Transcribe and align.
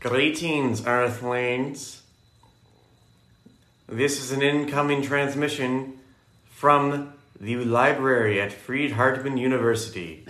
Greetings, 0.00 0.86
Earthlings. 0.86 2.00
This 3.86 4.18
is 4.18 4.32
an 4.32 4.40
incoming 4.40 5.02
transmission 5.02 5.98
from 6.46 7.12
the 7.38 7.56
library 7.56 8.40
at 8.40 8.50
Freed-Hardeman 8.50 9.38
University, 9.38 10.24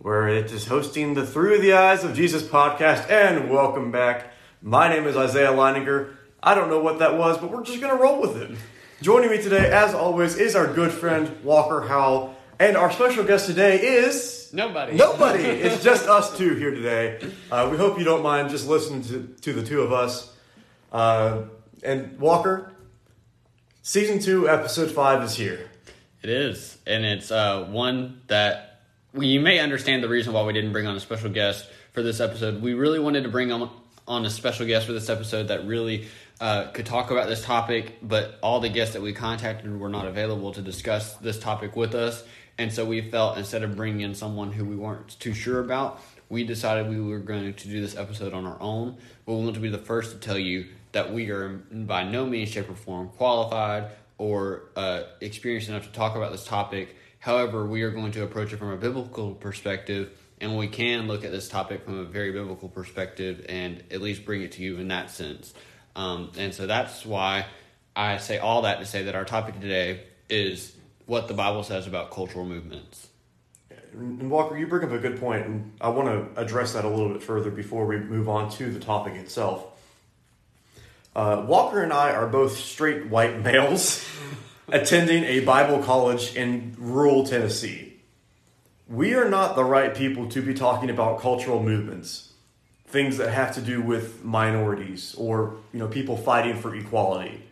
where 0.00 0.28
it 0.28 0.52
is 0.52 0.66
hosting 0.66 1.14
the 1.14 1.26
Through 1.26 1.62
the 1.62 1.72
Eyes 1.72 2.04
of 2.04 2.14
Jesus 2.14 2.42
podcast. 2.42 3.08
And 3.08 3.48
welcome 3.48 3.90
back. 3.90 4.34
My 4.60 4.90
name 4.90 5.06
is 5.06 5.16
Isaiah 5.16 5.52
Leininger. 5.52 6.14
I 6.42 6.54
don't 6.54 6.68
know 6.68 6.80
what 6.80 6.98
that 6.98 7.16
was, 7.16 7.38
but 7.38 7.50
we're 7.50 7.64
just 7.64 7.80
going 7.80 7.96
to 7.96 8.02
roll 8.02 8.20
with 8.20 8.36
it. 8.36 8.50
Joining 9.00 9.30
me 9.30 9.40
today, 9.40 9.70
as 9.70 9.94
always, 9.94 10.36
is 10.36 10.54
our 10.54 10.70
good 10.70 10.92
friend 10.92 11.42
Walker 11.42 11.88
Howell. 11.88 12.36
And 12.60 12.76
our 12.76 12.92
special 12.92 13.24
guest 13.24 13.46
today 13.46 13.80
is. 13.80 14.50
Nobody. 14.52 14.94
Nobody. 14.94 15.42
it's 15.44 15.82
just 15.82 16.06
us 16.06 16.36
two 16.36 16.56
here 16.56 16.70
today. 16.70 17.18
Uh, 17.50 17.68
we 17.70 17.78
hope 17.78 17.98
you 17.98 18.04
don't 18.04 18.22
mind 18.22 18.50
just 18.50 18.68
listening 18.68 19.02
to, 19.04 19.34
to 19.40 19.54
the 19.54 19.64
two 19.64 19.80
of 19.80 19.94
us. 19.94 20.30
Uh, 20.92 21.44
and 21.82 22.18
Walker, 22.20 22.70
season 23.80 24.18
two, 24.18 24.46
episode 24.46 24.90
five 24.90 25.22
is 25.22 25.34
here. 25.34 25.70
It 26.22 26.28
is, 26.28 26.76
and 26.86 27.02
it's 27.02 27.30
uh, 27.30 27.64
one 27.64 28.20
that 28.26 28.82
we, 29.14 29.28
you 29.28 29.40
may 29.40 29.58
understand 29.58 30.04
the 30.04 30.10
reason 30.10 30.34
why 30.34 30.44
we 30.44 30.52
didn't 30.52 30.72
bring 30.72 30.86
on 30.86 30.94
a 30.94 31.00
special 31.00 31.30
guest 31.30 31.66
for 31.94 32.02
this 32.02 32.20
episode. 32.20 32.60
We 32.60 32.74
really 32.74 32.98
wanted 32.98 33.22
to 33.22 33.30
bring 33.30 33.52
on 33.52 33.70
on 34.06 34.26
a 34.26 34.30
special 34.30 34.66
guest 34.66 34.86
for 34.86 34.92
this 34.92 35.08
episode 35.08 35.48
that 35.48 35.66
really 35.66 36.08
uh, 36.40 36.66
could 36.72 36.84
talk 36.84 37.10
about 37.10 37.28
this 37.28 37.44
topic, 37.44 37.98
but 38.02 38.38
all 38.42 38.60
the 38.60 38.68
guests 38.68 38.94
that 38.94 39.02
we 39.02 39.12
contacted 39.12 39.78
were 39.78 39.88
not 39.88 40.06
available 40.06 40.52
to 40.52 40.60
discuss 40.60 41.14
this 41.14 41.38
topic 41.38 41.76
with 41.76 41.94
us. 41.94 42.22
And 42.60 42.70
so 42.70 42.84
we 42.84 43.00
felt 43.00 43.38
instead 43.38 43.62
of 43.62 43.74
bringing 43.74 44.02
in 44.02 44.14
someone 44.14 44.52
who 44.52 44.66
we 44.66 44.76
weren't 44.76 45.18
too 45.18 45.32
sure 45.32 45.60
about, 45.60 45.98
we 46.28 46.44
decided 46.44 46.90
we 46.90 47.00
were 47.00 47.18
going 47.18 47.54
to 47.54 47.68
do 47.68 47.80
this 47.80 47.96
episode 47.96 48.34
on 48.34 48.44
our 48.44 48.60
own. 48.60 48.98
But 49.24 49.32
we 49.32 49.44
want 49.44 49.54
to 49.54 49.62
be 49.62 49.70
the 49.70 49.78
first 49.78 50.12
to 50.12 50.18
tell 50.18 50.36
you 50.36 50.66
that 50.92 51.10
we 51.10 51.30
are 51.30 51.48
by 51.48 52.02
no 52.02 52.26
means, 52.26 52.50
shape, 52.50 52.68
or 52.68 52.74
form 52.74 53.08
qualified 53.16 53.92
or 54.18 54.64
uh, 54.76 55.04
experienced 55.22 55.70
enough 55.70 55.84
to 55.84 55.92
talk 55.92 56.16
about 56.16 56.32
this 56.32 56.44
topic. 56.44 56.96
However, 57.18 57.64
we 57.64 57.80
are 57.80 57.90
going 57.90 58.12
to 58.12 58.24
approach 58.24 58.52
it 58.52 58.58
from 58.58 58.72
a 58.72 58.76
biblical 58.76 59.32
perspective, 59.32 60.10
and 60.38 60.58
we 60.58 60.68
can 60.68 61.08
look 61.08 61.24
at 61.24 61.30
this 61.30 61.48
topic 61.48 61.86
from 61.86 61.98
a 62.00 62.04
very 62.04 62.30
biblical 62.30 62.68
perspective 62.68 63.46
and 63.48 63.82
at 63.90 64.02
least 64.02 64.26
bring 64.26 64.42
it 64.42 64.52
to 64.52 64.62
you 64.62 64.76
in 64.76 64.88
that 64.88 65.08
sense. 65.08 65.54
Um, 65.96 66.30
and 66.36 66.52
so 66.52 66.66
that's 66.66 67.06
why 67.06 67.46
I 67.96 68.18
say 68.18 68.36
all 68.36 68.62
that 68.62 68.80
to 68.80 68.84
say 68.84 69.04
that 69.04 69.14
our 69.14 69.24
topic 69.24 69.58
today 69.58 70.02
is 70.28 70.76
what 71.10 71.26
the 71.26 71.34
Bible 71.34 71.64
says 71.64 71.88
about 71.88 72.12
cultural 72.12 72.44
movements. 72.44 73.08
And 73.92 74.30
Walker, 74.30 74.56
you 74.56 74.68
bring 74.68 74.84
up 74.84 74.92
a 74.92 74.98
good 74.98 75.18
point, 75.18 75.44
and 75.44 75.72
I 75.80 75.88
want 75.88 76.06
to 76.06 76.40
address 76.40 76.74
that 76.74 76.84
a 76.84 76.88
little 76.88 77.08
bit 77.08 77.20
further 77.20 77.50
before 77.50 77.84
we 77.84 77.98
move 77.98 78.28
on 78.28 78.48
to 78.52 78.70
the 78.70 78.78
topic 78.78 79.14
itself. 79.14 79.66
Uh, 81.16 81.44
Walker 81.48 81.82
and 81.82 81.92
I 81.92 82.12
are 82.12 82.28
both 82.28 82.56
straight 82.56 83.06
white 83.06 83.40
males 83.44 84.08
attending 84.68 85.24
a 85.24 85.40
Bible 85.40 85.82
college 85.82 86.36
in 86.36 86.76
rural 86.78 87.26
Tennessee. 87.26 87.94
We 88.86 89.14
are 89.14 89.28
not 89.28 89.56
the 89.56 89.64
right 89.64 89.92
people 89.92 90.28
to 90.28 90.40
be 90.40 90.54
talking 90.54 90.90
about 90.90 91.18
cultural 91.18 91.60
movements, 91.60 92.34
things 92.86 93.16
that 93.16 93.32
have 93.32 93.52
to 93.56 93.60
do 93.60 93.82
with 93.82 94.22
minorities 94.24 95.16
or 95.18 95.56
you 95.72 95.80
know 95.80 95.88
people 95.88 96.16
fighting 96.16 96.56
for 96.56 96.72
equality, 96.72 97.42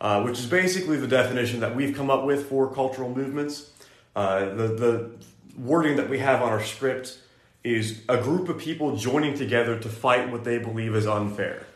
uh, 0.00 0.22
which 0.22 0.38
is 0.38 0.46
basically 0.46 0.96
the 0.96 1.08
definition 1.08 1.60
that 1.60 1.74
we've 1.74 1.96
come 1.96 2.10
up 2.10 2.24
with 2.24 2.48
for 2.48 2.72
cultural 2.72 3.08
movements. 3.10 3.70
Uh, 4.14 4.46
the 4.54 4.68
the 4.68 5.10
wording 5.58 5.96
that 5.96 6.08
we 6.08 6.18
have 6.18 6.42
on 6.42 6.50
our 6.50 6.62
script 6.62 7.18
is 7.64 8.00
a 8.08 8.16
group 8.16 8.48
of 8.48 8.58
people 8.58 8.96
joining 8.96 9.36
together 9.36 9.78
to 9.78 9.88
fight 9.88 10.30
what 10.30 10.44
they 10.44 10.58
believe 10.58 10.94
is 10.94 11.06
unfair. 11.06 11.66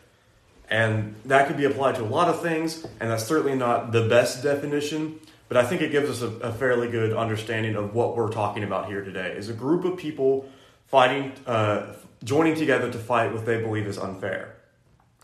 And 0.69 1.15
that 1.25 1.47
could 1.47 1.57
be 1.57 1.65
applied 1.65 1.95
to 1.95 2.03
a 2.03 2.05
lot 2.05 2.29
of 2.29 2.41
things, 2.41 2.85
and 2.99 3.11
that's 3.11 3.25
certainly 3.25 3.55
not 3.55 3.91
the 3.91 4.07
best 4.07 4.41
definition, 4.41 5.19
but 5.49 5.57
I 5.57 5.65
think 5.65 5.81
it 5.81 5.91
gives 5.91 6.09
us 6.09 6.21
a, 6.21 6.47
a 6.47 6.51
fairly 6.53 6.89
good 6.89 7.13
understanding 7.13 7.75
of 7.75 7.93
what 7.93 8.15
we're 8.15 8.31
talking 8.31 8.63
about 8.63 8.87
here 8.87 9.03
today. 9.03 9.33
Is 9.37 9.49
a 9.49 9.53
group 9.53 9.85
of 9.85 9.97
people 9.97 10.49
fighting, 10.87 11.33
uh, 11.45 11.93
joining 12.23 12.55
together 12.55 12.91
to 12.91 12.97
fight 12.97 13.33
what 13.33 13.45
they 13.45 13.61
believe 13.61 13.85
is 13.85 13.97
unfair, 13.97 14.55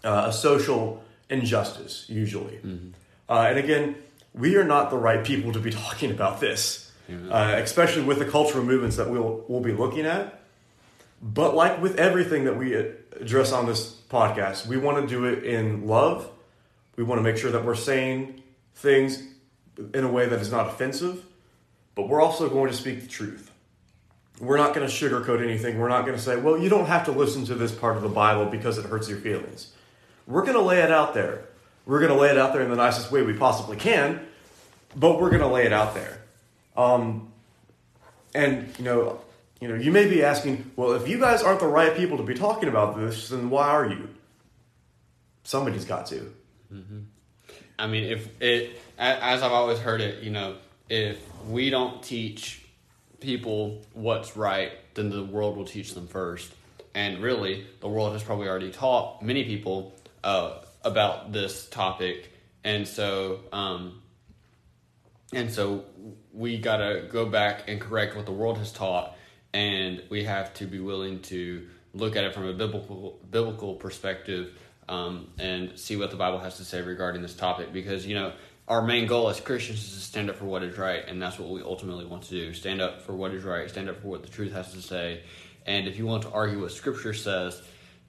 uh, 0.03 0.25
a 0.27 0.33
social 0.33 1.03
injustice, 1.29 2.05
usually. 2.07 2.55
Mm-hmm. 2.57 2.89
Uh, 3.27 3.45
and 3.49 3.59
again, 3.59 3.95
we 4.33 4.55
are 4.55 4.63
not 4.63 4.89
the 4.89 4.97
right 4.97 5.23
people 5.23 5.51
to 5.53 5.59
be 5.59 5.71
talking 5.85 6.11
about 6.11 6.39
this, 6.39 6.91
uh, 7.09 7.55
especially 7.57 8.03
with 8.03 8.19
the 8.19 8.25
cultural 8.25 8.63
movements 8.63 8.97
that 8.97 9.09
we'll, 9.09 9.43
we'll 9.47 9.61
be 9.61 9.73
looking 9.73 10.05
at. 10.05 10.41
But 11.21 11.55
like 11.55 11.81
with 11.81 11.97
everything 11.97 12.45
that 12.45 12.57
we 12.57 12.73
address 12.73 13.51
on 13.51 13.65
this 13.65 13.93
podcast, 14.09 14.67
we 14.67 14.77
want 14.77 15.01
to 15.01 15.07
do 15.07 15.25
it 15.25 15.43
in 15.43 15.85
love. 15.85 16.29
We 16.95 17.03
want 17.03 17.19
to 17.19 17.23
make 17.23 17.37
sure 17.37 17.51
that 17.51 17.65
we're 17.65 17.75
saying 17.75 18.41
things 18.75 19.21
in 19.93 20.03
a 20.03 20.11
way 20.11 20.27
that 20.27 20.39
is 20.39 20.51
not 20.51 20.67
offensive, 20.67 21.25
but 21.95 22.07
we're 22.07 22.21
also 22.21 22.49
going 22.49 22.71
to 22.71 22.77
speak 22.77 23.01
the 23.01 23.07
truth. 23.07 23.51
We're 24.39 24.57
not 24.57 24.73
going 24.73 24.87
to 24.87 24.93
sugarcoat 24.93 25.43
anything. 25.43 25.79
We're 25.79 25.89
not 25.89 26.05
going 26.05 26.17
to 26.17 26.23
say, 26.23 26.37
well, 26.37 26.57
you 26.57 26.69
don't 26.69 26.85
have 26.85 27.05
to 27.05 27.11
listen 27.11 27.43
to 27.45 27.55
this 27.55 27.73
part 27.73 27.97
of 27.97 28.03
the 28.03 28.09
Bible 28.09 28.45
because 28.45 28.77
it 28.77 28.85
hurts 28.85 29.09
your 29.09 29.17
feelings. 29.17 29.73
We're 30.29 30.43
going 30.43 30.53
to 30.53 30.61
lay 30.61 30.79
it 30.79 30.91
out 30.91 31.15
there. 31.15 31.49
We're 31.87 31.99
going 31.99 32.11
to 32.11 32.17
lay 32.17 32.29
it 32.29 32.37
out 32.37 32.53
there 32.53 32.61
in 32.61 32.69
the 32.69 32.75
nicest 32.75 33.11
way 33.11 33.23
we 33.23 33.33
possibly 33.33 33.75
can, 33.75 34.25
but 34.95 35.19
we're 35.19 35.29
going 35.29 35.41
to 35.41 35.47
lay 35.47 35.65
it 35.65 35.73
out 35.73 35.95
there. 35.95 36.21
Um, 36.77 37.33
and, 38.35 38.71
you 38.77 38.85
know, 38.85 39.19
you 39.59 39.67
know, 39.67 39.73
you 39.73 39.91
may 39.91 40.07
be 40.07 40.23
asking, 40.23 40.69
well, 40.75 40.93
if 40.93 41.07
you 41.07 41.19
guys 41.19 41.41
aren't 41.41 41.59
the 41.59 41.67
right 41.67 41.97
people 41.97 42.17
to 42.17 42.23
be 42.23 42.35
talking 42.35 42.69
about 42.69 42.95
this, 42.95 43.29
then 43.29 43.49
why 43.49 43.69
are 43.69 43.89
you? 43.89 44.07
Somebody's 45.43 45.83
got 45.83 46.05
to. 46.07 46.31
Mm-hmm. 46.71 46.99
I 47.79 47.87
mean, 47.87 48.03
if 48.03 48.29
it, 48.39 48.79
as 48.99 49.41
I've 49.41 49.51
always 49.51 49.79
heard 49.79 49.99
it, 49.99 50.21
you 50.23 50.29
know, 50.29 50.57
if 50.89 51.19
we 51.47 51.71
don't 51.71 52.03
teach 52.03 52.63
people 53.19 53.83
what's 53.93 54.37
right, 54.37 54.73
then 54.93 55.09
the 55.09 55.23
world 55.23 55.57
will 55.57 55.65
teach 55.65 55.95
them 55.95 56.05
first. 56.05 56.51
And 56.93 57.17
really, 57.19 57.65
the 57.79 57.87
world 57.87 58.13
has 58.13 58.21
probably 58.21 58.47
already 58.47 58.71
taught 58.71 59.23
many 59.23 59.43
people 59.43 59.95
uh, 60.23 60.59
about 60.83 61.31
this 61.31 61.67
topic, 61.67 62.31
and 62.63 62.87
so, 62.87 63.39
um, 63.51 64.01
and 65.33 65.51
so 65.51 65.85
we 66.33 66.57
gotta 66.57 67.07
go 67.09 67.25
back 67.25 67.63
and 67.67 67.79
correct 67.81 68.15
what 68.15 68.25
the 68.25 68.31
world 68.31 68.57
has 68.57 68.71
taught 68.71 69.15
and 69.53 70.03
we 70.09 70.23
have 70.23 70.53
to 70.55 70.65
be 70.65 70.79
willing 70.79 71.21
to 71.21 71.67
look 71.93 72.15
at 72.15 72.23
it 72.23 72.33
from 72.33 72.45
a 72.45 72.53
biblical 72.53 73.19
biblical 73.29 73.75
perspective 73.75 74.53
um, 74.87 75.27
and 75.39 75.77
see 75.77 75.95
what 75.95 76.11
the 76.11 76.17
Bible 76.17 76.39
has 76.39 76.57
to 76.57 76.65
say 76.65 76.81
regarding 76.81 77.21
this 77.21 77.35
topic. 77.35 77.73
Because 77.73 78.05
you 78.05 78.15
know 78.15 78.33
our 78.67 78.81
main 78.81 79.07
goal 79.07 79.29
as 79.29 79.39
Christians 79.39 79.83
is 79.83 79.93
to 79.93 79.99
stand 79.99 80.29
up 80.29 80.35
for 80.35 80.45
what 80.45 80.63
is 80.63 80.77
right, 80.77 81.03
and 81.07 81.21
that's 81.21 81.39
what 81.39 81.49
we 81.49 81.61
ultimately 81.61 82.05
want 82.05 82.23
to 82.23 82.29
do: 82.29 82.53
stand 82.53 82.81
up 82.81 83.01
for 83.01 83.13
what 83.13 83.33
is 83.33 83.43
right, 83.43 83.69
stand 83.69 83.89
up 83.89 84.01
for 84.01 84.07
what 84.07 84.23
the 84.23 84.29
truth 84.29 84.53
has 84.53 84.71
to 84.73 84.81
say. 84.81 85.23
And 85.65 85.87
if 85.87 85.97
you 85.97 86.05
want 86.05 86.23
to 86.23 86.31
argue 86.31 86.61
what 86.61 86.71
Scripture 86.71 87.13
says, 87.13 87.61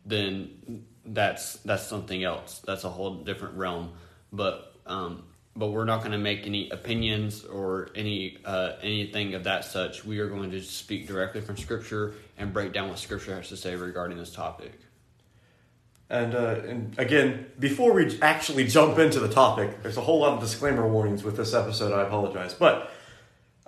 then 0.05 0.85
that's 1.13 1.55
that's 1.59 1.87
something 1.87 2.23
else. 2.25 2.61
That's 2.67 2.85
a 2.85 2.89
whole 2.89 3.17
different 3.17 3.57
realm. 3.57 3.93
But 4.33 4.75
um, 4.87 5.25
but 5.57 5.69
we're 5.69 5.85
not 5.85 6.01
going 6.01 6.13
to 6.13 6.19
make 6.19 6.47
any 6.47 6.71
opinions 6.71 7.45
or 7.45 7.91
any 7.95 8.39
uh, 8.45 8.73
anything 8.83 9.35
of 9.35 9.45
that 9.45 9.65
such. 9.65 10.05
We 10.05 10.21
are 10.21 10.29
going 10.29 10.51
to 10.53 10.63
speak 10.63 11.07
directly 11.07 11.41
from 11.41 11.57
Scripture 11.57 12.15
and 12.39 12.53
break 12.53 12.73
down 12.73 12.89
what 12.89 12.99
Scripture 12.99 13.35
has 13.35 13.49
to 13.49 13.57
say 13.57 13.75
regarding 13.77 14.19
this 14.19 14.33
topic. 14.33 14.73
And, 16.09 16.35
uh, 16.35 16.61
and 16.67 16.99
again, 16.99 17.47
before 17.61 17.93
we 17.93 18.19
actually 18.21 18.67
jump 18.67 18.99
into 18.99 19.21
the 19.21 19.29
topic, 19.29 19.81
there's 19.85 19.97
a 19.97 20.01
whole 20.01 20.21
lot 20.21 20.33
of 20.33 20.41
disclaimer 20.41 20.87
warnings 20.89 21.23
with 21.23 21.37
this 21.37 21.55
episode. 21.55 21.93
I 21.93 22.03
apologize, 22.03 22.53
but 22.53 22.91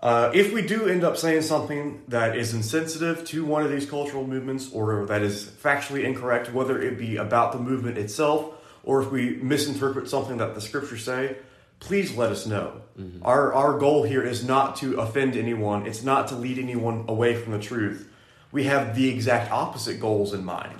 uh, 0.03 0.33
if 0.35 0.53
we 0.53 0.63
do 0.63 0.89
end 0.89 1.05
up 1.05 1.17
saying 1.17 1.43
something 1.43 2.03
that 2.09 2.37
is 2.37 2.53
insensitive 2.53 3.25
to 3.27 3.45
one 3.45 3.65
of 3.65 3.71
these 3.71 3.89
cultural 3.89 4.27
movements 4.27 4.73
or 4.73 5.07
that 5.07 5.23
is 5.23 5.47
factually 5.47 6.03
incorrect, 6.03 6.53
whether 6.53 6.81
it 6.83 6.99
be 6.99 7.16
about 7.16 7.53
the 7.53 7.59
movement 7.59 7.97
itself 7.97 8.53
or 8.83 9.03
if 9.03 9.13
we 9.13 9.37
misinterpret 9.37 10.09
something 10.09 10.39
that 10.39 10.57
the 10.57 10.60
scriptures 10.60 11.04
say, 11.04 11.37
please 11.78 12.16
let 12.16 12.33
us 12.33 12.47
know. 12.47 12.81
Mm-hmm. 12.99 13.25
Our, 13.25 13.53
our 13.54 13.78
goal 13.78 14.03
here 14.03 14.22
is 14.22 14.45
not 14.45 14.77
to 14.77 15.01
offend 15.01 15.37
anyone, 15.37 15.87
it's 15.87 16.03
not 16.03 16.28
to 16.28 16.34
lead 16.34 16.59
anyone 16.59 17.05
away 17.07 17.37
from 17.37 17.53
the 17.53 17.60
truth. 17.60 18.09
We 18.51 18.65
have 18.65 18.97
the 18.97 19.09
exact 19.09 19.53
opposite 19.53 20.01
goals 20.01 20.34
in 20.34 20.45
mind. 20.45 20.78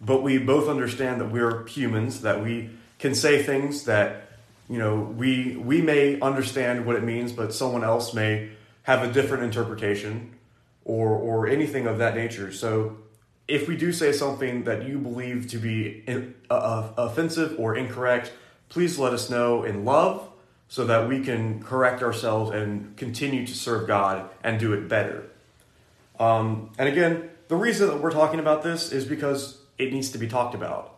But 0.00 0.22
we 0.22 0.38
both 0.38 0.68
understand 0.68 1.20
that 1.20 1.30
we're 1.30 1.66
humans, 1.66 2.22
that 2.22 2.42
we 2.42 2.70
can 2.98 3.14
say 3.14 3.42
things 3.42 3.84
that, 3.84 4.29
you 4.70 4.78
know, 4.78 5.00
we, 5.00 5.56
we 5.56 5.82
may 5.82 6.20
understand 6.20 6.86
what 6.86 6.94
it 6.94 7.02
means, 7.02 7.32
but 7.32 7.52
someone 7.52 7.82
else 7.82 8.14
may 8.14 8.50
have 8.84 9.02
a 9.02 9.12
different 9.12 9.42
interpretation 9.42 10.36
or, 10.84 11.08
or 11.08 11.48
anything 11.48 11.88
of 11.88 11.98
that 11.98 12.14
nature. 12.14 12.52
So 12.52 12.96
if 13.48 13.66
we 13.66 13.76
do 13.76 13.92
say 13.92 14.12
something 14.12 14.62
that 14.64 14.86
you 14.86 14.98
believe 14.98 15.48
to 15.48 15.58
be 15.58 16.04
in, 16.06 16.36
uh, 16.48 16.90
offensive 16.96 17.56
or 17.58 17.76
incorrect, 17.76 18.32
please 18.68 18.96
let 18.96 19.12
us 19.12 19.28
know 19.28 19.64
in 19.64 19.84
love 19.84 20.28
so 20.68 20.84
that 20.84 21.08
we 21.08 21.20
can 21.20 21.60
correct 21.60 22.00
ourselves 22.00 22.52
and 22.52 22.96
continue 22.96 23.44
to 23.44 23.54
serve 23.54 23.88
God 23.88 24.30
and 24.44 24.60
do 24.60 24.72
it 24.72 24.88
better. 24.88 25.24
Um, 26.20 26.70
and 26.78 26.88
again, 26.88 27.28
the 27.48 27.56
reason 27.56 27.88
that 27.88 28.00
we're 28.00 28.12
talking 28.12 28.38
about 28.38 28.62
this 28.62 28.92
is 28.92 29.04
because 29.04 29.58
it 29.78 29.92
needs 29.92 30.10
to 30.10 30.18
be 30.18 30.28
talked 30.28 30.54
about. 30.54 30.96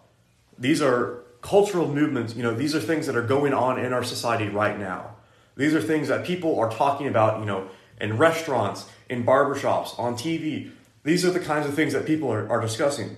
These 0.59 0.83
are 0.83 1.23
cultural 1.43 1.89
movements, 1.89 2.35
you 2.35 2.43
know, 2.43 2.55
these 2.55 2.75
are 2.75 2.81
things 2.81 3.07
that 3.07 3.17
are 3.17 3.27
going 3.27 3.53
on 3.53 3.79
in 3.79 3.93
our 3.93 4.03
society 4.03 4.49
right 4.49 4.79
now. 4.79 5.17
These 5.57 5.75
are 5.75 5.83
things 5.83 6.09
that 6.09 6.25
people 6.25 6.59
are 6.59 6.71
talking 6.71 7.09
about, 7.09 7.41
you 7.41 7.47
know, 7.47 7.69
in 8.01 8.17
restaurants, 8.17 8.89
in 9.11 9.25
barbershops, 9.25 9.99
on 9.99 10.15
TV. 10.15 10.71
These 11.05 11.25
are 11.25 11.31
the 11.31 11.41
kinds 11.41 11.67
of 11.67 11.75
things 11.75 11.93
that 11.93 12.07
people 12.07 12.33
are, 12.33 12.49
are 12.49 12.61
discussing. 12.61 13.17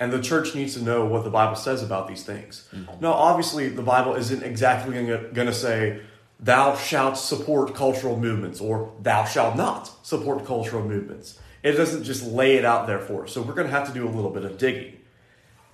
And 0.00 0.12
the 0.12 0.22
church 0.22 0.54
needs 0.54 0.74
to 0.74 0.82
know 0.82 1.04
what 1.04 1.22
the 1.24 1.30
Bible 1.30 1.54
says 1.54 1.82
about 1.82 2.08
these 2.08 2.24
things. 2.24 2.68
Mm-hmm. 2.72 3.00
Now, 3.00 3.12
obviously, 3.12 3.68
the 3.68 3.82
Bible 3.82 4.14
isn't 4.14 4.42
exactly 4.42 4.94
going 5.04 5.46
to 5.46 5.54
say, 5.54 6.00
thou 6.40 6.76
shalt 6.76 7.16
support 7.16 7.74
cultural 7.74 8.18
movements 8.18 8.60
or 8.60 8.92
thou 9.00 9.24
shalt 9.24 9.56
not 9.56 9.90
support 10.04 10.44
cultural 10.44 10.84
movements. 10.84 11.38
It 11.62 11.72
doesn't 11.72 12.02
just 12.02 12.24
lay 12.24 12.56
it 12.56 12.64
out 12.64 12.88
there 12.88 12.98
for 12.98 13.24
us. 13.24 13.32
So 13.32 13.42
we're 13.42 13.54
going 13.54 13.68
to 13.68 13.72
have 13.72 13.86
to 13.86 13.94
do 13.94 14.08
a 14.08 14.10
little 14.10 14.30
bit 14.30 14.44
of 14.44 14.58
digging. 14.58 14.96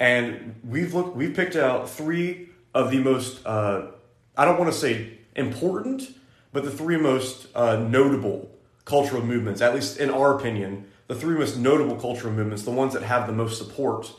And 0.01 0.55
we've 0.65 0.95
looked, 0.95 1.17
we've 1.17 1.35
picked 1.35 1.57
out 1.57 1.91
three 1.91 2.49
of 2.75 2.91
the 2.91 2.99
most, 2.99 3.45
uh, 3.45 3.89
I 4.37 4.45
don't 4.45 4.59
want 4.59 4.73
to 4.73 4.79
say 4.79 5.19
important, 5.35 6.15
but 6.53 6.65
the 6.65 6.71
three 6.71 6.97
most 6.97 7.49
uh, 7.55 7.77
notable 7.77 8.51
cultural 8.85 9.25
movements, 9.25 9.61
at 9.61 9.75
least 9.75 9.99
in 9.99 10.11
our 10.11 10.37
opinion, 10.37 10.87
the 11.09 11.15
three 11.15 11.37
most 11.37 11.57
notable 11.57 11.97
cultural 11.97 12.33
movements, 12.33 12.63
the 12.63 12.71
ones 12.71 12.93
that 12.93 13.03
have 13.03 13.27
the 13.27 13.33
most 13.33 13.59
support 13.59 14.11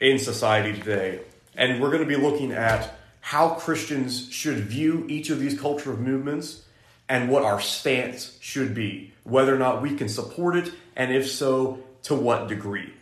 in 0.00 0.18
society 0.18 0.72
today. 0.72 1.20
And 1.54 1.80
we're 1.80 1.90
going 1.90 2.02
to 2.02 2.08
be 2.08 2.16
looking 2.16 2.52
at 2.52 2.94
how 3.20 3.50
Christians 3.50 4.30
should 4.30 4.58
view 4.58 5.04
each 5.08 5.30
of 5.30 5.38
these 5.38 5.58
cultural 5.58 5.96
movements 5.96 6.64
and 7.08 7.28
what 7.28 7.44
our 7.44 7.60
stance 7.60 8.38
should 8.40 8.74
be, 8.74 9.12
whether 9.24 9.54
or 9.54 9.58
not 9.58 9.82
we 9.82 9.94
can 9.94 10.08
support 10.08 10.56
it, 10.56 10.72
and 10.96 11.12
if 11.12 11.28
so, 11.28 11.80
to 12.04 12.14
what 12.14 12.48
degree. 12.48 12.92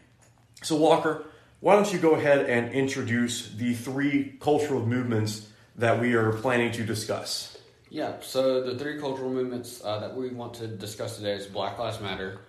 So, 0.63 0.77
Walker, 0.77 1.25
why 1.61 1.75
don't 1.75 1.93
you 1.93 1.99
go 1.99 2.15
ahead 2.15 2.47
and 2.49 2.73
introduce 2.73 3.51
the 3.51 3.75
three 3.75 4.37
cultural 4.41 4.87
movements 4.87 5.49
that 5.77 6.01
we 6.01 6.15
are 6.15 6.33
planning 6.33 6.73
to 6.73 6.85
discuss? 6.85 7.59
Yeah, 7.91 8.15
so 8.21 8.63
the 8.63 8.79
three 8.79 9.01
cultural 9.01 9.31
movements 9.31 9.81
uh, 9.85 9.99
that 10.01 10.15
we 10.15 10.29
want 10.29 10.55
to 10.55 10.69
discuss 10.69 11.17
today 11.17 11.33
is 11.33 11.47
Black 11.47 11.79
Lives 11.79 12.01
Matter, 12.01 12.41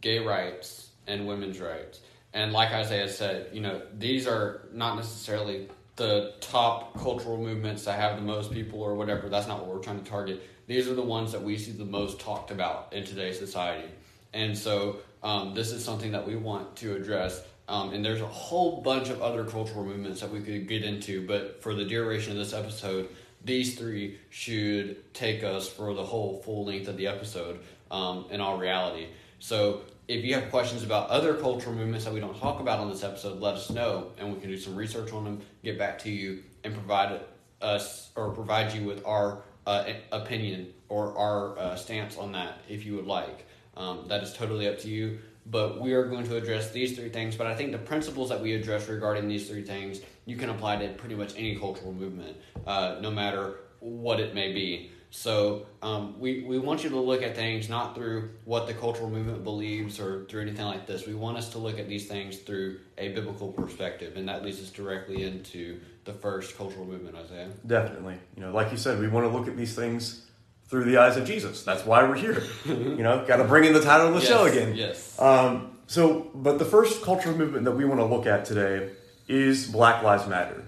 gay 0.00 0.18
rights, 0.18 0.90
and 1.06 1.26
women's 1.26 1.60
rights. 1.60 2.00
And 2.34 2.52
like 2.52 2.72
Isaiah 2.72 3.08
said, 3.08 3.48
you 3.52 3.60
know, 3.60 3.80
these 3.96 4.26
are 4.26 4.68
not 4.72 4.96
necessarily 4.96 5.68
the 5.96 6.34
top 6.40 6.96
cultural 6.98 7.36
movements 7.36 7.84
that 7.84 7.98
have 7.98 8.16
the 8.16 8.22
most 8.22 8.52
people 8.52 8.82
or 8.82 8.94
whatever. 8.94 9.28
That's 9.28 9.48
not 9.48 9.60
what 9.60 9.74
we're 9.74 9.82
trying 9.82 10.02
to 10.02 10.08
target. 10.08 10.42
These 10.66 10.88
are 10.88 10.94
the 10.94 11.02
ones 11.02 11.32
that 11.32 11.42
we 11.42 11.56
see 11.56 11.72
the 11.72 11.84
most 11.84 12.20
talked 12.20 12.50
about 12.50 12.92
in 12.92 13.04
today's 13.04 13.38
society. 13.38 13.88
And 14.34 14.56
so 14.56 14.98
um, 15.22 15.54
this 15.54 15.72
is 15.72 15.84
something 15.84 16.12
that 16.12 16.26
we 16.26 16.36
want 16.36 16.76
to 16.76 16.94
address. 16.94 17.42
Um, 17.68 17.92
and 17.92 18.02
there's 18.02 18.22
a 18.22 18.26
whole 18.26 18.80
bunch 18.80 19.10
of 19.10 19.20
other 19.20 19.44
cultural 19.44 19.84
movements 19.84 20.22
that 20.22 20.30
we 20.30 20.40
could 20.40 20.66
get 20.66 20.82
into, 20.82 21.26
but 21.26 21.62
for 21.62 21.74
the 21.74 21.84
duration 21.84 22.32
of 22.32 22.38
this 22.38 22.54
episode, 22.54 23.10
these 23.44 23.78
three 23.78 24.18
should 24.30 25.12
take 25.14 25.44
us 25.44 25.68
for 25.68 25.94
the 25.94 26.02
whole 26.02 26.40
full 26.42 26.64
length 26.64 26.88
of 26.88 26.96
the 26.96 27.06
episode 27.06 27.60
um, 27.90 28.24
in 28.30 28.40
all 28.40 28.58
reality. 28.58 29.08
So 29.38 29.82
if 30.08 30.24
you 30.24 30.34
have 30.34 30.50
questions 30.50 30.82
about 30.82 31.10
other 31.10 31.34
cultural 31.34 31.74
movements 31.74 32.06
that 32.06 32.14
we 32.14 32.20
don't 32.20 32.38
talk 32.38 32.60
about 32.60 32.80
on 32.80 32.88
this 32.88 33.04
episode, 33.04 33.38
let 33.40 33.54
us 33.54 33.70
know 33.70 34.12
and 34.16 34.32
we 34.32 34.40
can 34.40 34.48
do 34.48 34.56
some 34.56 34.74
research 34.74 35.12
on 35.12 35.24
them, 35.24 35.40
get 35.62 35.78
back 35.78 35.98
to 36.00 36.10
you, 36.10 36.42
and 36.64 36.72
provide 36.72 37.20
us 37.60 38.10
or 38.16 38.30
provide 38.30 38.72
you 38.72 38.86
with 38.86 39.04
our 39.04 39.42
uh, 39.66 39.92
opinion 40.10 40.72
or 40.88 41.16
our 41.18 41.58
uh, 41.58 41.76
stance 41.76 42.16
on 42.16 42.32
that 42.32 42.60
if 42.68 42.86
you 42.86 42.96
would 42.96 43.06
like. 43.06 43.44
Um, 43.76 44.06
that 44.08 44.22
is 44.22 44.32
totally 44.32 44.66
up 44.66 44.78
to 44.80 44.88
you. 44.88 45.20
But 45.50 45.80
we 45.80 45.94
are 45.94 46.04
going 46.04 46.26
to 46.26 46.36
address 46.36 46.70
these 46.70 46.96
three 46.96 47.08
things. 47.08 47.36
But 47.36 47.46
I 47.46 47.54
think 47.54 47.72
the 47.72 47.78
principles 47.78 48.28
that 48.28 48.40
we 48.40 48.54
address 48.54 48.88
regarding 48.88 49.28
these 49.28 49.48
three 49.48 49.62
things 49.62 50.00
you 50.26 50.36
can 50.36 50.50
apply 50.50 50.76
to 50.76 50.88
pretty 50.94 51.14
much 51.14 51.32
any 51.36 51.56
cultural 51.56 51.92
movement, 51.92 52.36
uh, 52.66 52.96
no 53.00 53.10
matter 53.10 53.60
what 53.80 54.20
it 54.20 54.34
may 54.34 54.52
be. 54.52 54.90
So 55.10 55.66
um, 55.80 56.20
we, 56.20 56.42
we 56.42 56.58
want 56.58 56.84
you 56.84 56.90
to 56.90 57.00
look 57.00 57.22
at 57.22 57.34
things 57.34 57.70
not 57.70 57.94
through 57.94 58.30
what 58.44 58.66
the 58.66 58.74
cultural 58.74 59.08
movement 59.08 59.42
believes 59.42 59.98
or 59.98 60.26
through 60.26 60.42
anything 60.42 60.66
like 60.66 60.86
this. 60.86 61.06
We 61.06 61.14
want 61.14 61.38
us 61.38 61.48
to 61.50 61.58
look 61.58 61.78
at 61.78 61.88
these 61.88 62.06
things 62.06 62.36
through 62.38 62.80
a 62.98 63.08
biblical 63.14 63.50
perspective, 63.50 64.16
and 64.16 64.28
that 64.28 64.44
leads 64.44 64.60
us 64.60 64.68
directly 64.68 65.22
into 65.22 65.80
the 66.04 66.12
first 66.12 66.58
cultural 66.58 66.84
movement, 66.84 67.16
Isaiah. 67.16 67.48
Definitely. 67.66 68.16
You 68.36 68.42
know, 68.42 68.52
like 68.52 68.70
you 68.70 68.76
said, 68.76 68.98
we 68.98 69.08
want 69.08 69.26
to 69.26 69.36
look 69.36 69.48
at 69.48 69.56
these 69.56 69.74
things 69.74 70.26
through 70.68 70.84
the 70.84 70.98
eyes 70.98 71.16
of 71.16 71.26
Jesus. 71.26 71.62
That's 71.62 71.84
why 71.84 72.06
we're 72.08 72.16
here. 72.16 72.42
you 72.66 73.02
know, 73.02 73.24
got 73.26 73.36
to 73.36 73.44
bring 73.44 73.64
in 73.64 73.72
the 73.72 73.82
title 73.82 74.08
of 74.08 74.14
the 74.14 74.20
yes, 74.20 74.28
show 74.28 74.44
again. 74.44 74.76
Yes. 74.76 75.20
Um, 75.20 75.76
so, 75.86 76.30
but 76.34 76.58
the 76.58 76.64
first 76.64 77.02
cultural 77.02 77.36
movement 77.36 77.64
that 77.64 77.72
we 77.72 77.84
want 77.84 78.00
to 78.00 78.04
look 78.04 78.26
at 78.26 78.44
today 78.44 78.90
is 79.26 79.66
Black 79.66 80.02
Lives 80.02 80.26
Matter. 80.26 80.62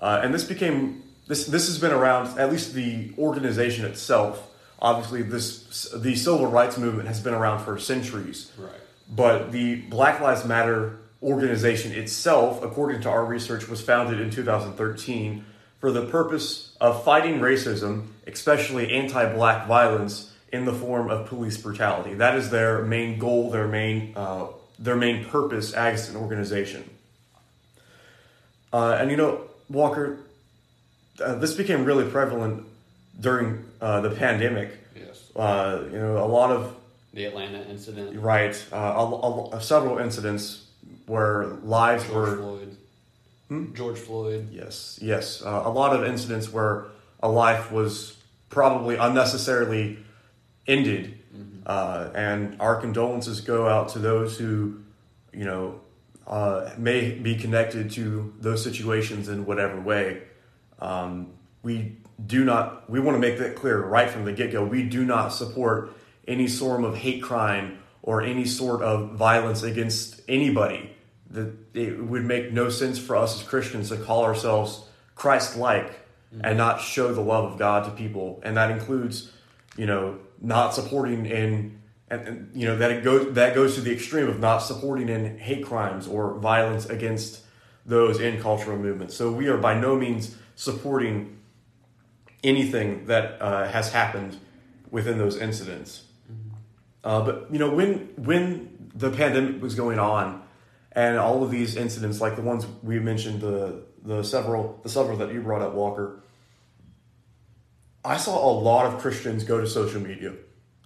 Uh, 0.00 0.20
and 0.22 0.32
this 0.32 0.44
became 0.44 1.02
this 1.26 1.46
this 1.46 1.66
has 1.66 1.78
been 1.78 1.92
around 1.92 2.38
at 2.38 2.50
least 2.50 2.74
the 2.74 3.12
organization 3.18 3.84
itself. 3.84 4.50
Obviously, 4.80 5.22
this 5.22 5.90
the 5.94 6.14
civil 6.14 6.46
rights 6.46 6.76
movement 6.76 7.08
has 7.08 7.20
been 7.20 7.34
around 7.34 7.64
for 7.64 7.78
centuries. 7.78 8.50
Right. 8.58 8.72
But 9.08 9.52
the 9.52 9.76
Black 9.76 10.20
Lives 10.20 10.44
Matter 10.44 10.98
organization 11.22 11.92
itself, 11.92 12.62
according 12.62 13.00
to 13.02 13.10
our 13.10 13.24
research, 13.24 13.68
was 13.68 13.80
founded 13.80 14.20
in 14.20 14.30
2013 14.30 15.44
for 15.78 15.90
the 15.90 16.06
purpose 16.06 16.76
of 16.80 17.02
fighting 17.04 17.40
racism, 17.40 18.08
especially 18.26 18.92
anti-black 18.92 19.66
violence 19.66 20.32
in 20.52 20.64
the 20.64 20.72
form 20.72 21.10
of 21.10 21.26
police 21.26 21.56
brutality. 21.56 22.14
That 22.14 22.36
is 22.36 22.50
their 22.50 22.84
main 22.84 23.18
goal, 23.18 23.50
their 23.50 23.68
main 23.68 24.12
uh, 24.16 24.46
their 24.78 24.96
main 24.96 25.24
purpose 25.24 25.72
as 25.72 26.08
an 26.08 26.16
organization. 26.16 26.88
Uh, 28.72 28.96
and 29.00 29.10
you 29.10 29.16
know, 29.16 29.42
Walker, 29.68 30.18
uh, 31.20 31.36
this 31.36 31.54
became 31.54 31.84
really 31.84 32.08
prevalent 32.10 32.64
during 33.20 33.64
uh, 33.80 34.00
the 34.00 34.10
pandemic. 34.10 34.78
Yes. 34.96 35.30
Uh, 35.34 35.84
you 35.92 35.98
know, 35.98 36.18
a 36.18 36.26
lot 36.26 36.50
of 36.50 36.76
the 37.12 37.24
Atlanta 37.24 37.64
incident. 37.68 38.18
Right. 38.18 38.66
Uh, 38.72 38.76
a, 38.76 39.56
a, 39.56 39.60
several 39.62 39.98
incidents 39.98 40.66
where 41.06 41.46
lives 41.62 42.04
George 42.04 42.14
were. 42.14 42.36
Floyd. 42.36 42.76
Hmm? 43.48 43.74
George 43.74 43.98
Floyd. 43.98 44.48
Yes. 44.50 44.98
Yes. 45.00 45.42
Uh, 45.42 45.62
a 45.64 45.70
lot 45.70 45.94
of 45.94 46.04
incidents 46.04 46.52
where 46.52 46.86
a 47.22 47.28
life 47.28 47.70
was 47.70 48.13
probably 48.54 48.94
unnecessarily 48.94 49.98
ended, 50.66 51.18
mm-hmm. 51.36 52.16
and 52.16 52.56
our 52.60 52.76
condolences 52.76 53.40
go 53.40 53.68
out 53.68 53.88
to 53.90 53.98
those 53.98 54.38
who, 54.38 54.80
you 55.32 55.44
know, 55.44 55.80
uh, 56.26 56.70
may 56.78 57.10
be 57.10 57.34
connected 57.34 57.90
to 57.90 58.32
those 58.40 58.62
situations 58.62 59.28
in 59.28 59.44
whatever 59.44 59.78
way. 59.78 60.22
Um, 60.78 61.32
we 61.62 61.96
do 62.24 62.44
not, 62.44 62.88
we 62.88 63.00
want 63.00 63.16
to 63.16 63.18
make 63.18 63.38
that 63.38 63.56
clear 63.56 63.84
right 63.84 64.08
from 64.08 64.24
the 64.24 64.32
get 64.32 64.52
go. 64.52 64.64
We 64.64 64.84
do 64.84 65.04
not 65.04 65.28
support 65.32 65.92
any 66.28 66.46
form 66.46 66.84
of 66.84 66.96
hate 66.96 67.22
crime 67.22 67.78
or 68.02 68.22
any 68.22 68.46
sort 68.46 68.82
of 68.82 69.14
violence 69.14 69.64
against 69.64 70.22
anybody. 70.28 70.92
That 71.30 71.52
it 71.74 72.02
would 72.02 72.24
make 72.24 72.52
no 72.52 72.70
sense 72.70 72.98
for 72.98 73.16
us 73.16 73.40
as 73.40 73.46
Christians 73.46 73.88
to 73.88 73.96
call 73.96 74.22
ourselves 74.22 74.86
Christ 75.16 75.56
like 75.56 76.03
mm-hmm. 76.34 76.44
and 76.44 76.58
not 76.58 76.80
show 76.80 77.12
the 77.12 77.20
love 77.20 77.52
of 77.52 77.58
God 77.58 77.84
to 77.84 77.90
people. 77.90 78.40
And 78.44 78.56
that 78.56 78.70
includes, 78.70 79.30
you 79.76 79.86
know, 79.86 80.18
not 80.40 80.74
supporting 80.74 81.26
in 81.26 81.80
and, 82.10 82.28
and, 82.28 82.50
you 82.54 82.66
know 82.66 82.76
that 82.76 82.90
it 82.90 83.02
goes 83.02 83.34
that 83.34 83.54
goes 83.54 83.76
to 83.76 83.80
the 83.80 83.92
extreme 83.92 84.28
of 84.28 84.38
not 84.38 84.58
supporting 84.58 85.08
in 85.08 85.38
hate 85.38 85.64
crimes 85.64 86.06
or 86.06 86.34
violence 86.38 86.86
against 86.86 87.42
those 87.86 88.20
in 88.20 88.40
cultural 88.40 88.78
movements. 88.78 89.16
So 89.16 89.32
we 89.32 89.48
are 89.48 89.56
by 89.56 89.78
no 89.78 89.96
means 89.96 90.36
supporting 90.54 91.38
anything 92.42 93.06
that 93.06 93.40
uh, 93.40 93.66
has 93.68 93.92
happened 93.92 94.38
within 94.90 95.18
those 95.18 95.38
incidents. 95.38 96.04
Mm-hmm. 96.30 96.56
Uh, 97.02 97.20
but 97.22 97.48
you 97.50 97.58
know 97.58 97.70
when 97.70 98.10
when 98.16 98.90
the 98.94 99.10
pandemic 99.10 99.62
was 99.62 99.74
going 99.74 99.98
on, 99.98 100.42
and 100.92 101.18
all 101.18 101.42
of 101.42 101.50
these 101.50 101.74
incidents, 101.74 102.20
like 102.20 102.36
the 102.36 102.42
ones 102.42 102.66
we 102.82 102.98
mentioned, 103.00 103.40
the 103.40 103.82
the 104.02 104.22
several 104.22 104.78
the 104.82 104.88
several 104.88 105.16
that 105.18 105.32
you 105.32 105.40
brought 105.40 105.62
up, 105.62 105.74
Walker. 105.74 106.20
I 108.04 108.16
saw 108.16 108.50
a 108.50 108.52
lot 108.52 108.86
of 108.86 109.00
Christians 109.00 109.44
go 109.44 109.60
to 109.60 109.66
social 109.66 110.00
media 110.00 110.32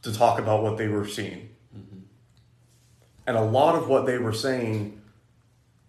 to 0.02 0.12
talk 0.12 0.38
about 0.38 0.62
what 0.62 0.76
they 0.78 0.88
were 0.88 1.06
seeing. 1.06 1.50
Mm-hmm. 1.76 1.98
And 3.26 3.36
a 3.36 3.42
lot 3.42 3.74
of 3.74 3.88
what 3.88 4.06
they 4.06 4.18
were 4.18 4.32
saying 4.32 5.00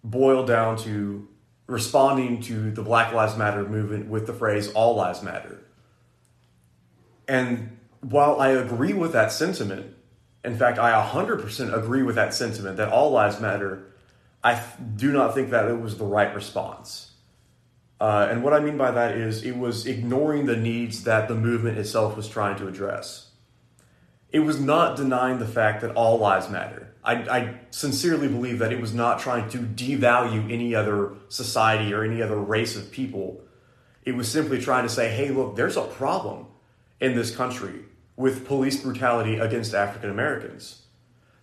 boiled 0.03 0.48
down 0.48 0.77
to 0.77 1.27
responding 1.67 2.41
to 2.41 2.71
the 2.71 2.81
Black 2.81 3.13
Lives 3.13 3.38
Matter 3.38 3.63
movement 3.63 4.09
with 4.09 4.25
the 4.25 4.33
phrase 4.33 4.71
all 4.71 4.95
lives 4.95 5.21
matter. 5.21 5.62
And 7.27 7.77
while 8.01 8.41
I 8.41 8.50
agree 8.50 8.93
with 8.93 9.13
that 9.13 9.31
sentiment, 9.31 9.95
in 10.43 10.57
fact, 10.57 10.79
I 10.79 10.91
100% 11.07 11.77
agree 11.77 12.01
with 12.01 12.15
that 12.15 12.33
sentiment 12.33 12.77
that 12.77 12.89
all 12.89 13.12
lives 13.12 13.39
matter, 13.39 13.86
I 14.43 14.63
do 14.95 15.12
not 15.12 15.36
think 15.36 15.51
that 15.51 15.69
it 15.69 15.79
was 15.79 15.98
the 15.98 16.05
right 16.05 16.33
response. 16.33 17.09
Uh, 18.00 18.27
and 18.29 18.44
what 18.44 18.53
I 18.53 18.60
mean 18.60 18.77
by 18.77 18.91
that 18.91 19.18
is 19.18 19.44
it 19.44 19.58
was 19.58 19.86
ignoring 19.86 20.46
the 20.46 20.56
needs 20.56 21.03
that 21.03 21.27
the 21.27 21.36
movement 21.36 21.77
itself 21.77 22.15
was 22.15 22.29
trying 22.29 22.58
to 22.58 22.68
address 22.68 23.29
it 24.32 24.39
was 24.39 24.60
not 24.60 24.96
denying 24.96 25.39
the 25.39 25.48
fact 25.48 25.82
that 25.82 25.96
all 25.96 26.20
lives 26.20 26.50
matter. 26.50 26.94
I, 27.03 27.13
I 27.13 27.60
sincerely 27.72 28.27
believe 28.27 28.60
that 28.60 28.72
it 28.72 28.79
was 28.79 28.94
not 28.94 29.20
trying 29.20 29.50
to 29.50 29.58
devalue 29.58 30.51
any 30.51 30.75
other 30.75 31.13
society 31.29 31.94
or 31.94 32.03
any 32.03 32.22
other 32.22 32.38
race 32.38 32.75
of 32.75 32.91
people. 32.91 33.41
It 34.03 34.15
was 34.15 34.29
simply 34.29 34.62
trying 34.62 34.84
to 34.84 34.89
say, 34.89 35.10
hey, 35.10 35.29
look, 35.29 35.56
there's 35.56 35.77
a 35.77 35.84
problem 35.84 36.48
in 37.00 37.15
this 37.15 37.36
country 37.36 37.86
with 38.15 38.46
police 38.46 38.82
brutality 38.82 39.39
against 39.39 39.74
African 39.74 40.10
Americans. 40.10 40.84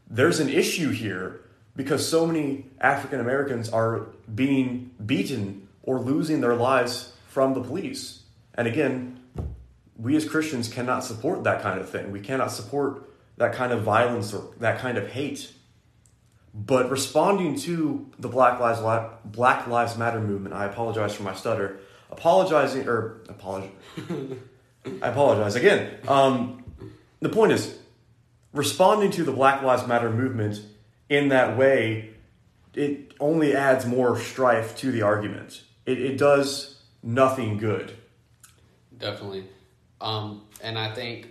There's 0.09 0.39
an 0.39 0.49
issue 0.49 0.91
here 0.91 1.41
because 1.75 2.09
so 2.09 2.27
many 2.27 2.67
African 2.81 3.19
Americans 3.19 3.69
are 3.71 4.09
being 4.33 4.93
beaten 5.05 5.66
or 5.87 6.01
losing 6.01 6.43
their 6.43 6.55
lives 6.55 7.15
from 7.29 7.55
the 7.55 7.63
police. 7.63 8.25
And 8.55 8.69
again, 8.69 9.21
we 9.97 10.17
as 10.17 10.29
Christians 10.29 10.69
cannot 10.69 11.05
support 11.05 11.45
that 11.45 11.63
kind 11.63 11.81
of 11.81 11.89
thing. 11.89 12.11
We 12.11 12.21
cannot 12.21 12.51
support 12.51 13.09
that 13.39 13.55
kind 13.55 13.73
of 13.73 13.83
violence 13.83 14.35
or 14.35 14.53
that 14.59 14.79
kind 14.79 14.99
of 14.99 15.09
hate. 15.09 15.53
But 16.53 16.91
responding 16.91 17.59
to 17.61 18.11
the 18.19 18.29
Black 18.29 18.61
Lives 18.61 18.81
Black 19.25 19.67
Lives 19.67 19.97
Matter 19.97 20.21
movement, 20.21 20.55
I 20.55 20.65
apologize 20.65 21.15
for 21.15 21.23
my 21.23 21.35
stutter. 21.35 21.81
Apologizing 22.11 22.89
or 22.89 23.23
apologize. 23.29 23.71
I 25.03 25.09
apologize 25.09 25.57
again. 25.57 25.99
Um, 26.07 26.65
the 27.21 27.29
point 27.29 27.53
is, 27.53 27.79
responding 28.53 29.11
to 29.13 29.25
the 29.25 29.33
Black 29.33 29.63
Lives 29.63 29.87
Matter 29.87 30.11
movement 30.11 30.61
in 31.09 31.29
that 31.29 31.59
way, 31.59 32.11
it 32.75 33.13
only 33.21 33.55
adds 33.55 33.85
more 33.85 34.19
strife 34.19 34.77
to 34.79 34.91
the 34.93 35.03
argument. 35.03 35.63
It, 35.87 36.01
it 36.01 36.19
does 36.19 36.83
nothing 37.03 37.59
good. 37.59 37.93
Definitely. 38.99 39.47
Um, 40.01 40.43
and 40.63 40.79
I 40.79 40.93
think 40.93 41.29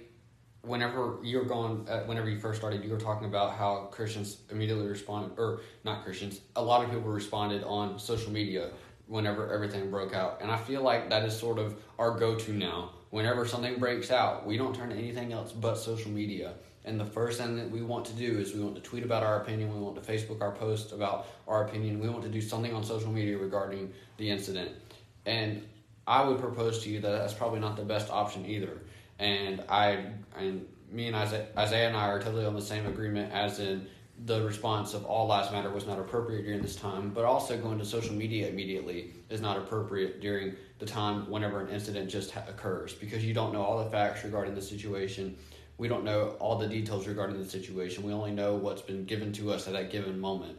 whenever 0.62 1.18
you 1.24 1.38
were 1.38 1.46
going, 1.46 1.88
uh, 1.88 2.04
whenever 2.04 2.30
you 2.30 2.40
first 2.40 2.60
started, 2.60 2.84
you 2.84 2.92
were 2.92 3.00
talking 3.00 3.28
about 3.28 3.54
how 3.54 3.88
Christians 3.92 4.38
immediately 4.50 4.88
responded, 4.88 5.38
or 5.38 5.62
not 5.84 6.04
Christians, 6.04 6.42
a 6.56 6.64
lot 6.64 6.84
of 6.84 6.90
people 6.90 7.10
responded 7.10 7.64
on 7.64 8.00
social 8.00 8.32
media 8.32 8.70
whenever 9.08 9.54
everything 9.54 9.92
broke 9.92 10.16
out. 10.16 10.40
And 10.42 10.52
I 10.52 10.58
feel 10.58 10.82
like 10.82 11.10
that 11.10 11.24
is 11.24 11.38
sort 11.38 11.60
of 11.60 11.76
our 12.00 12.18
go 12.18 12.36
to 12.36 12.54
now. 12.54 12.92
Whenever 13.12 13.48
something 13.48 13.80
breaks 13.80 14.10
out, 14.12 14.46
we 14.46 14.58
don't 14.58 14.76
turn 14.76 14.90
to 14.90 14.96
anything 14.96 15.32
else 15.32 15.52
but 15.52 15.76
social 15.76 16.12
media. 16.12 16.54
And 16.86 17.00
the 17.00 17.06
first 17.06 17.40
thing 17.40 17.58
that 17.58 17.70
we 17.70 17.82
want 17.82 18.06
to 18.06 18.14
do 18.14 18.38
is 18.38 18.54
we 18.54 18.62
want 18.62 18.76
to 18.76 18.82
tweet 18.82 19.04
about 19.04 19.24
our 19.24 19.42
opinion, 19.42 19.74
we 19.74 19.80
want 19.80 19.96
to 19.96 20.02
Facebook 20.02 20.42
our 20.42 20.52
post 20.52 20.92
about 20.92 21.28
our 21.48 21.66
opinion, 21.66 22.00
we 22.00 22.08
want 22.08 22.24
to 22.24 22.30
do 22.30 22.42
something 22.42 22.74
on 22.74 22.84
social 22.84 23.12
media 23.12 23.38
regarding 23.38 23.92
the 24.18 24.30
incident. 24.30 24.72
And 25.26 25.64
I 26.08 26.24
would 26.24 26.40
propose 26.40 26.84
to 26.84 26.90
you 26.90 27.00
that 27.02 27.12
that's 27.12 27.34
probably 27.34 27.60
not 27.60 27.76
the 27.76 27.84
best 27.84 28.10
option 28.12 28.46
either. 28.46 28.78
And 29.18 29.64
I 29.68 30.06
and 30.38 30.68
me 30.92 31.08
and 31.08 31.16
Isaiah, 31.16 31.48
Isaiah 31.58 31.88
and 31.88 31.98
I 31.98 32.08
are 32.08 32.22
totally 32.22 32.46
on 32.46 32.54
the 32.54 32.62
same 32.62 32.86
agreement 32.86 33.34
as 33.34 33.60
in 33.60 33.88
the 34.26 34.44
response 34.44 34.94
of 34.94 35.04
all 35.06 35.28
lives 35.28 35.52
matter 35.52 35.70
was 35.70 35.86
not 35.86 36.00
appropriate 36.00 36.44
during 36.44 36.62
this 36.62 36.76
time, 36.76 37.10
but 37.10 37.26
also 37.26 37.58
going 37.58 37.78
to 37.80 37.86
social 37.86 38.14
media 38.14 38.48
immediately 38.48 39.12
is 39.30 39.42
not 39.42 39.58
appropriate 39.58 40.22
during 40.22 40.56
the 40.80 40.86
time 40.86 41.30
whenever 41.30 41.60
an 41.60 41.70
incident 41.70 42.10
just 42.10 42.32
ha- 42.32 42.44
occurs 42.48 42.94
because 42.94 43.26
you 43.26 43.34
don't 43.34 43.52
know 43.52 43.62
all 43.62 43.84
the 43.84 43.90
facts 43.90 44.24
regarding 44.24 44.56
the 44.56 44.62
situation. 44.62 45.36
We 45.78 45.88
don't 45.88 46.04
know 46.04 46.36
all 46.40 46.58
the 46.58 46.68
details 46.68 47.08
regarding 47.08 47.38
the 47.38 47.50
situation. 47.50 48.04
We 48.04 48.14
only 48.14 48.32
know 48.32 48.56
what's 48.56 48.82
been 48.82 49.06
given 49.06 49.34
to 49.34 49.52
us 49.52 49.68
at 49.68 49.74
that 49.74 49.92
given 49.92 50.20
moment. 50.20 50.58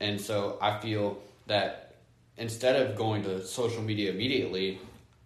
And 0.00 0.20
so 0.20 0.58
I 0.60 0.80
feel 0.80 1.18
that 1.46 1.96
instead 2.36 2.80
of 2.80 2.96
going 2.96 3.22
to 3.24 3.44
social 3.46 3.82
media 3.82 4.10
immediately, 4.10 4.80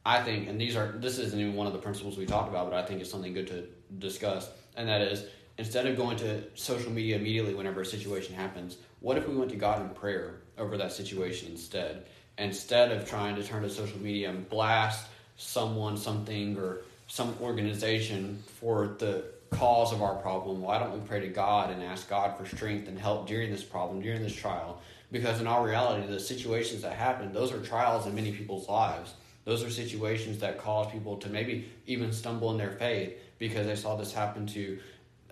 I 0.04 0.23
think, 0.23 0.49
and 0.49 0.61
these 0.61 0.76
are 0.76 0.92
this 0.97 1.18
isn't 1.18 1.38
even 1.38 1.54
one 1.54 1.66
of 1.66 1.73
the 1.73 1.78
principles 1.78 2.16
we 2.16 2.26
talked 2.26 2.49
about, 2.49 2.71
but 2.71 2.76
I 2.76 2.85
think 2.87 3.00
it's 3.00 3.11
something 3.11 3.33
good 3.33 3.47
to 3.49 3.64
discuss, 3.99 4.49
and 4.76 4.88
that 4.88 5.02
is 5.02 5.26
instead 5.59 5.87
of 5.87 5.97
going 5.97 6.16
to 6.18 6.45
social 6.54 6.90
media 6.90 7.16
immediately 7.16 7.54
whenever 7.54 7.83
a 7.83 7.87
situation 7.87 8.35
happens, 8.35 8.78
what 9.00 9.18
if 9.18 9.28
we 9.28 9.37
went 9.37 9.50
to 9.50 9.57
God 9.57 9.83
in 9.83 9.88
prayer 9.90 10.37
over 10.57 10.76
that 10.78 10.92
situation 10.92 11.50
instead? 11.50 12.07
Instead 12.38 12.92
of 12.92 13.09
trying 13.09 13.35
to 13.35 13.42
turn 13.42 13.62
to 13.62 13.71
social 13.71 13.99
media 13.99 14.30
and 14.30 14.49
blast 14.49 15.09
someone, 15.37 15.97
something, 15.97 16.57
or 16.57 16.83
some 17.08 17.34
organization 17.40 18.42
for 18.60 18.96
the 18.98 19.24
cause 19.50 19.92
of 19.92 20.02
our 20.02 20.14
problem, 20.16 20.60
why 20.60 20.78
don't 20.78 20.92
we 20.92 21.00
pray 21.06 21.20
to 21.20 21.28
God 21.28 21.70
and 21.70 21.82
ask 21.82 22.08
God 22.08 22.36
for 22.36 22.46
strength 22.46 22.86
and 22.86 22.98
help 22.98 23.26
during 23.26 23.50
this 23.50 23.64
problem, 23.64 24.00
during 24.00 24.22
this 24.22 24.34
trial? 24.34 24.80
Because 25.10 25.40
in 25.40 25.46
all 25.46 25.64
reality, 25.64 26.06
the 26.06 26.20
situations 26.20 26.82
that 26.82 26.92
happen, 26.92 27.32
those 27.32 27.50
are 27.52 27.60
trials 27.60 28.06
in 28.06 28.14
many 28.14 28.30
people's 28.30 28.68
lives. 28.68 29.14
Those 29.44 29.64
are 29.64 29.70
situations 29.70 30.40
that 30.40 30.58
cause 30.58 30.92
people 30.92 31.16
to 31.16 31.30
maybe 31.30 31.70
even 31.86 32.12
stumble 32.12 32.50
in 32.50 32.58
their 32.58 32.72
faith 32.72 33.14
because 33.38 33.66
they 33.66 33.76
saw 33.76 33.96
this 33.96 34.12
happen 34.12 34.46
to 34.48 34.78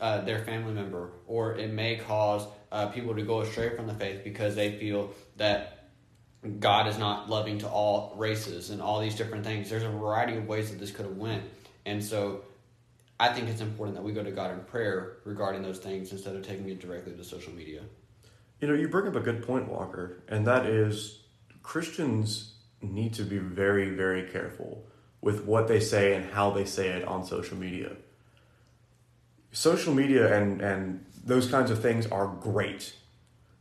uh, 0.00 0.23
their 0.23 0.38
family 0.40 0.73
member, 0.73 1.11
or 1.26 1.56
it 1.56 1.71
may 1.71 1.97
cause 1.97 2.47
uh, 2.73 2.87
people 2.87 3.14
to 3.14 3.23
go 3.23 3.40
astray 3.40 3.76
from 3.76 3.87
the 3.87 3.95
faith 3.95 4.25
because 4.25 4.54
they 4.54 4.78
feel 4.78 5.12
that 5.37 5.90
God 6.61 6.87
is 6.87 6.99
not 6.99 7.28
loving 7.28 7.59
to 7.59 7.68
all 7.68 8.14
races 8.16 8.71
and 8.71 8.80
all 8.80 9.00
these 9.00 9.14
different 9.14 9.45
things. 9.45 9.68
There's 9.68 9.83
a 9.83 9.88
variety 9.88 10.37
of 10.37 10.47
ways 10.47 10.71
that 10.71 10.78
this 10.78 10.90
could 10.90 11.06
have 11.06 11.16
went, 11.16 11.42
and 11.87 12.05
so 12.05 12.43
I 13.19 13.33
think 13.33 13.49
it's 13.49 13.62
important 13.62 13.97
that 13.97 14.02
we 14.02 14.12
go 14.12 14.23
to 14.23 14.31
God 14.31 14.50
in 14.52 14.61
prayer 14.64 15.19
regarding 15.25 15.62
those 15.62 15.78
things 15.78 16.12
instead 16.12 16.37
of 16.37 16.47
taking 16.47 16.69
it 16.69 16.81
directly 16.81 17.14
to 17.14 17.25
social 17.25 17.55
media. 17.55 17.81
You 18.61 18.69
know, 18.69 18.75
you 18.75 18.88
bring 18.88 19.07
up 19.07 19.16
a 19.16 19.21
good 19.21 19.47
point, 19.47 19.69
Walker, 19.69 20.23
and 20.28 20.47
that 20.47 20.66
is 20.66 21.21
Christians 21.62 22.55
need 22.83 23.14
to 23.14 23.23
be 23.23 23.38
very, 23.38 23.90
very 23.90 24.25
careful 24.25 24.85
with 25.21 25.45
what 25.45 25.69
they 25.69 25.81
say 25.81 26.14
and 26.14 26.31
how 26.33 26.50
they 26.50 26.64
say 26.64 26.88
it 26.88 27.05
on 27.05 27.25
social 27.25 27.57
media. 27.57 27.93
Social 29.52 29.95
media 29.95 30.37
and, 30.37 30.61
and 30.61 31.05
those 31.25 31.49
kinds 31.49 31.71
of 31.71 31.81
things 31.81 32.07
are 32.07 32.26
great. 32.26 32.95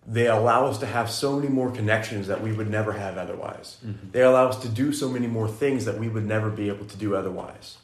They 0.05 0.27
allow 0.27 0.67
us 0.67 0.77
to 0.79 0.85
have 0.85 1.09
so 1.09 1.37
many 1.37 1.47
more 1.47 1.71
connections 1.71 2.27
that 2.27 2.41
we 2.41 2.51
would 2.51 2.69
never 2.69 2.91
have 2.91 3.17
otherwise. 3.17 3.77
Mm-hmm. 3.85 4.11
They 4.11 4.21
allow 4.21 4.47
us 4.47 4.57
to 4.61 4.69
do 4.69 4.93
so 4.93 5.09
many 5.09 5.27
more 5.27 5.47
things 5.47 5.85
that 5.85 5.97
we 5.97 6.09
would 6.09 6.25
never 6.25 6.49
be 6.49 6.67
able 6.67 6.85
to 6.85 6.97
do 6.97 7.15
otherwise. 7.15 7.77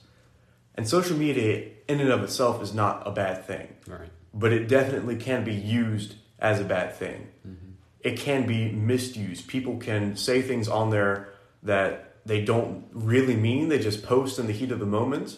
And 0.82 0.90
social 0.90 1.16
media, 1.16 1.68
in 1.88 2.00
and 2.00 2.10
of 2.10 2.24
itself, 2.24 2.60
is 2.60 2.74
not 2.74 3.06
a 3.06 3.12
bad 3.12 3.46
thing. 3.46 3.68
Right. 3.86 4.10
But 4.34 4.52
it 4.52 4.68
definitely 4.68 5.16
can 5.16 5.44
be 5.44 5.54
used 5.54 6.16
as 6.40 6.60
a 6.60 6.64
bad 6.64 6.96
thing. 6.96 7.28
Mm-hmm. 7.48 7.74
It 8.00 8.18
can 8.18 8.48
be 8.48 8.72
misused. 8.72 9.48
People 9.48 9.78
can 9.78 10.16
say 10.16 10.42
things 10.42 10.68
on 10.68 10.90
there 10.90 11.30
that 11.62 12.16
they 12.26 12.44
don't 12.44 12.88
really 12.94 13.36
mean. 13.36 13.70
They 13.70 13.78
just 13.78 14.02
post 14.02 14.40
in 14.40 14.48
the 14.48 14.54
heat 14.54 14.72
of 14.72 14.80
the 14.80 14.88
moment, 14.88 15.38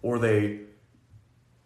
or 0.00 0.20
they, 0.20 0.60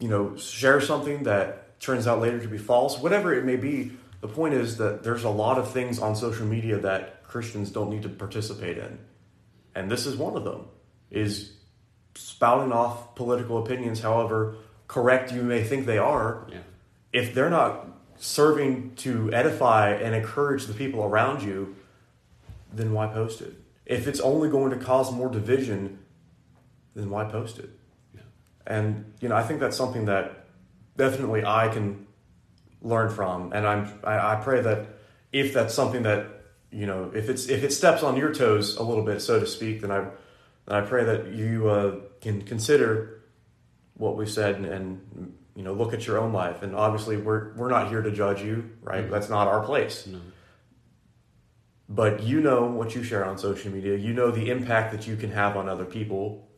you 0.01 0.09
know, 0.09 0.35
share 0.39 0.81
something 0.81 1.25
that 1.25 1.79
turns 1.81 2.07
out 2.07 2.19
later 2.19 2.41
to 2.41 2.49
be 2.49 2.57
false. 2.57 2.99
Whatever 2.99 3.35
it 3.35 3.45
may 3.45 3.57
be, 3.57 3.93
the 4.23 4.29
point 4.29 4.55
is 4.55 4.79
that 4.79 5.03
there's 5.03 5.25
a 5.25 5.29
lot 5.29 5.59
of 5.59 5.71
things 5.71 5.99
on 5.99 6.17
social 6.17 6.47
media 6.47 6.79
that 6.79 7.25
Christians 7.25 7.71
don't 7.71 7.91
need 7.91 8.05
to 8.05 8.09
participate 8.09 8.79
in, 8.79 8.99
and 9.75 9.91
this 9.91 10.07
is 10.07 10.17
one 10.17 10.35
of 10.35 10.45
them. 10.45 10.65
Is 11.11 11.53
spouting 12.15 12.73
off 12.73 13.15
political 13.15 13.63
opinions, 13.63 14.01
however 14.01 14.57
correct 14.93 15.33
you 15.33 15.43
may 15.43 15.65
think 15.65 15.87
they 15.87 15.99
are. 15.99 16.47
Yeah. 16.51 16.59
If 17.13 17.35
they're 17.35 17.51
not 17.51 17.87
serving 18.19 18.95
to 18.97 19.33
edify 19.33 19.95
and 19.95 20.15
encourage 20.15 20.67
the 20.67 20.75
people 20.75 21.03
around 21.03 21.43
you, 21.43 21.75
then 22.73 22.93
why 22.93 23.07
post 23.07 23.41
it? 23.41 23.55
If 23.87 24.07
it's 24.07 24.21
only 24.21 24.49
going 24.49 24.71
to 24.71 24.85
cause 24.85 25.11
more 25.11 25.31
division, 25.31 25.99
then 26.95 27.11
why 27.11 27.25
post 27.25 27.59
it? 27.59 27.71
Yeah. 28.15 28.21
And 28.67 29.13
you 29.21 29.29
know, 29.29 29.37
I 29.37 29.43
think 29.43 29.61
that's 29.61 29.77
something 29.77 30.05
that 30.07 30.47
definitely 30.97 31.45
I 31.45 31.69
can 31.69 32.07
learn 32.83 33.11
from, 33.11 33.53
and 33.53 33.67
I'm 33.67 33.93
I, 34.05 34.35
I 34.35 34.35
pray 34.37 34.61
that 34.61 34.87
if 35.33 35.55
that's 35.55 35.75
something 35.75 36.03
that 36.03 36.27
you 36.71 36.87
know, 36.87 37.11
if 37.15 37.29
it's 37.29 37.49
if 37.49 37.65
it 37.65 37.73
steps 37.73 38.03
on 38.03 38.17
your 38.17 38.33
toes 38.33 38.77
a 38.77 38.83
little 38.83 39.05
bit, 39.05 39.21
so 39.21 39.41
to 39.41 39.47
speak, 39.47 39.81
then 39.81 39.91
I 39.91 40.07
then 40.67 40.77
I 40.77 40.81
pray 40.83 41.05
that 41.05 41.33
you 41.33 41.69
uh, 41.69 41.97
can 42.21 42.43
consider 42.43 43.25
what 43.95 44.17
we 44.17 44.27
said 44.27 44.57
and, 44.57 44.67
and 44.67 45.35
you 45.55 45.63
know 45.63 45.73
look 45.73 45.93
at 45.93 46.07
your 46.07 46.19
own 46.19 46.33
life. 46.33 46.63
And 46.63 46.75
obviously 46.75 47.17
we're 47.17 47.55
we're 47.55 47.71
not 47.71 47.89
here 47.89 48.03
to 48.03 48.11
judge 48.11 48.43
you 48.43 48.71
right? 48.83 49.03
Mm-hmm. 49.03 49.13
that's 49.13 49.29
not 49.29 49.49
our 49.49 49.65
place. 49.65 50.07
No. 50.07 50.21
but 51.89 52.23
you 52.23 52.41
know 52.41 52.65
what 52.65 52.95
you 52.95 53.03
share 53.03 53.25
on 53.25 53.39
social 53.39 53.71
media. 53.71 53.97
You 53.97 54.13
know 54.15 54.31
the 54.31 54.51
impact 54.51 54.93
that 54.93 55.07
you 55.07 55.17
can 55.17 55.31
have 55.31 55.57
on 55.57 55.69
other 55.69 55.85
people 55.85 56.49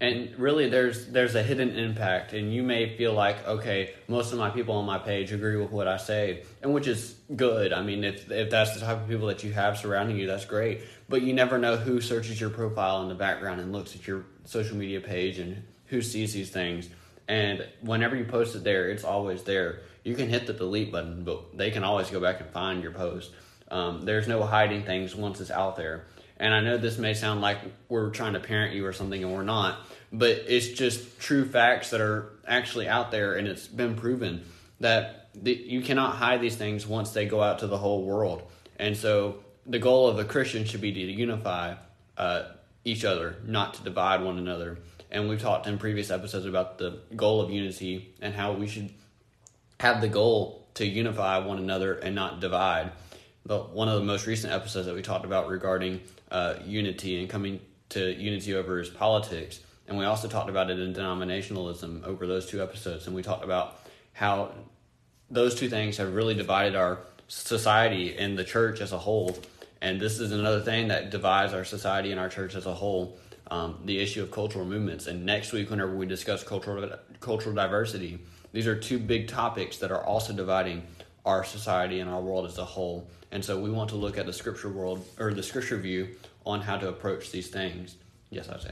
and 0.00 0.38
really 0.38 0.68
there's 0.68 1.06
there's 1.06 1.34
a 1.34 1.42
hidden 1.42 1.70
impact 1.70 2.34
and 2.34 2.52
you 2.52 2.62
may 2.62 2.96
feel 2.98 3.14
like 3.14 3.46
okay 3.48 3.94
most 4.08 4.30
of 4.30 4.38
my 4.38 4.50
people 4.50 4.74
on 4.74 4.84
my 4.84 4.98
page 4.98 5.32
agree 5.32 5.56
with 5.56 5.70
what 5.70 5.88
i 5.88 5.96
say 5.96 6.42
and 6.60 6.74
which 6.74 6.86
is 6.86 7.16
good 7.34 7.72
i 7.72 7.82
mean 7.82 8.04
if 8.04 8.30
if 8.30 8.50
that's 8.50 8.74
the 8.74 8.80
type 8.80 9.00
of 9.00 9.08
people 9.08 9.26
that 9.26 9.42
you 9.42 9.52
have 9.52 9.78
surrounding 9.78 10.16
you 10.16 10.26
that's 10.26 10.44
great 10.44 10.82
but 11.08 11.22
you 11.22 11.32
never 11.32 11.56
know 11.56 11.76
who 11.76 11.98
searches 12.00 12.38
your 12.38 12.50
profile 12.50 13.00
in 13.02 13.08
the 13.08 13.14
background 13.14 13.58
and 13.58 13.72
looks 13.72 13.94
at 13.94 14.06
your 14.06 14.24
social 14.44 14.76
media 14.76 15.00
page 15.00 15.38
and 15.38 15.62
who 15.86 16.02
sees 16.02 16.34
these 16.34 16.50
things 16.50 16.90
and 17.28 17.66
whenever 17.80 18.14
you 18.14 18.24
post 18.24 18.54
it 18.54 18.64
there, 18.64 18.88
it's 18.88 19.04
always 19.04 19.42
there. 19.42 19.80
You 20.04 20.14
can 20.14 20.28
hit 20.28 20.46
the 20.46 20.52
delete 20.52 20.92
button, 20.92 21.24
but 21.24 21.56
they 21.56 21.70
can 21.70 21.82
always 21.82 22.08
go 22.10 22.20
back 22.20 22.40
and 22.40 22.48
find 22.50 22.82
your 22.82 22.92
post. 22.92 23.32
Um, 23.68 24.02
there's 24.02 24.28
no 24.28 24.44
hiding 24.44 24.84
things 24.84 25.16
once 25.16 25.40
it's 25.40 25.50
out 25.50 25.76
there. 25.76 26.04
And 26.38 26.52
I 26.52 26.60
know 26.60 26.76
this 26.76 26.98
may 26.98 27.14
sound 27.14 27.40
like 27.40 27.58
we're 27.88 28.10
trying 28.10 28.34
to 28.34 28.40
parent 28.40 28.74
you 28.74 28.84
or 28.84 28.92
something, 28.92 29.22
and 29.22 29.32
we're 29.32 29.42
not, 29.42 29.78
but 30.12 30.30
it's 30.30 30.68
just 30.68 31.18
true 31.18 31.46
facts 31.46 31.90
that 31.90 32.00
are 32.00 32.32
actually 32.46 32.88
out 32.88 33.10
there, 33.10 33.34
and 33.34 33.48
it's 33.48 33.66
been 33.66 33.96
proven 33.96 34.44
that 34.80 35.28
the, 35.34 35.54
you 35.54 35.80
cannot 35.82 36.16
hide 36.16 36.40
these 36.40 36.56
things 36.56 36.86
once 36.86 37.10
they 37.10 37.26
go 37.26 37.42
out 37.42 37.60
to 37.60 37.66
the 37.66 37.78
whole 37.78 38.02
world. 38.02 38.42
And 38.78 38.96
so 38.96 39.44
the 39.64 39.78
goal 39.78 40.08
of 40.08 40.18
a 40.18 40.24
Christian 40.24 40.64
should 40.64 40.80
be 40.80 40.92
to 40.92 41.00
unify 41.00 41.74
uh, 42.16 42.44
each 42.84 43.04
other, 43.04 43.36
not 43.44 43.74
to 43.74 43.82
divide 43.82 44.22
one 44.22 44.38
another. 44.38 44.78
And 45.10 45.28
we've 45.28 45.40
talked 45.40 45.66
in 45.66 45.78
previous 45.78 46.10
episodes 46.10 46.46
about 46.46 46.78
the 46.78 47.00
goal 47.14 47.40
of 47.40 47.50
unity 47.50 48.14
and 48.20 48.34
how 48.34 48.52
we 48.52 48.66
should 48.68 48.90
have 49.80 50.00
the 50.00 50.08
goal 50.08 50.66
to 50.74 50.86
unify 50.86 51.38
one 51.38 51.58
another 51.58 51.94
and 51.94 52.14
not 52.14 52.40
divide. 52.40 52.92
The, 53.46 53.58
one 53.58 53.88
of 53.88 54.00
the 54.00 54.04
most 54.04 54.26
recent 54.26 54.52
episodes 54.52 54.86
that 54.86 54.94
we 54.94 55.02
talked 55.02 55.24
about 55.24 55.48
regarding 55.48 56.00
uh, 56.32 56.54
unity 56.64 57.20
and 57.20 57.30
coming 57.30 57.60
to 57.90 58.12
unity 58.12 58.54
over 58.56 58.80
is 58.80 58.90
politics. 58.90 59.60
And 59.86 59.96
we 59.96 60.04
also 60.04 60.26
talked 60.26 60.50
about 60.50 60.68
it 60.68 60.80
in 60.80 60.92
denominationalism 60.92 62.02
over 62.02 62.26
those 62.26 62.46
two 62.46 62.60
episodes. 62.60 63.06
And 63.06 63.14
we 63.14 63.22
talked 63.22 63.44
about 63.44 63.78
how 64.14 64.50
those 65.30 65.54
two 65.54 65.68
things 65.68 65.96
have 65.98 66.12
really 66.12 66.34
divided 66.34 66.74
our 66.74 66.98
society 67.28 68.16
and 68.18 68.36
the 68.36 68.42
church 68.42 68.80
as 68.80 68.90
a 68.90 68.98
whole. 68.98 69.38
And 69.80 70.00
this 70.00 70.18
is 70.18 70.32
another 70.32 70.60
thing 70.60 70.88
that 70.88 71.10
divides 71.10 71.52
our 71.52 71.64
society 71.64 72.10
and 72.10 72.18
our 72.18 72.28
church 72.28 72.56
as 72.56 72.66
a 72.66 72.74
whole 72.74 73.16
um, 73.48 73.78
the 73.84 74.00
issue 74.00 74.24
of 74.24 74.32
cultural 74.32 74.64
movements. 74.64 75.06
And 75.06 75.24
next 75.24 75.52
week, 75.52 75.70
whenever 75.70 75.94
we 75.94 76.04
discuss 76.04 76.42
cultural, 76.42 76.90
cultural 77.20 77.54
diversity, 77.54 78.18
these 78.52 78.66
are 78.66 78.74
two 78.74 78.98
big 78.98 79.28
topics 79.28 79.76
that 79.78 79.92
are 79.92 80.02
also 80.02 80.32
dividing 80.32 80.82
our 81.26 81.44
society 81.44 82.00
and 82.00 82.08
our 82.08 82.20
world 82.20 82.46
as 82.46 82.56
a 82.56 82.64
whole. 82.64 83.08
And 83.32 83.44
so 83.44 83.60
we 83.60 83.70
want 83.70 83.90
to 83.90 83.96
look 83.96 84.16
at 84.16 84.24
the 84.26 84.32
scripture 84.32 84.70
world 84.70 85.04
or 85.18 85.34
the 85.34 85.42
scripture 85.42 85.76
view 85.76 86.08
on 86.46 86.60
how 86.62 86.76
to 86.78 86.88
approach 86.88 87.32
these 87.32 87.48
things. 87.48 87.96
Yes, 88.30 88.48
I'd 88.48 88.62
say. 88.62 88.70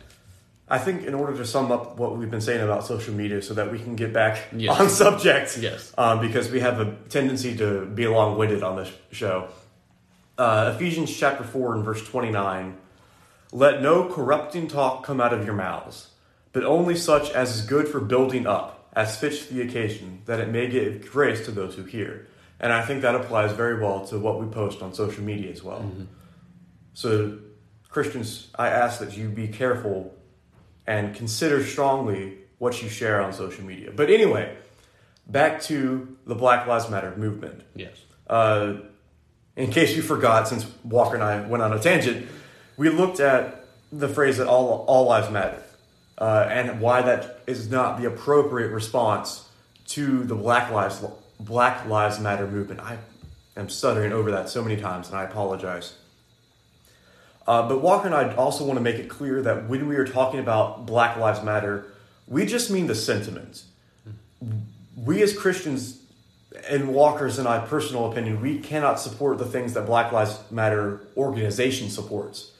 I 0.68 0.78
think 0.78 1.04
in 1.04 1.12
order 1.12 1.36
to 1.36 1.44
sum 1.44 1.70
up 1.70 1.98
what 1.98 2.16
we've 2.16 2.30
been 2.30 2.40
saying 2.40 2.62
about 2.62 2.86
social 2.86 3.12
media 3.12 3.42
so 3.42 3.52
that 3.54 3.70
we 3.70 3.78
can 3.78 3.96
get 3.96 4.14
back 4.14 4.38
Yes. 4.56 4.80
on 4.80 4.88
subject, 4.88 5.58
Yes. 5.58 5.92
um, 5.98 6.20
because 6.20 6.50
we 6.50 6.60
have 6.60 6.80
a 6.80 6.94
tendency 7.10 7.54
to 7.58 7.84
be 7.84 8.06
long 8.06 8.38
winded 8.38 8.62
on 8.62 8.76
this 8.76 8.90
show. 9.10 9.48
Uh, 10.38 10.72
Ephesians 10.74 11.14
chapter 11.14 11.44
4 11.44 11.74
and 11.76 11.84
verse 11.84 12.02
29 12.08 12.76
Let 13.52 13.82
no 13.82 14.08
corrupting 14.08 14.68
talk 14.68 15.04
come 15.04 15.20
out 15.20 15.34
of 15.34 15.44
your 15.44 15.54
mouths, 15.54 16.08
but 16.52 16.64
only 16.64 16.96
such 16.96 17.30
as 17.32 17.56
is 17.56 17.66
good 17.66 17.86
for 17.88 18.00
building 18.00 18.46
up, 18.46 18.88
as 18.94 19.16
fits 19.18 19.46
the 19.46 19.60
occasion, 19.60 20.22
that 20.26 20.40
it 20.40 20.48
may 20.48 20.68
give 20.68 21.10
grace 21.10 21.44
to 21.44 21.50
those 21.50 21.74
who 21.74 21.84
hear. 21.84 22.26
And 22.60 22.72
I 22.72 22.82
think 22.82 23.02
that 23.02 23.14
applies 23.14 23.52
very 23.52 23.80
well 23.80 24.06
to 24.06 24.18
what 24.18 24.40
we 24.40 24.46
post 24.46 24.80
on 24.80 24.94
social 24.94 25.22
media 25.22 25.50
as 25.50 25.62
well. 25.62 25.90
So, 26.94 27.38
Christians, 27.88 28.48
I 28.54 28.68
ask 28.68 29.00
that 29.00 29.16
you 29.16 29.28
be 29.28 29.48
careful 29.48 30.14
and 30.86 31.14
consider 31.14 31.64
strongly 31.64 32.38
what 32.58 32.82
you 32.82 32.88
share 32.88 33.20
on 33.20 33.32
social 33.32 33.64
media. 33.64 33.90
But 33.94 34.10
anyway, 34.10 34.56
back 35.26 35.62
to 35.62 36.16
the 36.26 36.34
Black 36.34 36.66
Lives 36.66 36.88
Matter 36.88 37.14
movement. 37.16 37.62
Yes. 37.74 37.96
Uh, 38.26 38.74
in 39.56 39.70
case 39.70 39.94
you 39.96 40.02
forgot, 40.02 40.48
since 40.48 40.66
Walker 40.84 41.14
and 41.14 41.22
I 41.22 41.46
went 41.46 41.62
on 41.62 41.72
a 41.72 41.78
tangent, 41.78 42.28
we 42.76 42.88
looked 42.88 43.20
at 43.20 43.66
the 43.92 44.08
phrase 44.08 44.38
that 44.38 44.46
all, 44.46 44.84
all 44.88 45.06
lives 45.06 45.30
matter 45.30 45.62
uh, 46.18 46.46
and 46.48 46.80
why 46.80 47.02
that 47.02 47.40
is 47.46 47.70
not 47.70 48.00
the 48.00 48.06
appropriate 48.06 48.70
response 48.70 49.48
to 49.86 50.24
the 50.24 50.34
Black 50.34 50.70
Lives, 50.70 51.04
Black 51.40 51.86
Lives 51.86 52.20
Matter 52.20 52.46
movement. 52.46 52.80
I 52.80 52.98
am 53.56 53.68
stuttering 53.68 54.12
over 54.12 54.30
that 54.30 54.48
so 54.48 54.62
many 54.62 54.80
times, 54.80 55.08
and 55.08 55.16
I 55.16 55.24
apologize. 55.24 55.94
Uh, 57.46 57.68
but 57.68 57.82
Walker 57.82 58.06
and 58.06 58.14
I 58.14 58.34
also 58.34 58.64
want 58.64 58.78
to 58.78 58.82
make 58.82 58.96
it 58.96 59.08
clear 59.08 59.42
that 59.42 59.68
when 59.68 59.86
we 59.86 59.96
are 59.96 60.06
talking 60.06 60.40
about 60.40 60.86
Black 60.86 61.16
Lives 61.16 61.42
Matter, 61.42 61.86
we 62.26 62.46
just 62.46 62.70
mean 62.70 62.86
the 62.86 62.94
sentiments. 62.94 63.66
We 64.96 65.22
as 65.22 65.36
Christians, 65.36 66.00
and 66.70 66.94
Walker's 66.94 67.38
and 67.38 67.46
I 67.46 67.58
personal 67.66 68.10
opinion, 68.10 68.40
we 68.40 68.58
cannot 68.58 68.98
support 68.98 69.38
the 69.38 69.44
things 69.44 69.74
that 69.74 69.84
Black 69.86 70.12
Lives 70.12 70.38
Matter 70.50 71.06
organization 71.16 71.90
supports. 71.90 72.52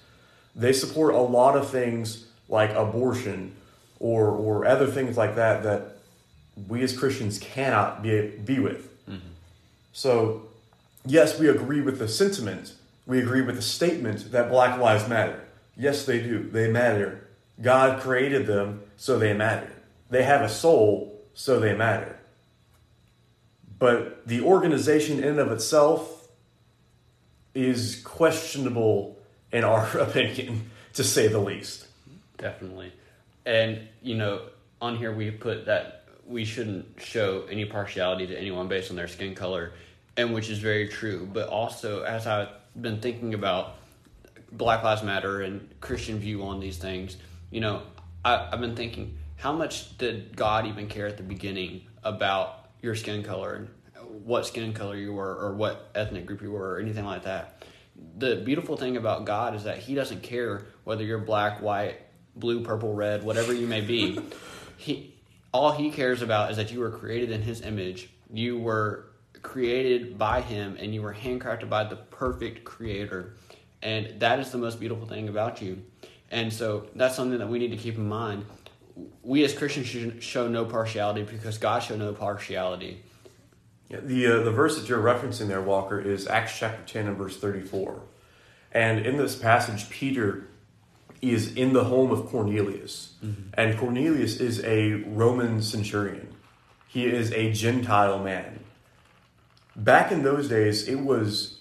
They 0.55 0.73
support 0.73 1.15
a 1.15 1.19
lot 1.19 1.57
of 1.57 1.71
things 1.71 2.27
like 2.49 2.71
abortion 2.75 3.55
or 3.99 4.29
or 4.31 4.67
other 4.67 4.87
things 4.87 5.17
like 5.17 5.37
that 5.37 5.63
that 5.63 5.94
we 6.69 6.83
as 6.83 6.97
Christians 6.97 7.39
cannot 7.39 8.03
be 8.03 8.29
be 8.45 8.59
with. 8.59 8.91
So, 9.95 10.49
yes, 11.07 11.39
we 11.39 11.49
agree 11.49 11.81
with 11.81 12.01
the 12.01 12.09
sentiment. 12.09 12.75
We 13.07 13.21
agree 13.21 13.43
with 13.43 13.55
the 13.55 13.63
statement 13.63 14.33
that 14.33 14.51
Black 14.51 14.79
Lives 14.79 15.09
Matter. 15.09 15.45
Yes, 15.77 16.05
they 16.05 16.21
do. 16.21 16.49
They 16.51 16.69
matter. 16.69 17.29
God 17.63 18.01
created 18.01 18.47
them, 18.47 18.83
so 18.97 19.19
they 19.19 19.33
matter. 19.33 19.71
They 20.11 20.25
have 20.25 20.43
a 20.43 20.49
soul, 20.49 21.23
so 21.33 21.61
they 21.61 21.75
matter. 21.75 22.19
But 23.79 24.27
the 24.27 24.41
organization 24.41 25.19
in 25.19 25.25
and 25.25 25.39
of 25.39 25.53
itself 25.53 26.29
is 27.55 28.03
questionable 28.03 29.17
in 29.53 29.63
our 29.63 29.99
opinion, 29.99 30.71
to 30.95 31.05
say 31.05 31.29
the 31.29 31.39
least. 31.39 31.87
Definitely. 32.37 32.93
And, 33.47 33.87
you 34.03 34.17
know, 34.17 34.43
on 34.81 34.97
here 34.97 35.15
we 35.15 35.31
put 35.31 35.67
that 35.67 36.04
we 36.27 36.45
shouldn't 36.45 37.01
show 37.01 37.45
any 37.51 37.65
partiality 37.65 38.27
to 38.27 38.39
anyone 38.39 38.69
based 38.69 38.91
on 38.91 38.97
their 38.97 39.09
skin 39.09 39.35
color, 39.35 39.73
and 40.17 40.33
which 40.33 40.51
is 40.51 40.59
very 40.59 40.89
true. 40.89 41.29
But 41.31 41.49
also, 41.49 42.03
as 42.03 42.27
I've 42.27 42.49
been 42.81 43.01
thinking 43.01 43.35
about 43.35 43.75
Black 44.53 44.83
Lives 44.83 45.03
Matter 45.03 45.43
and 45.43 45.69
Christian 45.81 46.19
view 46.19 46.45
on 46.45 46.61
these 46.61 46.79
things, 46.79 47.17
you 47.51 47.61
know, 47.61 47.83
I, 48.25 48.49
I've 48.53 48.61
been 48.61 48.77
thinking, 48.77 49.19
how 49.37 49.53
much 49.53 49.97
did 49.99 50.37
God 50.37 50.67
even 50.67 50.89
care 50.89 51.07
at 51.07 51.17
the 51.17 51.23
beginning 51.23 51.83
about 52.03 52.69
your 52.81 52.95
skin 52.95 53.23
color 53.23 53.55
and 53.55 53.69
what 54.25 54.47
skin 54.47 54.73
color 54.73 54.97
you 54.97 55.13
were 55.13 55.37
or 55.37 55.55
what 55.55 55.91
ethnic 55.95 56.27
group 56.27 56.43
you 56.43 56.53
were 56.53 56.75
or 56.75 56.79
anything 56.79 57.05
like 57.05 57.25
that? 57.25 57.63
The 58.17 58.37
beautiful 58.37 58.77
thing 58.77 58.97
about 58.97 59.25
God 59.25 59.55
is 59.55 59.65
that 59.65 59.79
He 59.79 59.95
doesn't 59.95 60.23
care 60.23 60.67
whether 60.85 61.05
you're 61.05 61.19
black, 61.19 61.61
white, 61.61 62.01
blue, 62.35 62.63
purple, 62.63 62.95
red, 62.95 63.23
whatever 63.23 63.53
you 63.53 63.67
may 63.67 63.81
be. 63.81 64.19
he 64.77 65.14
all 65.55 65.71
He 65.73 65.91
cares 65.91 66.21
about 66.21 66.51
is 66.51 66.57
that 66.59 66.73
you 66.73 66.81
were 66.81 66.91
created 66.91 67.31
in 67.31 67.41
His 67.41 67.63
image. 67.63 68.11
You 68.31 68.59
were 68.59 69.07
created 69.41 70.19
by 70.19 70.41
Him, 70.41 70.77
and 70.81 70.93
you 70.93 71.01
were 71.01 71.15
handcrafted 71.15 71.71
by 71.71 71.85
the 71.85 71.97
perfect 71.97 72.65
Creator. 72.65 73.37
And 73.81 74.21
that 74.21 74.41
is 74.41 74.51
the 74.51 74.59
most 74.59 74.81
beautiful 74.81 75.07
thing 75.07 75.29
about 75.29 75.63
you. 75.63 75.83
And 76.31 76.53
so 76.53 76.89
that's 76.97 77.15
something 77.15 77.39
that 77.39 77.49
we 77.49 77.61
need 77.61 77.71
to 77.71 77.77
keep 77.77 77.97
in 77.97 78.09
mind. 78.09 78.45
We 79.23 79.45
as 79.45 79.55
Christians 79.55 79.87
should 79.87 80.23
show 80.23 80.49
no 80.49 80.65
partiality 80.65 81.23
because 81.23 81.59
God 81.59 81.81
showed 81.83 82.01
no 82.01 82.13
partiality. 82.13 83.03
Yeah, 83.89 84.01
The 84.01 84.27
uh, 84.27 84.43
the 84.43 84.51
verse 84.51 84.79
that 84.79 84.89
you're 84.89 85.03
referencing 85.03 85.47
there, 85.47 85.61
Walker, 85.61 86.01
is 86.01 86.27
Acts 86.27 86.59
chapter 86.59 86.83
ten 86.87 87.07
and 87.07 87.17
verse 87.17 87.37
thirty 87.37 87.61
four, 87.61 88.03
and 88.73 89.05
in 89.05 89.19
this 89.19 89.37
passage, 89.37 89.91
Peter 89.91 90.49
is 91.33 91.55
in 91.55 91.73
the 91.73 91.85
home 91.85 92.11
of 92.11 92.27
Cornelius, 92.27 93.15
mm-hmm. 93.25 93.43
and 93.55 93.79
Cornelius 93.79 94.41
is 94.41 94.63
a 94.65 94.93
Roman 94.93 95.63
centurion. 95.63 96.35
He 96.89 97.07
is 97.07 97.33
a 97.33 97.53
Gentile 97.53 98.19
man. 98.19 98.61
Back 99.77 100.13
in 100.13 100.23
those 100.23 100.49
days, 100.49 100.87
it 100.87 101.01
was 101.01 101.61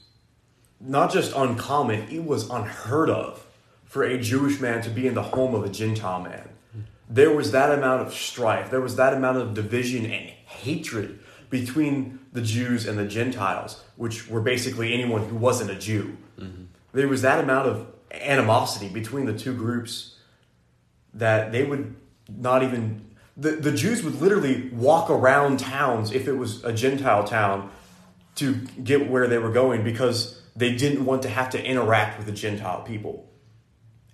not 0.79 1.11
just 1.11 1.33
uncommon; 1.35 2.09
it 2.09 2.23
was 2.23 2.49
unheard 2.49 3.09
of 3.09 3.45
for 3.85 4.03
a 4.03 4.19
Jewish 4.19 4.59
man 4.59 4.81
to 4.81 4.89
be 4.89 5.07
in 5.07 5.13
the 5.13 5.23
home 5.23 5.55
of 5.55 5.63
a 5.63 5.69
Gentile 5.69 6.21
man. 6.21 6.49
Mm-hmm. 6.69 6.81
There 7.09 7.31
was 7.35 7.51
that 7.51 7.71
amount 7.71 8.01
of 8.01 8.13
strife. 8.13 8.69
There 8.71 8.81
was 8.81 8.95
that 8.95 9.13
amount 9.13 9.37
of 9.37 9.53
division 9.53 10.05
and 10.05 10.29
hatred 10.45 11.19
between 11.49 12.19
the 12.33 12.41
Jews 12.41 12.87
and 12.87 12.97
the 12.97 13.05
Gentiles, 13.05 13.83
which 13.95 14.27
were 14.27 14.41
basically 14.41 14.91
anyone 14.91 15.27
who 15.27 15.35
wasn't 15.35 15.69
a 15.69 15.75
Jew. 15.75 16.17
Mm-hmm. 16.39 16.63
There 16.93 17.07
was 17.07 17.21
that 17.21 17.43
amount 17.43 17.67
of 17.67 17.92
animosity 18.13 18.89
between 18.89 19.25
the 19.25 19.37
two 19.37 19.53
groups 19.53 20.15
that 21.13 21.51
they 21.51 21.63
would 21.63 21.95
not 22.29 22.63
even. 22.63 23.05
The, 23.35 23.51
the 23.51 23.71
Jews 23.71 24.03
would 24.03 24.21
literally 24.21 24.69
walk 24.69 25.09
around 25.09 25.59
towns 25.59 26.11
if 26.11 26.27
it 26.27 26.33
was 26.33 26.63
a 26.63 26.71
Gentile 26.71 27.23
town 27.23 27.71
to 28.35 28.53
get 28.83 29.09
where 29.09 29.27
they 29.27 29.39
were 29.39 29.51
going 29.51 29.83
because 29.83 30.39
they 30.55 30.75
didn't 30.75 31.05
want 31.05 31.23
to 31.23 31.29
have 31.29 31.49
to 31.51 31.63
interact 31.63 32.17
with 32.17 32.27
the 32.27 32.31
Gentile 32.31 32.81
people. 32.81 33.27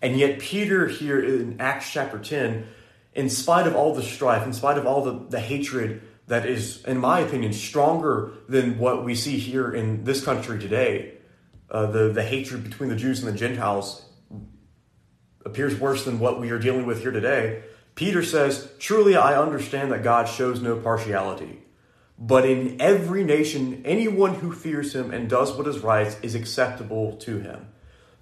And 0.02 0.18
yet, 0.18 0.40
Peter 0.40 0.88
here 0.88 1.20
in 1.20 1.60
Acts 1.60 1.92
chapter 1.92 2.18
10, 2.18 2.66
in 3.14 3.30
spite 3.30 3.68
of 3.68 3.76
all 3.76 3.94
the 3.94 4.04
strife, 4.04 4.46
in 4.46 4.54
spite 4.54 4.78
of 4.78 4.86
all 4.86 5.04
the, 5.04 5.26
the 5.30 5.40
hatred 5.40 6.02
that 6.28 6.46
is, 6.46 6.84
in 6.86 6.98
my 6.98 7.20
opinion, 7.20 7.52
stronger 7.52 8.32
than 8.48 8.78
what 8.78 9.04
we 9.04 9.16
see 9.16 9.38
here 9.38 9.74
in 9.74 10.06
this 10.06 10.24
country 10.24 10.60
today, 10.60 11.14
uh, 11.72 11.86
the, 11.88 12.10
the 12.10 12.24
hatred 12.24 12.64
between 12.64 12.90
the 12.90 12.96
Jews 12.96 13.24
and 13.24 13.32
the 13.32 13.38
Gentiles 13.38 14.06
appears 15.46 15.80
worse 15.80 16.06
than 16.06 16.20
what 16.20 16.40
we 16.40 16.52
are 16.52 16.60
dealing 16.60 16.86
with 16.86 17.02
here 17.02 17.12
today. 17.12 17.64
Peter 17.96 18.24
says, 18.24 18.72
Truly 18.80 19.16
I 19.16 19.40
understand 19.40 19.92
that 19.92 20.04
God 20.04 20.28
shows 20.28 20.62
no 20.62 20.76
partiality. 20.76 21.64
But 22.18 22.46
in 22.46 22.82
every 22.82 23.24
nation, 23.24 23.82
anyone 23.86 24.36
who 24.36 24.52
fears 24.52 24.94
him 24.94 25.12
and 25.12 25.30
does 25.30 25.54
what 25.54 25.68
is 25.68 25.80
right 25.80 26.16
is 26.22 26.36
acceptable 26.36 27.16
to 27.18 27.40
him. 27.40 27.68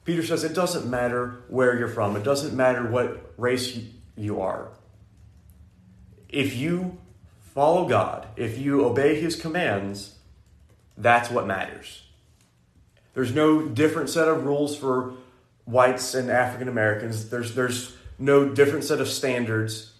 Peter 0.03 0.23
says 0.23 0.43
it 0.43 0.53
doesn't 0.53 0.89
matter 0.89 1.43
where 1.49 1.77
you're 1.77 1.87
from, 1.87 2.15
it 2.15 2.23
doesn't 2.23 2.55
matter 2.55 2.87
what 2.87 3.33
race 3.37 3.75
you- 3.75 3.87
you 4.15 4.41
are. 4.41 4.69
If 6.29 6.55
you 6.55 6.97
follow 7.53 7.87
God, 7.87 8.27
if 8.35 8.57
you 8.57 8.85
obey 8.85 9.19
His 9.19 9.35
commands, 9.35 10.15
that's 10.97 11.29
what 11.29 11.47
matters. 11.47 12.06
There's 13.17 13.33
no 13.33 13.63
different 13.63 14.11
set 14.11 14.27
of 14.27 14.45
rules 14.45 14.77
for 14.77 15.15
whites 15.65 16.13
and 16.13 16.29
African 16.29 16.67
Americans. 16.67 17.31
There's 17.31 17.55
there's 17.55 17.95
no 18.19 18.47
different 18.47 18.83
set 18.83 19.01
of 19.01 19.07
standards. 19.07 19.93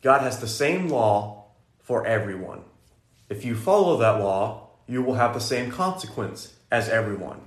God 0.00 0.22
has 0.22 0.38
the 0.40 0.48
same 0.48 0.88
law 0.88 1.48
for 1.82 2.06
everyone. 2.06 2.62
If 3.28 3.44
you 3.44 3.54
follow 3.54 3.98
that 3.98 4.18
law, 4.18 4.70
you 4.86 5.02
will 5.02 5.16
have 5.16 5.34
the 5.34 5.40
same 5.40 5.70
consequence 5.70 6.54
as 6.70 6.88
everyone. 6.88 7.42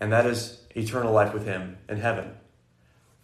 And 0.00 0.12
that 0.12 0.26
is 0.26 0.60
eternal 0.74 1.12
life 1.12 1.32
with 1.32 1.46
him 1.46 1.78
in 1.88 1.98
heaven. 1.98 2.32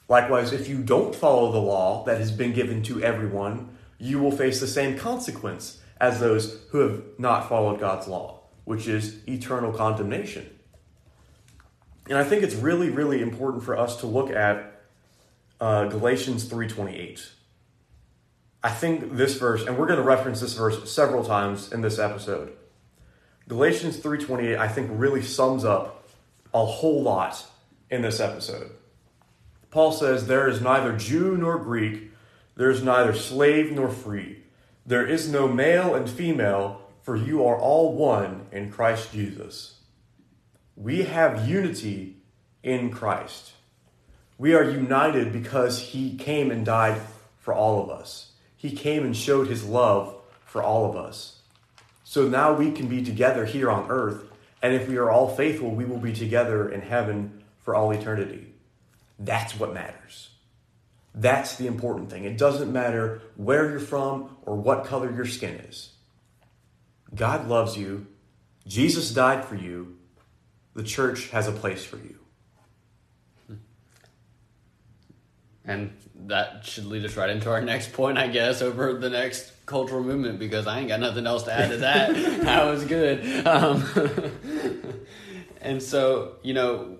Likewise, 0.08 0.52
if 0.52 0.68
you 0.68 0.78
don't 0.78 1.12
follow 1.12 1.50
the 1.50 1.58
law 1.58 2.04
that 2.04 2.18
has 2.18 2.30
been 2.30 2.52
given 2.52 2.84
to 2.84 3.02
everyone, 3.02 3.76
you 3.98 4.20
will 4.20 4.30
face 4.30 4.60
the 4.60 4.68
same 4.68 4.96
consequence 4.96 5.80
as 6.00 6.20
those 6.20 6.60
who 6.70 6.78
have 6.78 7.02
not 7.18 7.48
followed 7.48 7.80
God's 7.80 8.06
law, 8.06 8.43
which 8.64 8.88
is 8.88 9.18
eternal 9.28 9.72
condemnation. 9.72 10.48
And 12.08 12.18
I 12.18 12.24
think 12.24 12.42
it's 12.42 12.54
really, 12.54 12.90
really 12.90 13.22
important 13.22 13.62
for 13.64 13.76
us 13.76 13.96
to 13.96 14.06
look 14.06 14.30
at 14.30 14.82
uh, 15.60 15.86
Galatians 15.86 16.48
3.28. 16.48 17.30
I 18.62 18.70
think 18.70 19.16
this 19.16 19.36
verse, 19.36 19.64
and 19.66 19.78
we're 19.78 19.86
going 19.86 19.98
to 19.98 20.04
reference 20.04 20.40
this 20.40 20.54
verse 20.54 20.90
several 20.90 21.24
times 21.24 21.72
in 21.72 21.80
this 21.82 21.98
episode. 21.98 22.52
Galatians 23.48 23.98
3.28, 23.98 24.58
I 24.58 24.68
think, 24.68 24.90
really 24.92 25.22
sums 25.22 25.64
up 25.64 26.08
a 26.52 26.64
whole 26.64 27.02
lot 27.02 27.44
in 27.90 28.02
this 28.02 28.20
episode. 28.20 28.70
Paul 29.70 29.92
says, 29.92 30.26
There 30.26 30.48
is 30.48 30.60
neither 30.60 30.96
Jew 30.96 31.36
nor 31.36 31.58
Greek, 31.58 32.10
there 32.56 32.70
is 32.70 32.82
neither 32.82 33.12
slave 33.12 33.72
nor 33.72 33.90
free. 33.90 34.44
There 34.86 35.06
is 35.06 35.28
no 35.28 35.48
male 35.48 35.94
and 35.94 36.08
female, 36.08 36.80
for 37.04 37.14
you 37.14 37.46
are 37.46 37.56
all 37.56 37.92
one 37.92 38.46
in 38.50 38.72
Christ 38.72 39.12
Jesus. 39.12 39.74
We 40.74 41.02
have 41.02 41.46
unity 41.46 42.16
in 42.62 42.90
Christ. 42.90 43.52
We 44.38 44.54
are 44.54 44.64
united 44.64 45.30
because 45.30 45.78
he 45.78 46.16
came 46.16 46.50
and 46.50 46.64
died 46.64 47.00
for 47.38 47.52
all 47.54 47.82
of 47.82 47.90
us. 47.90 48.32
He 48.56 48.72
came 48.72 49.04
and 49.04 49.14
showed 49.14 49.48
his 49.48 49.64
love 49.64 50.16
for 50.46 50.62
all 50.62 50.88
of 50.88 50.96
us. 50.96 51.40
So 52.04 52.26
now 52.26 52.54
we 52.54 52.72
can 52.72 52.88
be 52.88 53.04
together 53.04 53.44
here 53.44 53.70
on 53.70 53.90
earth, 53.90 54.24
and 54.62 54.72
if 54.72 54.88
we 54.88 54.96
are 54.96 55.10
all 55.10 55.28
faithful, 55.28 55.70
we 55.70 55.84
will 55.84 55.98
be 55.98 56.14
together 56.14 56.70
in 56.70 56.80
heaven 56.80 57.44
for 57.60 57.74
all 57.74 57.90
eternity. 57.90 58.46
That's 59.18 59.58
what 59.58 59.74
matters. 59.74 60.30
That's 61.14 61.56
the 61.56 61.66
important 61.66 62.08
thing. 62.08 62.24
It 62.24 62.38
doesn't 62.38 62.72
matter 62.72 63.20
where 63.36 63.70
you're 63.70 63.78
from 63.78 64.36
or 64.42 64.56
what 64.56 64.86
color 64.86 65.14
your 65.14 65.26
skin 65.26 65.56
is. 65.68 65.93
God 67.14 67.48
loves 67.48 67.76
you. 67.76 68.06
Jesus 68.66 69.10
died 69.10 69.44
for 69.44 69.54
you. 69.54 69.96
The 70.74 70.82
church 70.82 71.28
has 71.28 71.46
a 71.46 71.52
place 71.52 71.84
for 71.84 71.96
you. 71.96 72.18
And 75.66 75.96
that 76.26 76.66
should 76.66 76.86
lead 76.86 77.04
us 77.04 77.16
right 77.16 77.30
into 77.30 77.50
our 77.50 77.62
next 77.62 77.92
point, 77.92 78.18
I 78.18 78.28
guess, 78.28 78.60
over 78.60 78.94
the 78.94 79.08
next 79.08 79.52
cultural 79.66 80.02
movement 80.02 80.38
because 80.38 80.66
I 80.66 80.80
ain't 80.80 80.88
got 80.88 81.00
nothing 81.00 81.26
else 81.26 81.44
to 81.44 81.52
add 81.52 81.70
to 81.70 81.76
that. 81.78 82.14
that 82.42 82.64
was 82.66 82.84
good. 82.84 83.46
Um, 83.46 83.82
and 85.62 85.82
so, 85.82 86.36
you 86.42 86.52
know, 86.52 86.98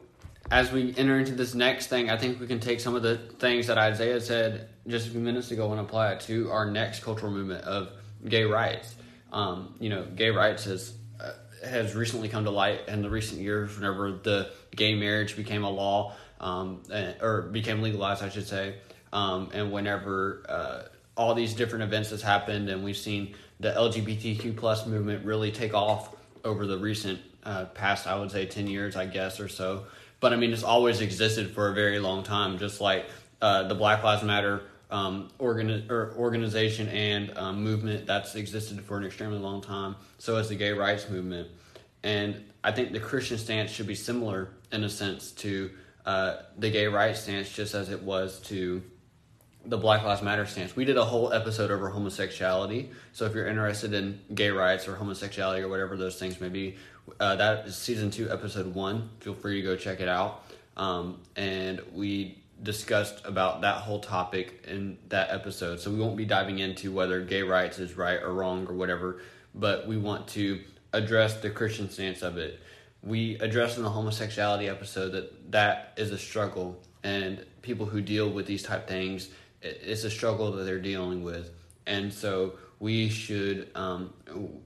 as 0.50 0.72
we 0.72 0.94
enter 0.96 1.18
into 1.18 1.33
this 1.33 1.55
next 1.55 1.88
thing, 1.88 2.09
I 2.09 2.16
think 2.16 2.40
we 2.40 2.46
can 2.46 2.61
take 2.61 2.81
some 2.81 2.94
of 2.94 3.03
the 3.03 3.16
things 3.38 3.66
that 3.66 3.77
Isaiah 3.77 4.20
said 4.20 4.68
just 4.87 5.09
a 5.09 5.11
few 5.11 5.20
minutes 5.20 5.50
ago 5.50 5.70
and 5.72 5.81
apply 5.81 6.12
it 6.12 6.20
to 6.20 6.50
our 6.50 6.70
next 6.70 7.03
cultural 7.03 7.33
movement 7.33 7.64
of 7.64 7.90
gay 8.27 8.44
rights. 8.44 8.94
Um, 9.35 9.75
you 9.81 9.90
know, 9.90 10.05
gay 10.05 10.31
rights 10.31 10.64
has 10.64 10.94
uh, 11.20 11.33
has 11.66 11.97
recently 11.97 12.29
come 12.29 12.44
to 12.44 12.51
light 12.51 12.88
in 12.88 13.03
the 13.03 13.11
recent 13.11 13.40
years. 13.40 13.75
Whenever 13.75 14.12
the 14.12 14.51
gay 14.75 14.94
marriage 14.94 15.37
became 15.37 15.64
a 15.64 15.70
law, 15.70 16.14
um, 16.40 16.83
or 17.20 17.42
became 17.42 17.83
legalized, 17.83 18.23
I 18.23 18.29
should 18.29 18.47
say, 18.47 18.77
um, 19.12 19.51
and 19.53 19.73
whenever 19.73 20.47
uh, 20.49 20.83
all 21.16 21.35
these 21.35 21.53
different 21.55 21.83
events 21.83 22.11
has 22.11 22.23
happened, 22.23 22.68
and 22.68 22.85
we've 22.85 22.97
seen 22.97 23.35
the 23.59 23.73
LGBTQ 23.73 24.57
plus 24.57 24.87
movement 24.87 25.25
really 25.25 25.51
take 25.51 25.75
off 25.75 26.14
over 26.44 26.64
the 26.64 26.79
recent 26.79 27.18
uh, 27.42 27.64
past, 27.66 28.07
I 28.07 28.16
would 28.16 28.31
say, 28.31 28.47
ten 28.47 28.68
years, 28.68 28.94
I 28.94 29.07
guess, 29.07 29.40
or 29.40 29.49
so. 29.49 29.87
But 30.20 30.33
I 30.33 30.37
mean, 30.37 30.53
it's 30.53 30.62
always 30.62 31.01
existed 31.01 31.51
for 31.51 31.70
a 31.70 31.75
very 31.75 31.99
long 31.99 32.23
time, 32.23 32.59
just 32.59 32.81
like 32.81 33.07
uh, 33.42 33.64
the 33.64 33.75
Black 33.75 34.05
Lives 34.05 34.23
Matter 34.23 34.62
um, 34.94 35.28
organi- 35.40 35.90
or 35.90 36.14
organization 36.16 36.88
and 36.88 37.37
um, 37.37 37.64
movement 37.64 38.07
that's 38.07 38.37
existed 38.37 38.80
for 38.80 38.96
an 38.96 39.04
extremely 39.04 39.38
long 39.38 39.61
time. 39.61 39.96
So 40.18 40.37
has 40.37 40.48
the 40.48 40.54
gay 40.54 40.70
rights 40.70 41.11
movement, 41.11 41.48
and 42.04 42.44
I 42.62 42.70
think 42.70 42.92
the 42.92 43.00
Christian 43.00 43.37
stance 43.37 43.72
should 43.72 43.88
be 43.88 43.96
similar 43.96 44.50
in 44.70 44.85
a 44.85 44.88
sense 44.88 45.33
to 45.33 45.72
uh, 46.07 46.37
the 46.57 46.70
gay 46.70 46.87
rights 46.87 47.22
stance, 47.22 47.50
just 47.50 47.74
as 47.74 47.90
it 47.90 48.02
was 48.02 48.40
to 48.42 48.85
the 49.66 49.76
Black 49.76 50.04
Lives 50.04 50.22
Matter 50.22 50.46
stance. 50.46 50.76
We 50.76 50.85
did 50.85 50.96
a 50.96 51.04
whole 51.04 51.33
episode 51.33 51.72
over 51.72 51.88
homosexuality. 51.88 52.90
So 53.14 53.24
if 53.24 53.35
you're 53.35 53.48
interested 53.48 53.94
in 53.94 54.20
gay 54.33 54.50
rights 54.50 54.87
or 54.87 54.94
homosexuality 54.94 55.62
or 55.62 55.68
whatever 55.68 55.96
those 55.96 56.20
things 56.20 56.40
may 56.40 56.50
be, 56.50 56.76
uh, 57.18 57.35
that 57.37 57.66
is 57.66 57.76
season 57.76 58.12
two, 58.12 58.30
episode 58.30 58.72
one. 58.74 59.11
Feel 59.20 59.35
free 59.35 59.61
to 59.61 59.66
go 59.66 59.76
check 59.76 60.00
it 60.00 60.09
out. 60.09 60.44
Um, 60.76 61.20
and 61.35 61.80
we 61.92 62.43
discussed 62.62 63.25
about 63.25 63.61
that 63.62 63.77
whole 63.77 64.01
topic 64.01 64.64
in 64.69 64.99
that 65.09 65.31
episode. 65.31 65.81
So 65.81 65.90
we 65.90 65.99
won't 65.99 66.17
be 66.17 66.25
diving 66.25 66.59
into 66.59 66.93
whether 66.93 67.21
gay 67.21 67.43
rights 67.43 67.79
is 67.79 67.97
right 67.97 68.23
or 68.23 68.33
wrong 68.33 68.67
or 68.67 68.75
whatever, 68.75 69.21
but 69.55 69.87
we 69.87 69.97
want 69.97 70.29
to 70.29 70.61
address 70.93 71.40
the 71.40 71.51
Christian 71.51 71.90
stance 71.90 72.23
of 72.23 72.38
it. 72.38 72.61
We 73.03 73.37
addressed 73.38 73.77
in 73.77 73.83
the 73.83 73.90
homosexuality 73.90 74.69
episode 74.69 75.11
that 75.11 75.53
that 75.53 75.93
is 75.97 76.11
a 76.11 76.19
struggle, 76.19 76.81
and 77.03 77.45
people 77.61 77.85
who 77.85 78.01
deal 78.01 78.31
with 78.31 78.47
these 78.47 78.62
type 78.62 78.88
things, 78.88 79.29
it's 79.61 80.05
a 80.05 80.11
struggle 80.11 80.53
that 80.53 80.64
they're 80.64 80.79
dealing 80.81 81.23
with, 81.23 81.51
and 81.87 82.12
so 82.12 82.55
we 82.81 83.11
should 83.11 83.71
um, 83.75 84.12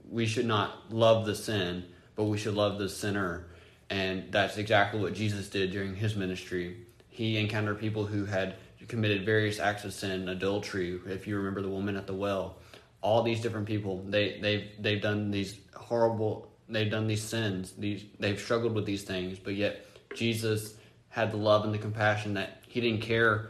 we 0.09 0.25
should 0.25 0.45
not 0.45 0.93
love 0.93 1.25
the 1.25 1.35
sin 1.35 1.83
but 2.19 2.25
we 2.25 2.37
should 2.37 2.53
love 2.53 2.77
the 2.77 2.89
sinner. 2.89 3.47
And 3.89 4.29
that's 4.29 4.57
exactly 4.57 4.99
what 4.99 5.13
Jesus 5.13 5.47
did 5.47 5.71
during 5.71 5.95
his 5.95 6.17
ministry. 6.17 6.75
He 7.19 7.35
encountered 7.35 7.81
people 7.81 8.05
who 8.05 8.23
had 8.23 8.55
committed 8.87 9.25
various 9.25 9.59
acts 9.59 9.83
of 9.83 9.91
sin, 9.91 10.29
adultery, 10.29 11.01
if 11.05 11.27
you 11.27 11.35
remember 11.35 11.61
the 11.61 11.67
woman 11.67 11.97
at 11.97 12.07
the 12.07 12.13
well. 12.13 12.59
All 13.01 13.23
these 13.23 13.41
different 13.41 13.67
people, 13.67 14.01
they 14.07 14.39
they've 14.39 14.69
they've 14.79 15.01
done 15.01 15.29
these 15.29 15.59
horrible 15.75 16.49
they've 16.69 16.89
done 16.89 17.07
these 17.07 17.21
sins, 17.21 17.73
these 17.77 18.05
they've 18.21 18.39
struggled 18.39 18.73
with 18.73 18.85
these 18.85 19.03
things, 19.03 19.37
but 19.37 19.55
yet 19.55 19.85
Jesus 20.15 20.75
had 21.09 21.33
the 21.33 21.35
love 21.35 21.65
and 21.65 21.73
the 21.73 21.77
compassion 21.77 22.35
that 22.35 22.63
he 22.69 22.79
didn't 22.79 23.01
care 23.01 23.49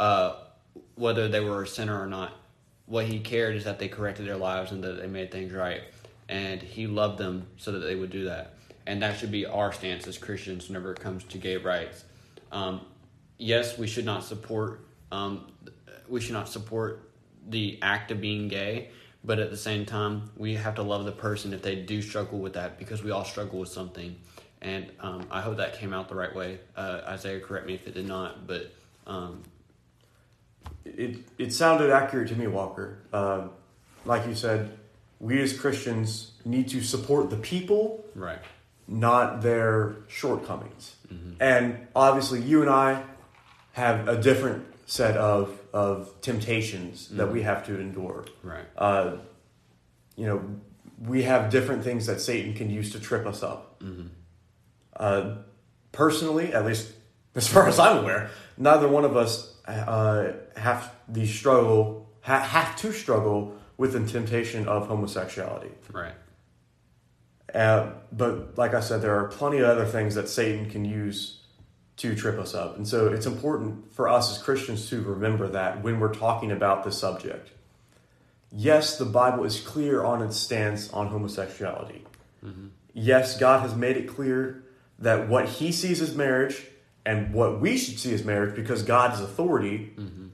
uh, 0.00 0.38
whether 0.96 1.28
they 1.28 1.38
were 1.38 1.62
a 1.62 1.68
sinner 1.68 2.02
or 2.02 2.08
not. 2.08 2.32
What 2.86 3.06
he 3.06 3.20
cared 3.20 3.54
is 3.54 3.62
that 3.66 3.78
they 3.78 3.86
corrected 3.86 4.26
their 4.26 4.36
lives 4.36 4.72
and 4.72 4.82
that 4.82 5.00
they 5.00 5.06
made 5.06 5.30
things 5.30 5.52
right 5.52 5.82
and 6.28 6.60
he 6.60 6.88
loved 6.88 7.18
them 7.18 7.46
so 7.56 7.70
that 7.70 7.86
they 7.86 7.94
would 7.94 8.10
do 8.10 8.24
that. 8.24 8.54
And 8.84 9.00
that 9.02 9.16
should 9.16 9.30
be 9.30 9.46
our 9.46 9.72
stance 9.72 10.08
as 10.08 10.18
Christians 10.18 10.66
whenever 10.66 10.90
it 10.90 10.98
comes 10.98 11.22
to 11.22 11.38
gay 11.38 11.56
rights. 11.56 12.02
Um, 12.50 12.80
yes, 13.38 13.78
we 13.78 13.86
should 13.86 14.04
not 14.04 14.24
support 14.24 14.80
um, 15.12 15.46
we 16.08 16.20
should 16.20 16.32
not 16.32 16.48
support 16.48 17.10
the 17.48 17.78
act 17.82 18.10
of 18.10 18.20
being 18.20 18.48
gay, 18.48 18.90
but 19.24 19.38
at 19.38 19.50
the 19.50 19.56
same 19.56 19.84
time, 19.84 20.30
we 20.36 20.54
have 20.54 20.76
to 20.76 20.82
love 20.82 21.04
the 21.04 21.12
person 21.12 21.52
if 21.52 21.62
they 21.62 21.76
do 21.76 22.02
struggle 22.02 22.38
with 22.38 22.54
that 22.54 22.78
because 22.78 23.02
we 23.02 23.10
all 23.10 23.24
struggle 23.24 23.58
with 23.58 23.68
something. 23.68 24.16
And 24.62 24.90
um, 25.00 25.26
I 25.30 25.40
hope 25.40 25.58
that 25.58 25.78
came 25.78 25.92
out 25.92 26.08
the 26.08 26.14
right 26.14 26.34
way. 26.34 26.58
Uh, 26.76 27.02
Isaiah, 27.06 27.40
correct 27.40 27.66
me 27.66 27.74
if 27.74 27.86
it 27.86 27.94
did 27.94 28.06
not, 28.06 28.46
but 28.46 28.72
um, 29.06 29.42
it 30.84 31.18
it 31.38 31.52
sounded 31.52 31.90
accurate 31.90 32.28
to 32.28 32.36
me, 32.36 32.46
Walker. 32.46 32.98
Uh, 33.12 33.48
like 34.04 34.26
you 34.26 34.34
said, 34.34 34.76
we 35.20 35.40
as 35.40 35.56
Christians 35.56 36.32
need 36.44 36.68
to 36.68 36.82
support 36.82 37.30
the 37.30 37.36
people, 37.36 38.04
right, 38.14 38.38
not 38.88 39.42
their 39.42 39.96
shortcomings. 40.08 40.96
Mm-hmm. 41.12 41.34
And 41.40 41.86
obviously, 41.94 42.40
you 42.40 42.62
and 42.62 42.70
I 42.70 43.04
have 43.76 44.08
a 44.08 44.16
different 44.16 44.64
set 44.86 45.18
of 45.18 45.60
of 45.74 46.18
temptations 46.22 47.08
mm-hmm. 47.08 47.18
that 47.18 47.30
we 47.30 47.42
have 47.42 47.66
to 47.66 47.78
endure. 47.78 48.24
Right. 48.42 48.64
Uh, 48.78 49.18
you 50.16 50.26
know, 50.26 50.42
we 51.04 51.24
have 51.24 51.50
different 51.50 51.84
things 51.84 52.06
that 52.06 52.22
Satan 52.22 52.54
can 52.54 52.70
use 52.70 52.92
to 52.92 53.00
trip 53.00 53.26
us 53.26 53.42
up. 53.42 53.78
Mm-hmm. 53.80 54.06
Uh, 54.96 55.34
personally, 55.92 56.54
at 56.54 56.64
least 56.64 56.90
as 57.34 57.46
far 57.46 57.68
as 57.68 57.78
I'm 57.78 57.98
aware, 57.98 58.30
neither 58.56 58.88
one 58.88 59.04
of 59.04 59.14
us 59.14 59.54
uh, 59.66 60.32
have 60.56 60.90
the 61.06 61.26
struggle 61.26 62.08
ha- 62.22 62.40
have 62.40 62.76
to 62.76 62.92
struggle 62.92 63.58
with 63.76 63.92
the 63.92 64.06
temptation 64.06 64.66
of 64.68 64.88
homosexuality. 64.88 65.72
Right. 65.92 66.14
Uh, 67.54 67.90
but 68.10 68.56
like 68.56 68.72
I 68.72 68.80
said, 68.80 69.02
there 69.02 69.18
are 69.20 69.28
plenty 69.28 69.58
of 69.58 69.68
other 69.68 69.84
things 69.84 70.14
that 70.14 70.30
Satan 70.30 70.70
can 70.70 70.86
use 70.86 71.35
to 71.96 72.14
trip 72.14 72.38
us 72.38 72.54
up. 72.54 72.76
And 72.76 72.86
so 72.86 73.08
it's 73.08 73.26
important 73.26 73.92
for 73.92 74.08
us 74.08 74.30
as 74.30 74.42
Christians 74.42 74.88
to 74.90 75.00
remember 75.00 75.48
that 75.48 75.82
when 75.82 75.98
we're 75.98 76.14
talking 76.14 76.52
about 76.52 76.84
this 76.84 76.98
subject. 76.98 77.50
yes, 78.52 78.96
the 78.98 79.04
Bible 79.04 79.44
is 79.44 79.60
clear 79.60 80.04
on 80.04 80.22
its 80.22 80.36
stance 80.36 80.90
on 80.92 81.08
homosexuality. 81.08 82.04
Mm-hmm. 82.44 82.68
Yes, 82.94 83.38
God 83.38 83.60
has 83.60 83.74
made 83.74 83.96
it 83.96 84.08
clear 84.08 84.64
that 84.98 85.28
what 85.28 85.48
He 85.48 85.72
sees 85.72 86.00
as 86.00 86.14
marriage 86.14 86.64
and 87.04 87.32
what 87.32 87.60
we 87.60 87.76
should 87.76 87.98
see 87.98 88.14
as 88.14 88.24
marriage, 88.24 88.54
because 88.54 88.82
God 88.82 89.14
is 89.14 89.20
authority, 89.20 89.92
mm-hmm. 89.96 90.26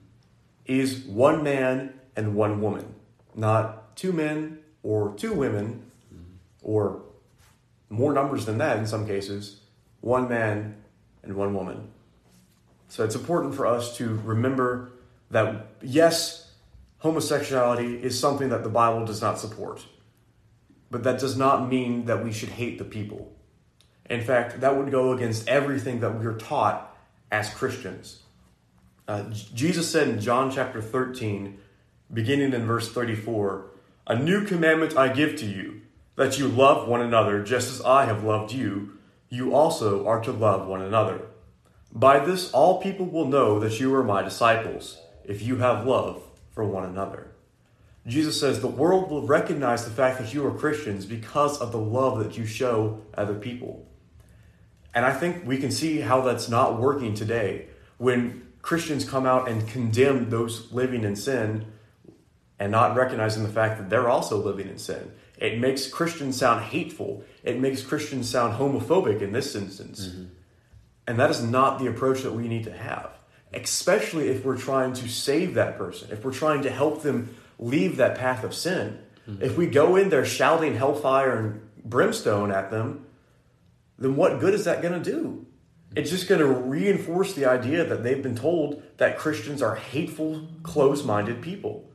is 0.67 1.01
one 1.01 1.43
man 1.43 1.95
and 2.15 2.35
one 2.35 2.61
woman, 2.61 2.95
not 3.35 3.97
two 3.97 4.13
men 4.13 4.59
or 4.83 5.15
two 5.17 5.33
women, 5.33 5.83
mm-hmm. 6.13 6.35
or 6.63 7.03
more 7.89 8.13
numbers 8.13 8.47
than 8.47 8.59
that 8.59 8.79
in 8.79 8.87
some 8.87 9.07
cases, 9.07 9.61
one 10.01 10.29
man 10.29 10.82
and 11.23 11.35
one 11.35 11.55
woman. 11.55 11.89
So 12.89 13.05
it's 13.05 13.15
important 13.15 13.55
for 13.55 13.67
us 13.67 13.97
to 13.97 14.21
remember 14.25 14.93
that, 15.31 15.67
yes, 15.81 16.51
homosexuality 16.99 18.03
is 18.03 18.19
something 18.19 18.51
that 18.51 18.63
the 18.63 18.69
Bible 18.69 19.05
does 19.05 19.23
not 19.23 19.39
support, 19.39 19.87
but 20.91 21.03
that 21.05 21.19
does 21.19 21.37
not 21.37 21.69
mean 21.69 22.05
that 22.05 22.23
we 22.25 22.33
should 22.33 22.51
hate 22.51 22.79
the 22.79 22.85
people. 22.85 23.33
In 24.11 24.21
fact, 24.21 24.61
that 24.61 24.77
would 24.77 24.91
go 24.91 25.13
against 25.13 25.49
everything 25.49 26.01
that 26.01 26.21
we're 26.21 26.37
taught 26.37 26.95
as 27.31 27.53
Christians. 27.55 28.23
Uh, 29.09 29.25
Jesus 29.55 29.91
said 29.91 30.09
in 30.09 30.21
John 30.21 30.51
chapter 30.51 30.81
13, 30.81 31.59
beginning 32.13 32.53
in 32.53 32.67
verse 32.67 32.93
34, 32.93 33.71
A 34.07 34.19
new 34.19 34.45
commandment 34.45 34.97
I 34.97 35.13
give 35.13 35.37
to 35.37 35.47
you, 35.47 35.81
that 36.17 36.39
you 36.39 36.47
love 36.47 36.87
one 36.87 37.01
another 37.01 37.43
just 37.43 37.71
as 37.71 37.81
I 37.81 38.05
have 38.05 38.23
loved 38.23 38.53
you. 38.53 38.99
You 39.33 39.55
also 39.55 40.07
are 40.07 40.21
to 40.25 40.31
love 40.31 40.67
one 40.67 40.83
another. 40.83 41.23
By 41.91 42.23
this, 42.23 42.53
all 42.53 42.83
people 42.83 43.07
will 43.07 43.25
know 43.25 43.59
that 43.61 43.81
you 43.81 43.95
are 43.95 44.05
my 44.05 44.21
disciples, 44.21 45.01
if 45.25 45.41
you 45.41 45.57
have 45.57 45.87
love 45.87 46.23
for 46.51 46.67
one 46.67 46.85
another. 46.85 47.29
Jesus 48.07 48.39
says 48.39 48.61
the 48.61 48.67
world 48.67 49.11
will 49.11 49.27
recognize 49.27 49.87
the 49.87 49.91
fact 49.91 50.19
that 50.19 50.35
you 50.35 50.47
are 50.47 50.51
Christians 50.51 51.07
because 51.07 51.59
of 51.63 51.73
the 51.73 51.79
love 51.79 52.19
that 52.19 52.37
you 52.37 52.45
show 52.45 53.01
other 53.15 53.35
people. 53.35 53.89
And 54.93 55.07
I 55.07 55.15
think 55.15 55.47
we 55.47 55.57
can 55.57 55.71
see 55.71 56.01
how 56.01 56.21
that's 56.21 56.51
not 56.51 56.79
working 56.79 57.15
today 57.15 57.69
when 57.97 58.47
Christians 58.61 59.09
come 59.09 59.25
out 59.25 59.49
and 59.49 59.67
condemn 59.67 60.29
those 60.29 60.71
living 60.73 61.05
in 61.05 61.17
sin 61.17 61.73
and 62.59 62.71
not 62.71 62.95
recognizing 62.95 63.45
the 63.45 63.49
fact 63.49 63.79
that 63.79 63.89
they're 63.89 64.11
also 64.11 64.37
living 64.37 64.69
in 64.69 64.77
sin. 64.77 65.11
It 65.43 65.59
makes 65.59 65.89
Christians 65.89 66.37
sound 66.37 66.63
hateful. 66.63 67.25
It 67.43 67.59
makes 67.59 67.83
Christians 67.83 68.31
sound 68.31 68.61
homophobic 68.61 69.23
in 69.23 69.33
this 69.33 69.57
instance. 69.57 70.07
Mm-hmm. 70.07 70.25
And 71.09 71.19
that 71.19 71.31
is 71.31 71.43
not 71.43 71.81
the 71.81 71.89
approach 71.89 72.23
that 72.23 72.33
we 72.33 72.47
need 72.47 72.63
to 72.65 72.73
have, 72.73 73.11
especially 73.53 74.29
if 74.29 74.45
we're 74.45 74.57
trying 74.57 74.93
to 74.93 75.09
save 75.09 75.55
that 75.55 75.77
person, 75.77 76.13
if 76.13 76.25
we're 76.25 76.33
trying 76.33 76.63
to 76.63 76.71
help 76.71 77.03
them 77.03 77.35
leave 77.59 77.97
that 77.97 78.17
path 78.17 78.45
of 78.45 78.55
sin. 78.55 79.01
Mm-hmm. 79.29 79.43
If 79.43 79.57
we 79.57 79.67
go 79.67 79.97
in 79.97 80.11
there 80.11 80.25
shouting 80.25 80.77
hellfire 80.77 81.37
and 81.37 81.69
brimstone 81.85 82.53
at 82.53 82.71
them, 82.71 83.07
then 83.99 84.15
what 84.15 84.39
good 84.39 84.55
is 84.55 84.67
that 84.67 84.81
going 84.81 85.03
to 85.03 85.11
do? 85.11 85.45
It's 85.97 86.11
just 86.11 86.29
going 86.29 86.41
to 86.41 86.47
reinforce 86.47 87.35
the 87.35 87.47
idea 87.47 87.85
that 87.85 88.05
they've 88.05 88.23
been 88.23 88.37
told 88.37 88.81
that 88.99 89.19
Christians 89.19 89.61
are 89.61 89.75
hateful, 89.75 90.47
close 90.63 91.03
minded 91.03 91.43
people. 91.43 91.89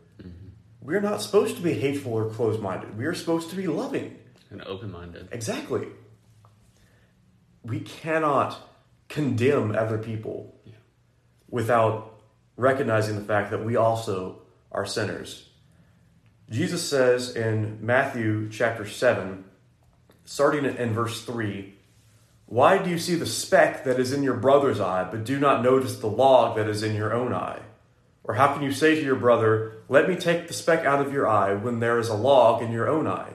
We're 0.88 1.02
not 1.02 1.21
supposed 1.21 1.58
to 1.58 1.62
be 1.62 1.73
hateful 1.73 2.13
or 2.13 2.30
closed 2.30 2.62
minded. 2.62 2.97
We 2.97 3.08
are 3.08 3.13
supposed 3.13 3.50
to 3.50 3.58
be 3.58 3.67
loving. 3.67 4.17
And 4.50 4.62
open 4.62 4.89
minded. 4.89 5.28
Exactly. 5.34 5.86
We 7.62 7.82
cannot 7.82 8.58
condemn 9.10 9.76
other 9.76 9.97
people 9.97 10.56
without 11.50 12.21
recognizing 12.56 13.15
the 13.15 13.26
fact 13.26 13.52
that 13.52 13.65
we 13.65 13.76
also 13.76 14.43
are 14.71 14.86
sinners. 14.86 15.50
Jesus 16.50 16.89
says 16.89 17.36
in 17.36 17.86
Matthew 17.86 18.50
chapter 18.50 18.88
7, 18.88 19.43
starting 20.23 20.63
in 20.63 20.93
verse 20.93 21.26
3, 21.26 21.73
Why 22.45 22.78
do 22.78 22.89
you 22.89 22.97
see 22.97 23.15
the 23.15 23.26
speck 23.26 23.84
that 23.84 24.00
is 24.00 24.13
in 24.13 24.23
your 24.23 24.38
brother's 24.38 24.80
eye, 24.80 25.06
but 25.12 25.26
do 25.26 25.38
not 25.38 25.63
notice 25.63 25.97
the 25.97 26.08
log 26.08 26.56
that 26.56 26.69
is 26.69 26.82
in 26.82 26.95
your 26.95 27.13
own 27.13 27.34
eye? 27.34 27.60
Or 28.28 28.34
how 28.34 28.54
can 28.54 28.62
you 28.62 28.74
say 28.74 28.96
to 28.96 29.04
your 29.04 29.16
brother, 29.16 29.78
Let 29.88 30.10
me 30.10 30.16
take 30.16 30.48
the 30.48 30.54
speck 30.54 30.86
out 30.86 31.06
of 31.06 31.13
your 31.13 31.28
eye 31.28 31.56
when 31.56 31.80
there 31.80 31.98
is 31.98 32.10
a 32.10 32.13
log 32.13 32.62
in 32.62 32.72
your 32.72 32.88
own 32.88 33.08
eye? 33.08 33.32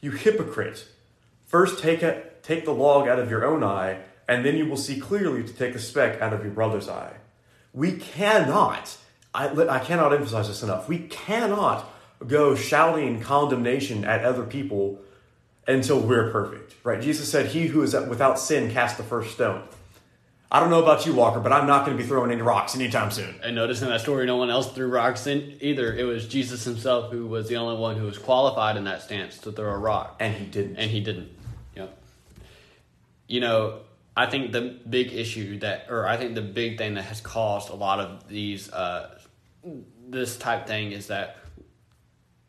You 0.00 0.12
hypocrite! 0.12 0.86
First 1.46 1.82
take, 1.82 2.02
it, 2.02 2.42
take 2.42 2.64
the 2.64 2.72
log 2.72 3.08
out 3.08 3.18
of 3.18 3.30
your 3.30 3.44
own 3.44 3.64
eye, 3.64 3.98
and 4.28 4.44
then 4.44 4.56
you 4.56 4.66
will 4.66 4.76
see 4.76 5.00
clearly 5.00 5.42
to 5.42 5.52
take 5.52 5.72
the 5.72 5.78
speck 5.78 6.20
out 6.20 6.32
of 6.32 6.44
your 6.44 6.52
brother's 6.52 6.88
eye. 6.88 7.14
We 7.72 7.92
cannot, 7.92 8.96
I, 9.34 9.48
I 9.48 9.78
cannot 9.80 10.12
emphasize 10.12 10.48
this 10.48 10.62
enough, 10.62 10.88
we 10.88 10.98
cannot 10.98 11.90
go 12.26 12.54
shouting 12.54 13.20
condemnation 13.20 14.04
at 14.04 14.24
other 14.24 14.44
people 14.44 15.00
until 15.66 16.00
we're 16.00 16.30
perfect, 16.30 16.74
right? 16.84 17.00
Jesus 17.00 17.30
said, 17.30 17.46
He 17.46 17.66
who 17.66 17.82
is 17.82 17.94
without 17.94 18.38
sin 18.38 18.70
cast 18.70 18.98
the 18.98 19.02
first 19.02 19.32
stone. 19.32 19.62
I 20.50 20.60
don't 20.60 20.70
know 20.70 20.82
about 20.82 21.04
you, 21.04 21.12
Walker, 21.12 21.40
but 21.40 21.52
I'm 21.52 21.66
not 21.66 21.84
going 21.84 21.96
to 21.96 22.02
be 22.02 22.08
throwing 22.08 22.30
any 22.30 22.40
rocks 22.40 22.74
anytime 22.74 23.10
soon. 23.10 23.38
And 23.42 23.54
notice 23.54 23.82
in 23.82 23.88
that 23.88 24.00
story, 24.00 24.24
no 24.24 24.36
one 24.36 24.48
else 24.48 24.72
threw 24.72 24.88
rocks 24.88 25.26
in 25.26 25.58
either. 25.60 25.94
It 25.94 26.04
was 26.04 26.26
Jesus 26.26 26.64
himself 26.64 27.12
who 27.12 27.26
was 27.26 27.48
the 27.48 27.56
only 27.56 27.78
one 27.78 27.96
who 27.96 28.06
was 28.06 28.16
qualified 28.16 28.78
in 28.78 28.84
that 28.84 29.02
stance 29.02 29.36
to 29.38 29.52
throw 29.52 29.70
a 29.70 29.76
rock. 29.76 30.16
And 30.20 30.34
he 30.34 30.46
didn't. 30.46 30.76
And 30.76 30.90
he 30.90 31.00
didn't. 31.00 31.30
Yep. 31.76 31.98
You 33.26 33.40
know, 33.40 33.80
I 34.16 34.24
think 34.24 34.52
the 34.52 34.78
big 34.88 35.12
issue 35.12 35.58
that, 35.58 35.86
or 35.90 36.08
I 36.08 36.16
think 36.16 36.34
the 36.34 36.40
big 36.40 36.78
thing 36.78 36.94
that 36.94 37.02
has 37.02 37.20
caused 37.20 37.68
a 37.68 37.74
lot 37.74 38.00
of 38.00 38.26
these, 38.26 38.72
uh, 38.72 39.18
this 40.08 40.38
type 40.38 40.66
thing 40.66 40.92
is 40.92 41.08
that 41.08 41.36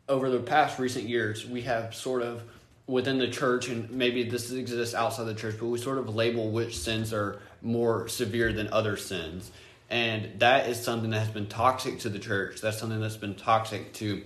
over 0.08 0.30
the 0.30 0.40
past 0.40 0.78
recent 0.78 1.06
years, 1.06 1.46
we 1.46 1.60
have 1.62 1.94
sort 1.94 2.22
of 2.22 2.42
within 2.86 3.18
the 3.18 3.28
church, 3.28 3.68
and 3.68 3.90
maybe 3.90 4.24
this 4.24 4.50
exists 4.50 4.94
outside 4.94 5.24
the 5.24 5.34
church, 5.34 5.56
but 5.60 5.66
we 5.66 5.78
sort 5.78 5.98
of 5.98 6.12
label 6.14 6.50
which 6.50 6.76
sins 6.76 7.12
are 7.12 7.40
more 7.62 8.08
severe 8.08 8.52
than 8.52 8.72
other 8.72 8.96
sins. 8.96 9.50
And 9.88 10.38
that 10.40 10.68
is 10.68 10.80
something 10.80 11.10
that 11.10 11.18
has 11.18 11.28
been 11.28 11.46
toxic 11.48 12.00
to 12.00 12.08
the 12.08 12.18
church. 12.18 12.60
That's 12.60 12.78
something 12.78 13.00
that's 13.00 13.16
been 13.16 13.34
toxic 13.34 13.92
to 13.94 14.22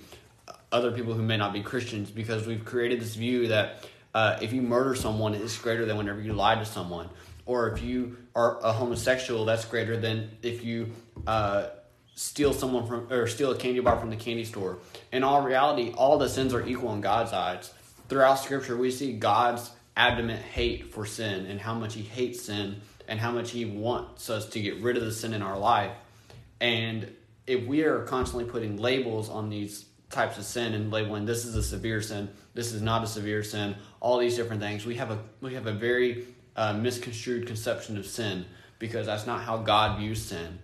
other 0.70 0.92
people 0.92 1.14
who 1.14 1.23
may 1.23 1.37
not 1.37 1.53
be 1.53 1.62
Christians 1.62 2.11
because 2.11 2.47
we've 2.47 2.64
created 2.64 3.01
this 3.01 3.14
view 3.14 3.49
that 3.49 3.88
uh, 4.12 4.38
if 4.42 4.53
you 4.53 4.61
murder 4.61 4.94
someone, 4.94 5.35
it's 5.35 5.57
greater 5.59 5.87
than 5.87 5.97
whenever 5.97 6.20
you 6.20 6.33
lie 6.33 6.57
to 6.57 6.64
someone. 6.64 7.09
Or 7.47 7.70
if 7.70 7.83
you 7.83 8.16
are 8.35 8.59
a 8.61 8.73
homosexual, 8.73 9.44
that's 9.44 9.64
greater 9.64 9.97
than 9.97 10.31
if 10.42 10.64
you 10.64 10.92
uh, 11.27 11.68
steal 12.14 12.53
someone 12.53 12.87
from 12.87 13.12
or 13.12 13.27
steal 13.27 13.51
a 13.51 13.57
candy 13.57 13.81
bar 13.81 13.99
from 13.99 14.11
the 14.11 14.16
candy 14.16 14.44
store. 14.44 14.79
In 15.12 15.25
all 15.25 15.42
reality, 15.42 15.92
all 15.92 16.18
the 16.18 16.29
sins 16.29 16.55
are 16.55 16.66
equal 16.66 16.92
in 16.94 17.01
God's 17.01 17.33
eyes. 17.33 17.73
Throughout 18.09 18.37
Scripture, 18.37 18.77
we 18.77 18.90
see 18.90 19.14
God's 19.14 19.70
adamant 19.97 20.42
hate 20.42 20.92
for 20.92 21.07
sin 21.07 21.47
and 21.47 21.61
how 21.61 21.75
much 21.75 21.94
He 21.94 22.03
hates 22.03 22.42
sin 22.42 22.81
and 23.08 23.20
how 23.20 23.30
much 23.30 23.50
He 23.50 23.64
wants 23.64 24.30
us 24.30 24.48
to 24.50 24.60
get 24.60 24.80
rid 24.80 24.96
of 24.96 25.04
the 25.04 25.12
sin 25.12 25.34
in 25.34 25.42
our 25.42 25.58
life. 25.58 25.92
And 26.60 27.10
if 27.46 27.66
we 27.66 27.82
are 27.82 28.04
constantly 28.04 28.44
putting 28.44 28.76
labels 28.76 29.28
on 29.28 29.50
these 29.50 29.86
types 30.10 30.38
of 30.38 30.44
sin 30.44 30.74
and 30.74 30.90
labeling 30.90 31.26
this 31.26 31.44
is 31.44 31.54
a 31.56 31.62
severe 31.62 32.00
sin, 32.00 32.28
this 32.54 32.72
is 32.72 32.80
not 32.80 33.02
a 33.02 33.06
severe 33.06 33.42
sin, 33.42 33.74
all 34.00 34.18
these 34.18 34.36
different 34.36 34.62
things, 34.62 34.86
we 34.86 34.96
have 34.96 35.10
a 35.10 35.18
we 35.40 35.54
have 35.54 35.66
a 35.66 35.72
very 35.72 36.26
uh, 36.56 36.72
misconstrued 36.72 37.46
conception 37.46 37.98
of 37.98 38.06
sin 38.06 38.46
because 38.78 39.06
that's 39.06 39.26
not 39.26 39.42
how 39.42 39.58
God 39.58 39.98
views 39.98 40.22
sin. 40.22 40.58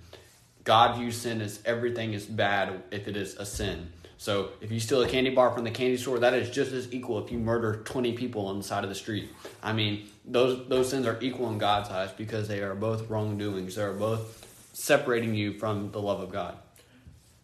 God 0.64 0.98
views 0.98 1.16
sin 1.16 1.40
as 1.40 1.60
everything 1.64 2.12
is 2.12 2.26
bad 2.26 2.82
if 2.90 3.08
it 3.08 3.16
is 3.16 3.34
a 3.36 3.46
sin. 3.46 3.90
So 4.18 4.50
if 4.60 4.70
you 4.70 4.78
steal 4.80 5.00
a 5.02 5.08
candy 5.08 5.30
bar 5.30 5.50
from 5.50 5.64
the 5.64 5.70
candy 5.70 5.96
store, 5.96 6.18
that 6.18 6.34
is 6.34 6.50
just 6.50 6.72
as 6.72 6.92
equal 6.92 7.24
if 7.24 7.32
you 7.32 7.38
murder 7.38 7.82
20 7.84 8.12
people 8.12 8.46
on 8.46 8.58
the 8.58 8.62
side 8.62 8.84
of 8.84 8.90
the 8.90 8.94
street. 8.94 9.30
I 9.62 9.72
mean, 9.72 10.10
those 10.30 10.68
those 10.68 10.90
sins 10.90 11.06
are 11.06 11.18
equal 11.20 11.50
in 11.50 11.58
God's 11.58 11.90
eyes 11.90 12.10
because 12.12 12.48
they 12.48 12.60
are 12.60 12.74
both 12.74 13.08
wrongdoings. 13.10 13.74
They 13.74 13.82
are 13.82 13.92
both 13.92 14.46
separating 14.72 15.34
you 15.34 15.58
from 15.58 15.90
the 15.90 16.00
love 16.00 16.20
of 16.20 16.30
God. 16.30 16.56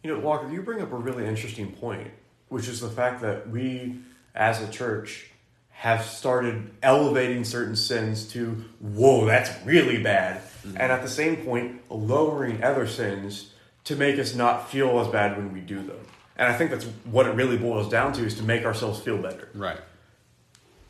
You 0.03 0.13
know, 0.13 0.19
Walker, 0.19 0.49
you 0.49 0.61
bring 0.61 0.81
up 0.81 0.91
a 0.91 0.95
really 0.95 1.25
interesting 1.25 1.71
point, 1.71 2.09
which 2.49 2.67
is 2.67 2.79
the 2.79 2.89
fact 2.89 3.21
that 3.21 3.49
we, 3.49 3.97
as 4.33 4.61
a 4.61 4.71
church, 4.71 5.29
have 5.69 6.03
started 6.05 6.71
elevating 6.81 7.43
certain 7.43 7.75
sins 7.75 8.27
to, 8.29 8.63
whoa, 8.79 9.25
that's 9.25 9.51
really 9.65 10.01
bad. 10.01 10.41
Mm-hmm. 10.41 10.77
And 10.77 10.91
at 10.91 11.01
the 11.03 11.09
same 11.09 11.37
point, 11.37 11.81
lowering 11.91 12.63
other 12.63 12.87
sins 12.87 13.51
to 13.83 13.95
make 13.95 14.17
us 14.17 14.33
not 14.33 14.69
feel 14.69 14.99
as 14.99 15.07
bad 15.07 15.37
when 15.37 15.53
we 15.53 15.59
do 15.59 15.81
them. 15.83 15.99
And 16.35 16.47
I 16.51 16.57
think 16.57 16.71
that's 16.71 16.85
what 17.05 17.27
it 17.27 17.31
really 17.31 17.57
boils 17.57 17.89
down 17.89 18.13
to 18.13 18.25
is 18.25 18.35
to 18.35 18.43
make 18.43 18.65
ourselves 18.65 18.99
feel 18.99 19.17
better. 19.17 19.49
Right. 19.53 19.79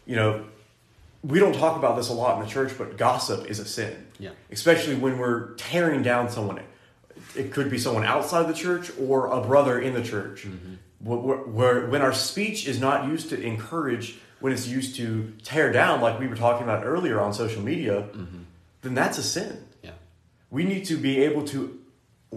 You 0.06 0.16
know, 0.16 0.46
we 1.24 1.40
don't 1.40 1.56
talk 1.56 1.78
about 1.78 1.96
this 1.96 2.10
a 2.10 2.14
lot 2.14 2.40
in 2.40 2.46
the 2.46 2.50
church, 2.50 2.74
but 2.78 2.98
gossip 2.98 3.50
is 3.50 3.60
a 3.60 3.66
sin. 3.66 4.08
Yeah. 4.20 4.32
Especially 4.52 4.96
when 4.96 5.18
we're 5.18 5.54
tearing 5.56 6.04
down 6.04 6.30
someone. 6.30 6.62
It 7.36 7.52
could 7.52 7.70
be 7.70 7.78
someone 7.78 8.04
outside 8.04 8.48
the 8.48 8.54
church 8.54 8.92
or 9.00 9.28
a 9.28 9.42
brother 9.42 9.80
in 9.80 9.94
the 9.94 10.04
church. 10.04 10.46
Mm-hmm. 10.46 10.76
Where, 11.00 11.38
where, 11.38 11.88
when 11.88 12.02
our 12.02 12.14
speech 12.14 12.68
is 12.68 12.80
not 12.80 13.08
used 13.08 13.30
to 13.30 13.40
encourage, 13.40 14.18
when 14.40 14.54
it's 14.54 14.68
used 14.68 14.96
to 14.98 15.34
tear 15.44 15.72
down, 15.72 16.02
like 16.02 16.20
we 16.20 16.28
were 16.28 16.36
talking 16.36 16.64
about 16.64 16.86
earlier 16.86 17.20
on 17.20 17.34
social 17.34 17.62
media, 17.62 18.04
mm-hmm. 18.04 18.40
then 18.82 18.94
that's 18.94 19.18
a 19.18 19.24
sin. 19.24 19.64
Yeah. 19.84 19.92
We 20.50 20.64
need 20.64 20.86
to 20.86 20.98
be 20.98 21.20
able 21.24 21.46
to 21.50 21.80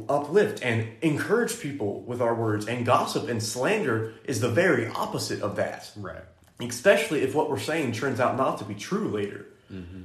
uplift 0.08 0.62
and 0.62 0.88
encourage 1.02 1.58
people 1.60 2.02
with 2.02 2.20
our 2.20 2.34
words, 2.34 2.66
and 2.66 2.86
gossip 2.86 3.28
and 3.28 3.42
slander 3.42 4.14
is 4.24 4.40
the 4.40 4.48
very 4.48 4.86
opposite 4.88 5.42
of 5.42 5.56
that. 5.56 5.90
Right. 5.96 6.22
Especially 6.60 7.22
if 7.22 7.34
what 7.34 7.50
we're 7.50 7.58
saying 7.58 7.92
turns 7.92 8.20
out 8.20 8.36
not 8.36 8.58
to 8.58 8.64
be 8.64 8.74
true 8.74 9.08
later. 9.08 9.46
Mm-hmm. 9.72 10.02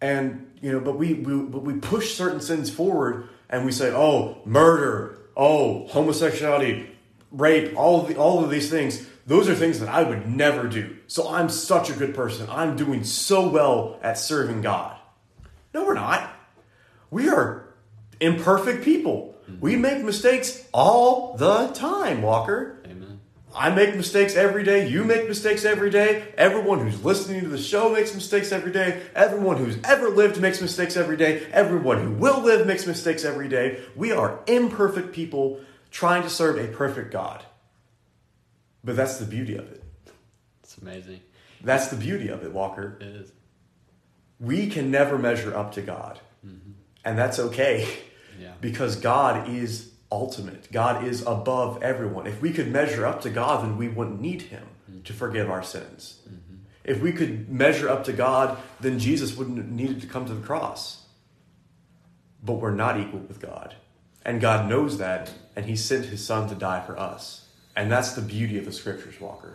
And 0.00 0.50
you 0.60 0.72
know, 0.72 0.80
but 0.80 0.98
we, 0.98 1.14
we 1.14 1.42
but 1.42 1.62
we 1.62 1.74
push 1.74 2.14
certain 2.14 2.40
sins 2.40 2.70
forward, 2.70 3.28
and 3.48 3.64
we 3.64 3.72
say, 3.72 3.92
"Oh, 3.92 4.38
murder, 4.44 5.18
oh, 5.36 5.86
homosexuality, 5.88 6.90
rape, 7.30 7.76
all 7.76 8.02
of 8.02 8.08
the, 8.08 8.16
all 8.16 8.42
of 8.42 8.50
these 8.50 8.70
things." 8.70 9.06
Those 9.24 9.48
are 9.48 9.54
things 9.54 9.78
that 9.78 9.88
I 9.88 10.02
would 10.02 10.26
never 10.26 10.66
do. 10.66 10.96
So 11.06 11.32
I'm 11.32 11.48
such 11.48 11.90
a 11.90 11.92
good 11.92 12.12
person. 12.12 12.48
I'm 12.50 12.74
doing 12.74 13.04
so 13.04 13.48
well 13.48 14.00
at 14.02 14.18
serving 14.18 14.62
God. 14.62 14.96
No, 15.72 15.84
we're 15.84 15.94
not. 15.94 16.28
We 17.10 17.28
are 17.28 17.66
imperfect 18.20 18.84
people. 18.84 19.36
We 19.60 19.74
mm-hmm. 19.74 19.82
make 19.82 20.04
mistakes 20.04 20.66
all 20.72 21.36
the 21.36 21.68
time, 21.68 22.22
Walker. 22.22 22.81
I 23.54 23.70
make 23.70 23.94
mistakes 23.94 24.34
every 24.34 24.64
day. 24.64 24.88
You 24.88 25.04
make 25.04 25.28
mistakes 25.28 25.64
every 25.64 25.90
day. 25.90 26.32
Everyone 26.38 26.80
who's 26.80 27.04
listening 27.04 27.42
to 27.42 27.48
the 27.48 27.58
show 27.58 27.92
makes 27.92 28.14
mistakes 28.14 28.50
every 28.50 28.72
day. 28.72 29.02
Everyone 29.14 29.58
who's 29.58 29.76
ever 29.84 30.08
lived 30.08 30.40
makes 30.40 30.60
mistakes 30.60 30.96
every 30.96 31.16
day. 31.16 31.46
Everyone 31.52 32.02
who 32.02 32.12
will 32.12 32.40
live 32.40 32.66
makes 32.66 32.86
mistakes 32.86 33.24
every 33.24 33.48
day. 33.48 33.80
We 33.94 34.12
are 34.12 34.40
imperfect 34.46 35.12
people 35.12 35.60
trying 35.90 36.22
to 36.22 36.30
serve 36.30 36.58
a 36.58 36.68
perfect 36.68 37.12
God. 37.12 37.44
But 38.82 38.96
that's 38.96 39.18
the 39.18 39.26
beauty 39.26 39.56
of 39.56 39.70
it. 39.70 39.82
It's 40.62 40.78
amazing. 40.78 41.20
That's 41.62 41.88
the 41.88 41.96
beauty 41.96 42.28
of 42.28 42.42
it, 42.44 42.52
Walker. 42.52 42.96
It 43.00 43.06
is. 43.06 43.32
We 44.40 44.68
can 44.68 44.90
never 44.90 45.18
measure 45.18 45.54
up 45.54 45.72
to 45.72 45.82
God. 45.82 46.18
Mm-hmm. 46.44 46.72
And 47.04 47.18
that's 47.18 47.38
okay. 47.38 47.86
Yeah. 48.40 48.52
because 48.60 48.96
God 48.96 49.48
is 49.48 49.91
ultimate. 50.12 50.70
God 50.70 51.04
is 51.04 51.22
above 51.22 51.82
everyone. 51.82 52.26
If 52.26 52.40
we 52.40 52.52
could 52.52 52.70
measure 52.70 53.06
up 53.06 53.22
to 53.22 53.30
God, 53.30 53.64
then 53.64 53.76
we 53.76 53.88
wouldn't 53.88 54.20
need 54.20 54.42
Him 54.42 54.64
mm-hmm. 54.88 55.02
to 55.02 55.12
forgive 55.12 55.50
our 55.50 55.62
sins. 55.62 56.20
Mm-hmm. 56.28 56.56
If 56.84 57.00
we 57.00 57.12
could 57.12 57.48
measure 57.48 57.88
up 57.88 58.04
to 58.04 58.12
God, 58.12 58.58
then 58.80 58.98
Jesus 58.98 59.36
wouldn't 59.36 59.56
have 59.56 59.70
needed 59.70 60.00
to 60.02 60.06
come 60.06 60.26
to 60.26 60.34
the 60.34 60.46
cross. 60.46 61.06
But 62.42 62.54
we're 62.54 62.72
not 62.72 63.00
equal 63.00 63.20
with 63.20 63.40
God. 63.40 63.74
And 64.24 64.40
God 64.40 64.68
knows 64.68 64.98
that, 64.98 65.32
and 65.56 65.66
He 65.66 65.76
sent 65.76 66.06
His 66.06 66.24
Son 66.24 66.48
to 66.48 66.54
die 66.54 66.84
for 66.84 66.98
us. 66.98 67.48
And 67.74 67.90
that's 67.90 68.12
the 68.12 68.22
beauty 68.22 68.58
of 68.58 68.66
the 68.66 68.72
scriptures, 68.72 69.20
Walker. 69.20 69.54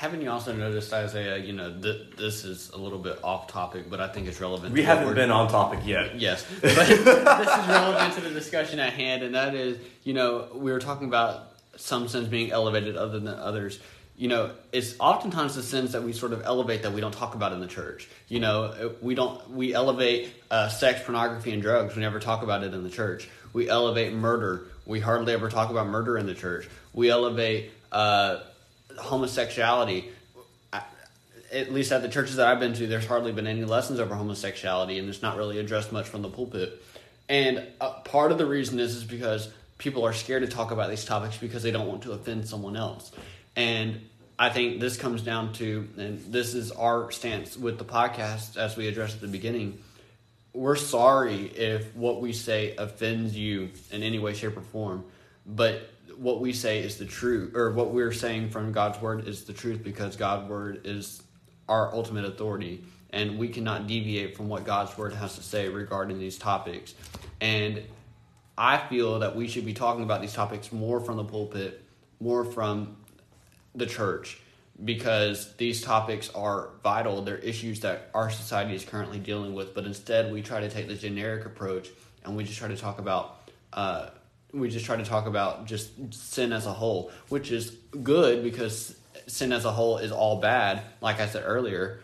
Haven't 0.00 0.22
you 0.22 0.30
also 0.30 0.54
noticed, 0.54 0.94
Isaiah? 0.94 1.36
You 1.36 1.52
know, 1.52 1.78
th- 1.78 2.16
this 2.16 2.46
is 2.46 2.70
a 2.70 2.78
little 2.78 2.98
bit 2.98 3.22
off 3.22 3.48
topic, 3.48 3.90
but 3.90 4.00
I 4.00 4.08
think 4.08 4.28
it's 4.28 4.40
relevant. 4.40 4.72
We 4.72 4.82
haven't 4.82 5.14
been 5.14 5.30
on 5.30 5.50
topic 5.50 5.80
yet. 5.84 6.18
Yes, 6.18 6.42
but 6.62 6.74
this 6.74 6.88
is 6.98 7.68
relevant 7.68 8.14
to 8.14 8.22
the 8.22 8.30
discussion 8.30 8.78
at 8.78 8.94
hand, 8.94 9.22
and 9.22 9.34
that 9.34 9.54
is, 9.54 9.76
you 10.02 10.14
know, 10.14 10.48
we 10.54 10.72
were 10.72 10.78
talking 10.78 11.06
about 11.06 11.52
some 11.76 12.08
sins 12.08 12.28
being 12.28 12.50
elevated 12.50 12.96
other 12.96 13.20
than 13.20 13.28
others. 13.28 13.78
You 14.16 14.28
know, 14.28 14.52
it's 14.72 14.94
oftentimes 14.98 15.54
the 15.54 15.62
sins 15.62 15.92
that 15.92 16.02
we 16.02 16.14
sort 16.14 16.32
of 16.32 16.44
elevate 16.46 16.84
that 16.84 16.94
we 16.94 17.02
don't 17.02 17.12
talk 17.12 17.34
about 17.34 17.52
in 17.52 17.60
the 17.60 17.66
church. 17.66 18.08
You 18.26 18.40
know, 18.40 18.94
we 19.02 19.14
don't 19.14 19.50
we 19.50 19.74
elevate 19.74 20.32
uh, 20.50 20.70
sex, 20.70 21.02
pornography, 21.04 21.52
and 21.52 21.60
drugs. 21.60 21.94
We 21.94 22.00
never 22.00 22.20
talk 22.20 22.42
about 22.42 22.64
it 22.64 22.72
in 22.72 22.84
the 22.84 22.90
church. 22.90 23.28
We 23.52 23.68
elevate 23.68 24.14
murder. 24.14 24.62
We 24.86 25.00
hardly 25.00 25.34
ever 25.34 25.50
talk 25.50 25.68
about 25.68 25.88
murder 25.88 26.16
in 26.16 26.24
the 26.24 26.34
church. 26.34 26.70
We 26.94 27.10
elevate 27.10 27.72
uh, 27.92 28.38
homosexuality 29.00 30.10
at 31.52 31.72
least 31.72 31.92
at 31.92 32.02
the 32.02 32.08
churches 32.08 32.36
that 32.36 32.46
I've 32.46 32.60
been 32.60 32.74
to, 32.74 32.86
there's 32.86 33.06
hardly 33.06 33.32
been 33.32 33.46
any 33.46 33.64
lessons 33.64 33.98
over 33.98 34.14
homosexuality, 34.14 34.98
and 34.98 35.08
it's 35.08 35.22
not 35.22 35.36
really 35.36 35.58
addressed 35.58 35.92
much 35.92 36.06
from 36.06 36.22
the 36.22 36.28
pulpit. 36.28 36.80
And 37.28 37.66
part 38.04 38.32
of 38.32 38.38
the 38.38 38.46
reason 38.46 38.78
is 38.78 38.94
is 38.96 39.04
because 39.04 39.50
people 39.78 40.04
are 40.04 40.12
scared 40.12 40.42
to 40.42 40.48
talk 40.48 40.70
about 40.70 40.90
these 40.90 41.04
topics 41.04 41.36
because 41.38 41.62
they 41.62 41.70
don't 41.70 41.88
want 41.88 42.02
to 42.02 42.12
offend 42.12 42.48
someone 42.48 42.76
else. 42.76 43.10
And 43.56 44.00
I 44.38 44.50
think 44.50 44.80
this 44.80 44.96
comes 44.96 45.22
down 45.22 45.52
to, 45.54 45.88
and 45.96 46.32
this 46.32 46.54
is 46.54 46.70
our 46.72 47.10
stance 47.10 47.56
with 47.56 47.78
the 47.78 47.84
podcast 47.84 48.56
as 48.56 48.76
we 48.76 48.88
addressed 48.88 49.16
at 49.16 49.20
the 49.20 49.28
beginning. 49.28 49.78
We're 50.52 50.76
sorry 50.76 51.46
if 51.46 51.94
what 51.94 52.20
we 52.20 52.32
say 52.32 52.74
offends 52.76 53.36
you 53.36 53.70
in 53.90 54.02
any 54.02 54.18
way, 54.18 54.34
shape, 54.34 54.56
or 54.56 54.62
form, 54.62 55.04
but 55.46 55.90
what 56.20 56.38
we 56.38 56.52
say 56.52 56.80
is 56.80 56.98
the 56.98 57.06
truth, 57.06 57.56
or 57.56 57.72
what 57.72 57.92
we're 57.92 58.12
saying 58.12 58.50
from 58.50 58.72
God's 58.72 59.00
word 59.00 59.26
is 59.26 59.44
the 59.44 59.54
truth 59.54 59.82
because 59.82 60.16
God's 60.16 60.50
word 60.50 60.82
is 60.84 61.22
our 61.66 61.94
ultimate 61.94 62.26
authority, 62.26 62.84
and 63.08 63.38
we 63.38 63.48
cannot 63.48 63.86
deviate 63.86 64.36
from 64.36 64.50
what 64.50 64.64
God's 64.64 64.96
word 64.98 65.14
has 65.14 65.36
to 65.36 65.42
say 65.42 65.70
regarding 65.70 66.18
these 66.18 66.36
topics. 66.36 66.94
And 67.40 67.82
I 68.58 68.76
feel 68.76 69.20
that 69.20 69.34
we 69.34 69.48
should 69.48 69.64
be 69.64 69.72
talking 69.72 70.02
about 70.02 70.20
these 70.20 70.34
topics 70.34 70.70
more 70.72 71.00
from 71.00 71.16
the 71.16 71.24
pulpit, 71.24 71.82
more 72.20 72.44
from 72.44 72.98
the 73.74 73.86
church, 73.86 74.42
because 74.84 75.54
these 75.56 75.80
topics 75.80 76.28
are 76.34 76.68
vital. 76.82 77.22
They're 77.22 77.38
issues 77.38 77.80
that 77.80 78.10
our 78.12 78.28
society 78.28 78.74
is 78.74 78.84
currently 78.84 79.20
dealing 79.20 79.54
with, 79.54 79.74
but 79.74 79.86
instead 79.86 80.30
we 80.30 80.42
try 80.42 80.60
to 80.60 80.68
take 80.68 80.86
the 80.86 80.96
generic 80.96 81.46
approach 81.46 81.88
and 82.26 82.36
we 82.36 82.44
just 82.44 82.58
try 82.58 82.68
to 82.68 82.76
talk 82.76 82.98
about. 82.98 83.38
Uh, 83.72 84.10
we 84.52 84.68
just 84.68 84.84
try 84.84 84.96
to 84.96 85.04
talk 85.04 85.26
about 85.26 85.66
just 85.66 85.90
sin 86.12 86.52
as 86.52 86.66
a 86.66 86.72
whole, 86.72 87.10
which 87.28 87.50
is 87.50 87.70
good 88.02 88.42
because 88.42 88.96
sin 89.26 89.52
as 89.52 89.64
a 89.64 89.70
whole 89.70 89.98
is 89.98 90.12
all 90.12 90.40
bad, 90.40 90.82
like 91.00 91.20
I 91.20 91.26
said 91.26 91.44
earlier. 91.46 92.00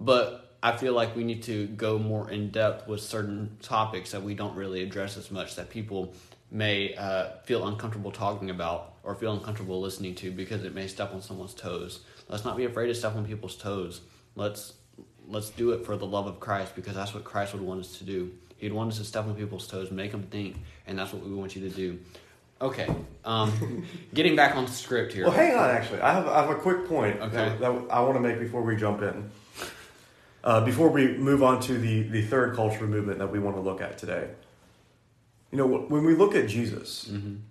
But 0.00 0.56
I 0.62 0.76
feel 0.76 0.92
like 0.92 1.14
we 1.14 1.24
need 1.24 1.42
to 1.44 1.66
go 1.68 1.98
more 1.98 2.30
in 2.30 2.50
depth 2.50 2.88
with 2.88 3.00
certain 3.00 3.56
topics 3.62 4.10
that 4.12 4.22
we 4.22 4.34
don't 4.34 4.56
really 4.56 4.82
address 4.82 5.16
as 5.16 5.30
much 5.30 5.56
that 5.56 5.70
people 5.70 6.14
may 6.50 6.94
uh, 6.94 7.30
feel 7.44 7.66
uncomfortable 7.66 8.12
talking 8.12 8.50
about 8.50 8.94
or 9.02 9.14
feel 9.14 9.32
uncomfortable 9.32 9.80
listening 9.80 10.14
to 10.16 10.30
because 10.30 10.64
it 10.64 10.74
may 10.74 10.86
step 10.86 11.12
on 11.12 11.22
someone's 11.22 11.54
toes. 11.54 12.00
Let's 12.28 12.44
not 12.44 12.56
be 12.56 12.64
afraid 12.64 12.88
to 12.88 12.94
step 12.94 13.14
on 13.16 13.26
people's 13.26 13.56
toes. 13.56 14.00
Let's 14.34 14.74
let's 15.28 15.50
do 15.50 15.72
it 15.72 15.84
for 15.84 15.96
the 15.96 16.06
love 16.06 16.26
of 16.26 16.38
Christ 16.38 16.76
because 16.76 16.94
that's 16.94 17.12
what 17.12 17.24
Christ 17.24 17.52
would 17.52 17.62
want 17.62 17.80
us 17.80 17.98
to 17.98 18.04
do. 18.04 18.32
He'd 18.58 18.72
want 18.72 18.90
us 18.92 18.98
to 18.98 19.04
step 19.04 19.26
on 19.26 19.34
people's 19.34 19.66
toes, 19.66 19.90
make 19.90 20.12
them 20.12 20.22
think, 20.22 20.56
and 20.86 20.98
that's 20.98 21.12
what 21.12 21.24
we 21.24 21.34
want 21.34 21.54
you 21.56 21.68
to 21.68 21.74
do. 21.74 21.98
Okay, 22.60 22.88
um, 23.24 23.84
getting 24.14 24.34
back 24.34 24.56
on 24.56 24.66
script 24.66 25.12
here. 25.12 25.24
Well, 25.24 25.32
hang 25.34 25.54
on. 25.54 25.68
Actually, 25.70 26.00
I 26.00 26.12
have 26.14 26.26
I 26.26 26.40
have 26.40 26.50
a 26.50 26.54
quick 26.54 26.86
point 26.88 27.20
Okay. 27.20 27.36
that, 27.36 27.60
that 27.60 27.70
I 27.90 28.00
want 28.00 28.14
to 28.14 28.20
make 28.20 28.38
before 28.38 28.62
we 28.62 28.76
jump 28.76 29.02
in. 29.02 29.30
Uh, 30.42 30.64
before 30.64 30.88
we 30.88 31.08
move 31.18 31.42
on 31.42 31.60
to 31.62 31.76
the 31.76 32.02
the 32.04 32.22
third 32.22 32.56
cultural 32.56 32.88
movement 32.88 33.18
that 33.18 33.30
we 33.30 33.38
want 33.38 33.56
to 33.56 33.60
look 33.60 33.80
at 33.82 33.98
today. 33.98 34.28
You 35.52 35.58
know, 35.58 35.66
when 35.66 36.04
we 36.04 36.14
look 36.14 36.34
at 36.34 36.48
Jesus, 36.48 37.08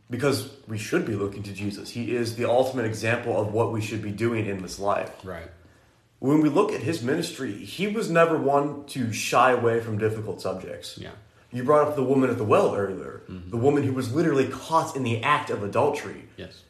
because 0.09 0.51
we 0.67 0.77
should 0.77 1.05
be 1.05 1.13
looking 1.15 1.43
to 1.43 1.53
Jesus, 1.53 1.89
he 1.89 2.13
is 2.15 2.35
the 2.35 2.47
ultimate 2.49 2.85
example 2.85 3.39
of 3.39 3.53
what 3.53 3.71
we 3.71 3.79
should 3.81 4.01
be 4.01 4.11
doing 4.11 4.45
in 4.47 4.61
this 4.61 4.79
life. 4.79 5.11
Right. 5.23 5.47
When 6.25 6.41
we 6.41 6.49
look 6.49 6.71
at 6.71 6.81
his 6.81 7.03
ministry, 7.03 7.53
he 7.53 7.85
was 7.85 8.09
never 8.09 8.35
one 8.35 8.85
to 8.87 9.13
shy 9.13 9.51
away 9.51 9.79
from 9.79 9.99
difficult 9.99 10.41
subjects. 10.41 10.97
Yeah. 10.97 11.11
You 11.51 11.63
brought 11.63 11.87
up 11.87 11.95
the 11.95 12.03
woman 12.03 12.31
at 12.31 12.39
the 12.39 12.43
well 12.43 12.75
earlier, 12.75 13.21
mm-hmm. 13.29 13.51
the 13.51 13.57
woman 13.57 13.83
who 13.83 13.93
was 13.93 14.11
literally 14.11 14.47
caught 14.47 14.95
in 14.95 15.03
the 15.03 15.21
act 15.21 15.51
of 15.51 15.61
adultery 15.61 16.25
Yes. 16.35 16.63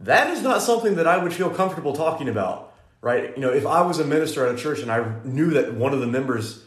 that 0.00 0.30
is 0.30 0.42
not 0.42 0.62
something 0.62 0.94
that 0.94 1.08
I 1.08 1.18
would 1.18 1.32
feel 1.32 1.50
comfortable 1.50 1.92
talking 1.92 2.28
about, 2.28 2.72
right? 3.02 3.36
You 3.36 3.42
know, 3.42 3.52
if 3.52 3.66
I 3.66 3.80
was 3.82 3.98
a 3.98 4.04
minister 4.04 4.46
at 4.46 4.54
a 4.54 4.58
church 4.58 4.78
and 4.78 4.92
I 4.92 5.04
knew 5.24 5.50
that 5.50 5.74
one 5.74 5.92
of 5.92 5.98
the 5.98 6.06
members 6.06 6.62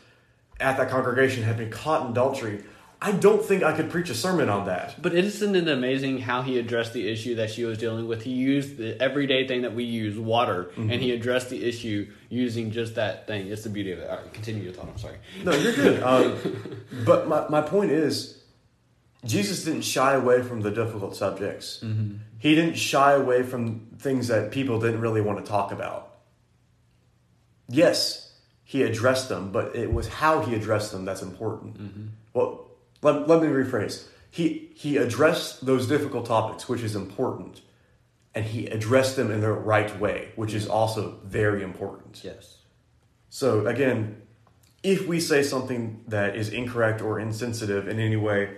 at 0.59 0.75
that 0.75 0.89
congregation 0.89 1.43
had 1.43 1.55
been 1.57 1.71
caught 1.71 2.05
in 2.05 2.11
adultery, 2.11 2.61
I 3.05 3.11
don't 3.11 3.43
think 3.43 3.63
I 3.63 3.73
could 3.73 3.89
preach 3.89 4.09
a 4.09 4.15
sermon 4.15 4.47
on 4.47 4.67
that. 4.67 4.95
But 5.01 5.13
isn't 5.13 5.57
it 5.57 5.67
amazing 5.67 6.19
how 6.19 6.41
he 6.41 6.57
addressed 6.57 6.93
the 6.93 7.09
issue 7.09 7.35
that 7.35 7.51
she 7.51 7.65
was 7.65 7.77
dealing 7.77 8.07
with? 8.07 8.23
He 8.23 8.31
used 8.31 8.77
the 8.77 8.99
everyday 9.01 9.45
thing 9.45 9.63
that 9.63 9.75
we 9.75 9.83
use, 9.83 10.17
water, 10.17 10.71
and 10.77 10.89
mm-hmm. 10.89 11.01
he 11.01 11.11
addressed 11.11 11.49
the 11.49 11.65
issue 11.65 12.09
using 12.29 12.71
just 12.71 12.95
that 12.95 13.27
thing. 13.27 13.47
It's 13.47 13.65
the 13.65 13.69
beauty 13.69 13.91
of 13.91 13.99
it. 13.99 14.09
All 14.09 14.15
right, 14.15 14.33
continue 14.33 14.63
your 14.63 14.71
thought. 14.71 14.87
I'm 14.87 14.97
sorry. 14.97 15.17
No, 15.43 15.51
you're 15.51 15.73
good. 15.73 16.03
Um, 16.13 16.37
but 17.05 17.27
my, 17.27 17.47
my 17.49 17.61
point 17.61 17.91
is, 17.91 18.41
Jesus 19.25 19.65
didn't 19.65 19.81
shy 19.81 20.13
away 20.13 20.41
from 20.41 20.61
the 20.61 20.71
difficult 20.71 21.15
subjects. 21.15 21.81
Mm-hmm. 21.83 22.17
He 22.39 22.55
didn't 22.55 22.75
shy 22.75 23.13
away 23.13 23.43
from 23.43 23.87
things 23.99 24.29
that 24.29 24.51
people 24.51 24.79
didn't 24.79 25.01
really 25.01 25.21
want 25.21 25.43
to 25.43 25.49
talk 25.49 25.73
about. 25.73 26.15
Yes, 27.67 28.33
he 28.63 28.83
addressed 28.83 29.27
them, 29.27 29.51
but 29.51 29.75
it 29.75 29.91
was 29.91 30.07
how 30.07 30.41
he 30.41 30.55
addressed 30.55 30.93
them 30.93 31.03
that's 31.03 31.21
important. 31.21 31.81
Mm-hmm. 31.81 32.07
Well, 32.33 32.69
let, 33.03 33.27
let 33.27 33.41
me 33.41 33.47
rephrase. 33.47 34.05
He, 34.29 34.71
he 34.73 34.97
addressed 34.97 35.65
those 35.65 35.87
difficult 35.87 36.25
topics, 36.25 36.67
which 36.67 36.81
is 36.81 36.95
important, 36.95 37.61
and 38.33 38.45
he 38.45 38.65
addressed 38.67 39.15
them 39.15 39.29
in 39.29 39.41
the 39.41 39.51
right 39.51 39.99
way, 39.99 40.31
which 40.35 40.53
is 40.53 40.67
also 40.67 41.19
very 41.23 41.61
important. 41.61 42.21
Yes. 42.23 42.59
So 43.29 43.67
again, 43.67 44.21
if 44.81 45.07
we 45.07 45.19
say 45.19 45.43
something 45.43 46.03
that 46.07 46.35
is 46.35 46.49
incorrect 46.49 47.01
or 47.01 47.19
insensitive 47.19 47.87
in 47.87 47.99
any 47.99 48.15
way, 48.15 48.57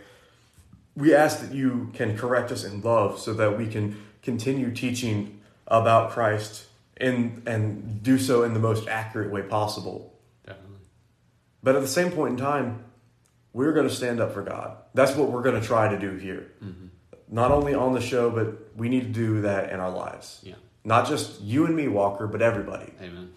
we 0.96 1.14
ask 1.14 1.42
that 1.42 1.54
you 1.54 1.92
can 1.94 2.18
correct 2.18 2.52
us 2.52 2.64
in 2.64 2.82
love 2.82 3.20
so 3.20 3.34
that 3.34 3.58
we 3.58 3.68
can 3.68 4.02
continue 4.22 4.72
teaching 4.72 5.42
about 5.68 6.12
Christ 6.12 6.68
in 7.00 7.44
and 7.46 8.02
do 8.02 8.18
so 8.18 8.44
in 8.44 8.54
the 8.54 8.60
most 8.60 8.88
accurate 8.88 9.30
way 9.30 9.42
possible. 9.42 10.14
Definitely. 10.46 10.78
But 11.62 11.76
at 11.76 11.82
the 11.82 11.88
same 11.88 12.12
point 12.12 12.32
in 12.32 12.38
time, 12.38 12.86
we're 13.56 13.72
going 13.72 13.88
to 13.88 13.96
stand 13.96 14.20
up 14.20 14.34
for 14.34 14.42
God. 14.42 14.76
That's 14.94 15.16
what 15.16 15.32
we're 15.32 15.42
going 15.42 15.60
to 15.60 15.66
try 15.66 15.88
to 15.88 15.98
do 15.98 16.18
here. 16.18 16.52
Mm-hmm. 16.62 16.88
Not 17.30 17.52
only 17.52 17.74
on 17.74 17.94
the 17.94 18.02
show, 18.02 18.30
but 18.30 18.76
we 18.76 18.90
need 18.90 19.04
to 19.04 19.08
do 19.08 19.42
that 19.44 19.72
in 19.72 19.80
our 19.80 19.90
lives. 19.90 20.42
Yeah. 20.44 20.56
Not 20.84 21.08
just 21.08 21.40
you 21.40 21.66
and 21.66 21.74
me, 21.74 21.88
Walker, 21.88 22.28
but 22.28 22.42
everybody. 22.42 22.92
Amen. 23.02 23.32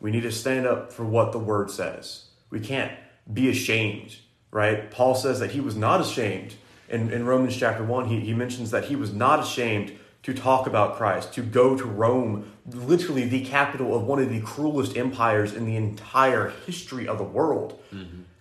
We 0.00 0.10
need 0.10 0.22
to 0.22 0.32
stand 0.32 0.66
up 0.66 0.94
for 0.94 1.04
what 1.04 1.32
the 1.32 1.38
word 1.38 1.70
says. 1.70 2.24
We 2.48 2.58
can't 2.58 2.92
be 3.30 3.50
ashamed, 3.50 4.16
right? 4.50 4.90
Paul 4.90 5.14
says 5.14 5.40
that 5.40 5.50
he 5.50 5.60
was 5.60 5.76
not 5.76 6.00
ashamed. 6.00 6.54
In, 6.88 7.10
in 7.10 7.26
Romans 7.26 7.54
chapter 7.54 7.84
1, 7.84 8.06
he, 8.06 8.20
he 8.20 8.32
mentions 8.32 8.70
that 8.70 8.86
he 8.86 8.96
was 8.96 9.12
not 9.12 9.40
ashamed 9.40 9.92
to 10.22 10.32
talk 10.32 10.66
about 10.66 10.96
Christ, 10.96 11.34
to 11.34 11.42
go 11.42 11.76
to 11.76 11.84
Rome, 11.84 12.50
literally 12.66 13.26
the 13.26 13.44
capital 13.44 13.94
of 13.94 14.04
one 14.04 14.20
of 14.20 14.30
the 14.30 14.40
cruelest 14.40 14.96
empires 14.96 15.52
in 15.52 15.66
the 15.66 15.76
entire 15.76 16.48
history 16.64 17.06
of 17.06 17.18
the 17.18 17.24
world. 17.24 17.78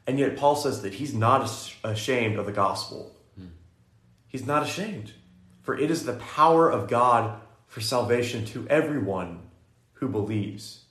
And 0.06 0.20
yet, 0.20 0.36
Paul 0.36 0.56
says 0.56 0.82
that 0.82 0.95
he's 0.95 1.14
not 1.14 1.49
ashamed 1.84 2.38
of 2.38 2.45
the 2.45 2.51
gospel. 2.51 3.16
He's 4.28 4.45
not 4.45 4.64
ashamed. 4.64 5.14
For 5.62 5.78
it 5.78 5.91
is 5.91 6.06
the 6.06 6.14
power 6.14 6.70
of 6.70 6.89
God 6.89 7.39
for 7.68 7.82
salvation 7.82 8.45
to 8.45 8.68
everyone 8.68 9.39
who 9.93 10.10
believes. 10.10 10.86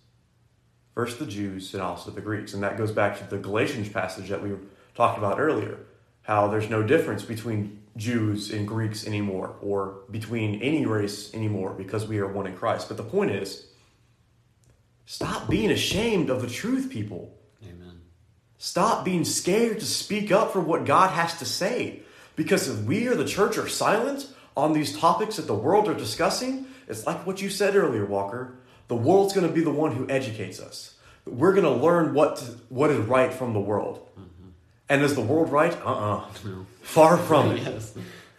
First 0.95 1.19
the 1.19 1.27
Jews 1.27 1.75
and 1.75 1.83
also 1.83 2.11
the 2.11 2.21
Greeks. 2.21 2.55
And 2.55 2.63
that 2.63 2.79
goes 2.79 2.93
back 2.93 3.19
to 3.19 3.25
the 3.29 3.39
Galatians 3.39 3.89
passage 3.89 4.29
that 4.29 4.43
we 4.43 4.53
talked 4.95 5.19
about 5.19 5.41
earlier. 5.41 5.79
How 6.23 6.49
there's 6.49 6.71
no 6.71 6.83
difference 6.83 7.25
between 7.25 7.83
Jews 7.97 8.51
and 8.51 8.67
Greeks 8.67 9.07
anymore, 9.07 9.57
or 9.61 9.99
between 10.11 10.63
any 10.63 10.87
race 10.87 11.35
anymore, 11.35 11.75
because 11.75 12.07
we 12.07 12.19
are 12.19 12.27
one 12.27 12.47
in 12.47 12.57
Christ. 12.57 12.89
But 12.89 12.97
the 12.97 13.03
point 13.03 13.33
is, 13.33 13.67
stop 15.05 15.51
being 15.51 15.71
ashamed 15.71 16.31
of 16.31 16.41
the 16.41 16.49
truth, 16.49 16.89
people. 16.91 17.37
Stop 18.63 19.05
being 19.05 19.25
scared 19.25 19.81
to 19.81 19.85
speak 19.85 20.31
up 20.31 20.53
for 20.53 20.61
what 20.61 20.85
God 20.85 21.11
has 21.11 21.37
to 21.41 21.45
say. 21.45 22.03
Because 22.37 22.69
if 22.69 22.85
we 22.85 23.09
or 23.09 23.17
the 23.17 23.25
church 23.25 23.59
are 23.59 23.67
silent 23.67 24.29
on 24.57 24.73
these 24.73 24.97
topics 24.97 25.35
that 25.35 25.49
the 25.49 25.55
world 25.55 25.89
are 25.89 25.95
discussing, 25.95 26.67
it's 26.87 27.05
like 27.05 27.27
what 27.27 27.43
you 27.43 27.51
said 27.51 27.75
earlier, 27.75 28.07
Walker. 28.07 28.55
The 28.87 28.95
world's 28.95 29.33
going 29.33 29.49
to 29.49 29.53
be 29.53 29.65
the 29.65 29.73
one 29.73 29.97
who 29.97 30.09
educates 30.09 30.61
us. 30.61 30.95
We're 31.27 31.55
going 31.55 31.65
to 31.65 31.85
learn 31.85 32.15
what 32.15 32.37
to, 32.37 32.45
what 32.69 32.91
is 32.91 32.99
right 32.99 33.35
from 33.35 33.53
the 33.53 33.59
world. 33.59 34.09
Mm-hmm. 34.13 34.51
And 34.89 35.03
is 35.03 35.17
the 35.17 35.23
world 35.23 35.51
right? 35.51 35.77
Uh-uh. 35.85 36.29
Far 36.83 37.17
from 37.17 37.51
it. 37.51 37.63
Yes. 37.63 37.93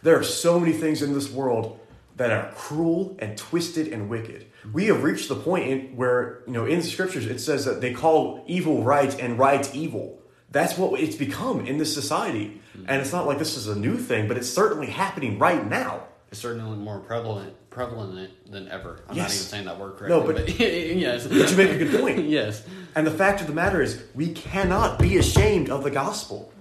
There 0.04 0.18
are 0.18 0.24
so 0.24 0.58
many 0.58 0.72
things 0.72 1.02
in 1.02 1.14
this 1.14 1.30
world 1.30 1.78
that 2.16 2.32
are 2.32 2.50
cruel 2.56 3.18
and 3.20 3.38
twisted 3.38 3.90
and 3.90 4.10
wicked. 4.10 4.46
We 4.72 4.86
have 4.86 5.04
reached 5.04 5.30
the 5.30 5.36
point 5.36 5.68
in 5.68 5.96
where, 5.98 6.42
you 6.48 6.54
know, 6.54 6.66
in 6.66 6.80
the 6.80 6.86
scriptures 6.86 7.26
it 7.26 7.40
says 7.40 7.66
that 7.66 7.82
they 7.82 7.94
call 7.94 8.44
evil 8.48 8.84
right 8.84 9.14
and 9.20 9.38
right 9.38 9.74
evil. 9.76 10.20
That's 10.52 10.78
what 10.78 11.00
it's 11.00 11.16
become 11.16 11.66
in 11.66 11.78
this 11.80 11.94
society. 11.94 12.62
And 12.88 13.02
it's 13.02 13.12
not 13.12 13.26
like 13.28 13.40
this 13.40 13.58
is 13.58 13.68
a 13.68 13.76
new 13.76 13.98
thing, 13.98 14.28
but 14.28 14.38
it's 14.38 14.50
certainly 14.50 14.88
happening 14.88 15.38
right 15.40 15.68
now. 15.68 16.04
It's 16.32 16.40
certainly 16.42 16.78
more 16.78 17.00
prevalent 17.00 17.54
prevalent 17.70 18.30
than 18.52 18.68
ever. 18.70 19.00
I'm 19.10 19.18
not 19.18 19.26
even 19.26 19.30
saying 19.30 19.66
that 19.66 19.80
word 19.80 20.00
No, 20.08 20.22
correctly. 20.22 20.54
but- 20.54 20.60
yes. 20.98 21.26
But 21.28 21.50
you 21.52 21.58
make 21.58 21.72
a 21.72 21.78
good 21.86 22.00
point. 22.00 22.20
yes. 22.26 22.64
And 22.96 23.06
the 23.08 23.12
fact 23.12 23.42
of 23.42 23.48
the 23.48 23.54
matter 23.54 23.82
is, 23.82 24.04
we 24.14 24.32
cannot 24.34 25.00
be 25.00 25.18
ashamed 25.18 25.70
of 25.72 25.84
the 25.84 25.90
gospel. 25.92 26.52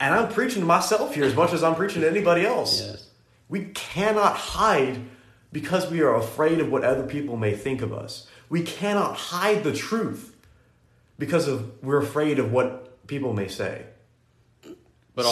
And 0.00 0.14
I'm 0.14 0.28
preaching 0.32 0.60
to 0.62 0.66
myself 0.66 1.14
here 1.14 1.24
as 1.24 1.34
much 1.34 1.52
as 1.52 1.62
I'm 1.64 1.74
preaching 1.76 2.02
to 2.02 2.10
anybody 2.10 2.44
else. 2.46 2.80
Yes. 2.80 3.06
We 3.48 3.66
cannot 3.66 4.34
hide 4.36 5.00
because 5.52 5.90
we 5.90 6.00
are 6.00 6.14
afraid 6.14 6.60
of 6.60 6.70
what 6.70 6.84
other 6.84 7.04
people 7.04 7.36
may 7.36 7.54
think 7.54 7.82
of 7.82 7.92
us. 7.92 8.26
We 8.48 8.62
cannot 8.62 9.16
hide 9.16 9.64
the 9.64 9.72
truth 9.72 10.36
because 11.18 11.48
of 11.48 11.82
we're 11.82 12.00
afraid 12.00 12.38
of 12.38 12.52
what 12.52 13.06
people 13.06 13.32
may 13.32 13.48
say. 13.48 13.84
But 15.14 15.26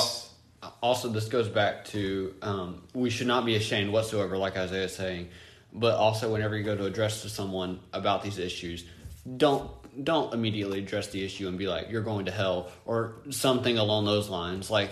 also, 0.82 1.08
this 1.08 1.28
goes 1.28 1.48
back 1.48 1.84
to 1.86 2.34
um, 2.42 2.82
we 2.92 3.10
should 3.10 3.28
not 3.28 3.44
be 3.44 3.54
ashamed 3.54 3.92
whatsoever, 3.92 4.36
like 4.36 4.56
Isaiah 4.56 4.84
is 4.84 4.94
saying. 4.96 5.28
But 5.72 5.94
also, 5.94 6.32
whenever 6.32 6.56
you 6.56 6.64
go 6.64 6.76
to 6.76 6.86
address 6.86 7.22
to 7.22 7.28
someone 7.28 7.80
about 7.92 8.22
these 8.22 8.38
issues, 8.38 8.84
don't 9.36 9.70
don't 10.02 10.32
immediately 10.34 10.80
address 10.80 11.08
the 11.08 11.24
issue 11.24 11.48
and 11.48 11.58
be 11.58 11.66
like 11.66 11.90
you're 11.90 12.02
going 12.02 12.26
to 12.26 12.32
hell 12.32 12.70
or 12.84 13.16
something 13.30 13.78
along 13.78 14.04
those 14.04 14.28
lines. 14.28 14.70
Like 14.70 14.90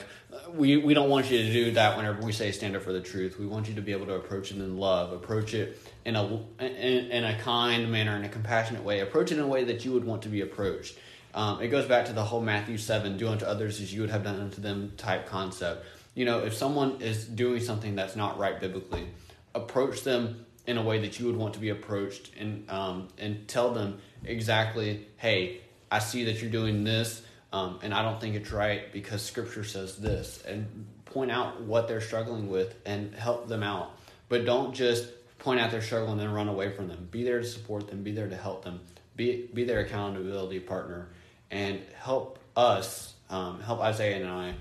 we 0.53 0.77
we 0.77 0.95
don't 0.95 1.09
want 1.09 1.31
you 1.31 1.39
to 1.39 1.53
do 1.53 1.71
that 1.73 1.97
whenever 1.97 2.23
we 2.23 2.33
say 2.33 2.53
stand 2.53 2.77
up 2.77 2.83
for 2.83 2.93
the 2.93 3.01
truth. 3.01 3.39
We 3.39 3.47
want 3.47 3.69
you 3.69 3.75
to 3.75 3.83
be 3.83 3.93
able 3.93 4.07
to 4.07 4.15
approach 4.15 4.51
it 4.51 4.57
in 4.57 4.79
love, 4.79 5.13
approach 5.13 5.55
it 5.55 5.79
in 6.05 6.17
a 6.17 6.25
in, 6.61 7.11
in 7.11 7.25
a 7.25 7.39
kind 7.41 7.91
manner, 7.91 8.17
in 8.17 8.25
a 8.25 8.29
compassionate 8.29 8.83
way, 8.83 9.01
approach 9.01 9.33
it 9.33 9.39
in 9.39 9.45
a 9.45 9.49
way 9.49 9.65
that 9.65 9.85
you 9.85 9.93
would 9.93 10.05
want 10.05 10.23
to 10.23 10.29
be 10.29 10.41
approached. 10.41 10.99
Um, 11.35 11.61
it 11.61 11.69
goes 11.69 11.87
back 11.87 12.07
to 12.07 12.13
the 12.13 12.23
whole 12.23 12.41
Matthew 12.41 12.79
7, 12.79 13.17
do 13.17 13.29
unto 13.29 13.45
others 13.45 13.81
as 13.81 13.93
you 13.93 14.03
would 14.03 14.11
have 14.11 14.23
done 14.23 14.41
unto 14.41 14.61
them 14.61 14.93
type 14.97 15.27
concept. 15.27 15.85
You 16.15 16.25
know, 16.25 16.45
if 16.45 16.55
someone 16.55 17.01
is 17.01 17.25
doing 17.25 17.61
something 17.61 17.97
that's 17.97 18.15
not 18.15 18.39
right 18.39 18.61
biblically, 18.61 19.09
approach 19.53 20.03
them 20.03 20.47
in 20.67 20.79
a 20.79 20.83
way 20.83 21.01
that 21.01 21.19
you 21.19 21.27
would 21.27 21.37
want 21.37 21.55
to 21.55 21.61
be 21.61 21.71
approached 21.71 22.31
and, 22.39 22.71
um, 22.71 23.09
and 23.19 23.47
tell 23.49 23.73
them 23.73 23.99
exactly, 24.27 25.07
hey, 25.17 25.61
I 25.91 25.99
see 25.99 26.25
that 26.25 26.41
you're 26.41 26.51
doing 26.51 26.85
this 26.85 27.23
um, 27.55 27.79
and 27.83 27.95
I 27.95 28.03
don't 28.03 28.21
think 28.21 28.35
it's 28.35 28.51
right 28.51 28.93
because 28.93 29.23
scripture 29.23 29.63
says 29.63 29.97
this. 29.97 30.43
And 30.45 30.87
point 31.05 31.31
out 31.31 31.63
what 31.63 31.87
they're 31.87 32.01
struggling 32.01 32.51
with 32.51 32.75
and 32.85 33.15
help 33.15 33.47
them 33.47 33.63
out. 33.63 33.97
But 34.29 34.45
don't 34.45 34.75
just 34.75 35.09
point 35.39 35.61
out 35.61 35.71
their 35.71 35.81
struggle 35.81 36.11
and 36.11 36.21
then 36.21 36.33
run 36.33 36.49
away 36.49 36.73
from 36.73 36.89
them. 36.89 37.07
Be 37.13 37.23
there 37.23 37.39
to 37.39 37.47
support 37.47 37.87
them, 37.87 38.03
be 38.03 38.11
there 38.11 38.29
to 38.29 38.37
help 38.37 38.65
them, 38.65 38.81
be, 39.15 39.49
be 39.55 39.63
their 39.63 39.81
accountability 39.81 40.59
partner 40.59 41.11
and 41.53 41.81
help 41.97 42.41
us, 42.57 43.15
um, 43.31 43.61
help 43.61 43.81
Isaiah 43.81 44.17
and 44.17 44.29
I 44.29 44.55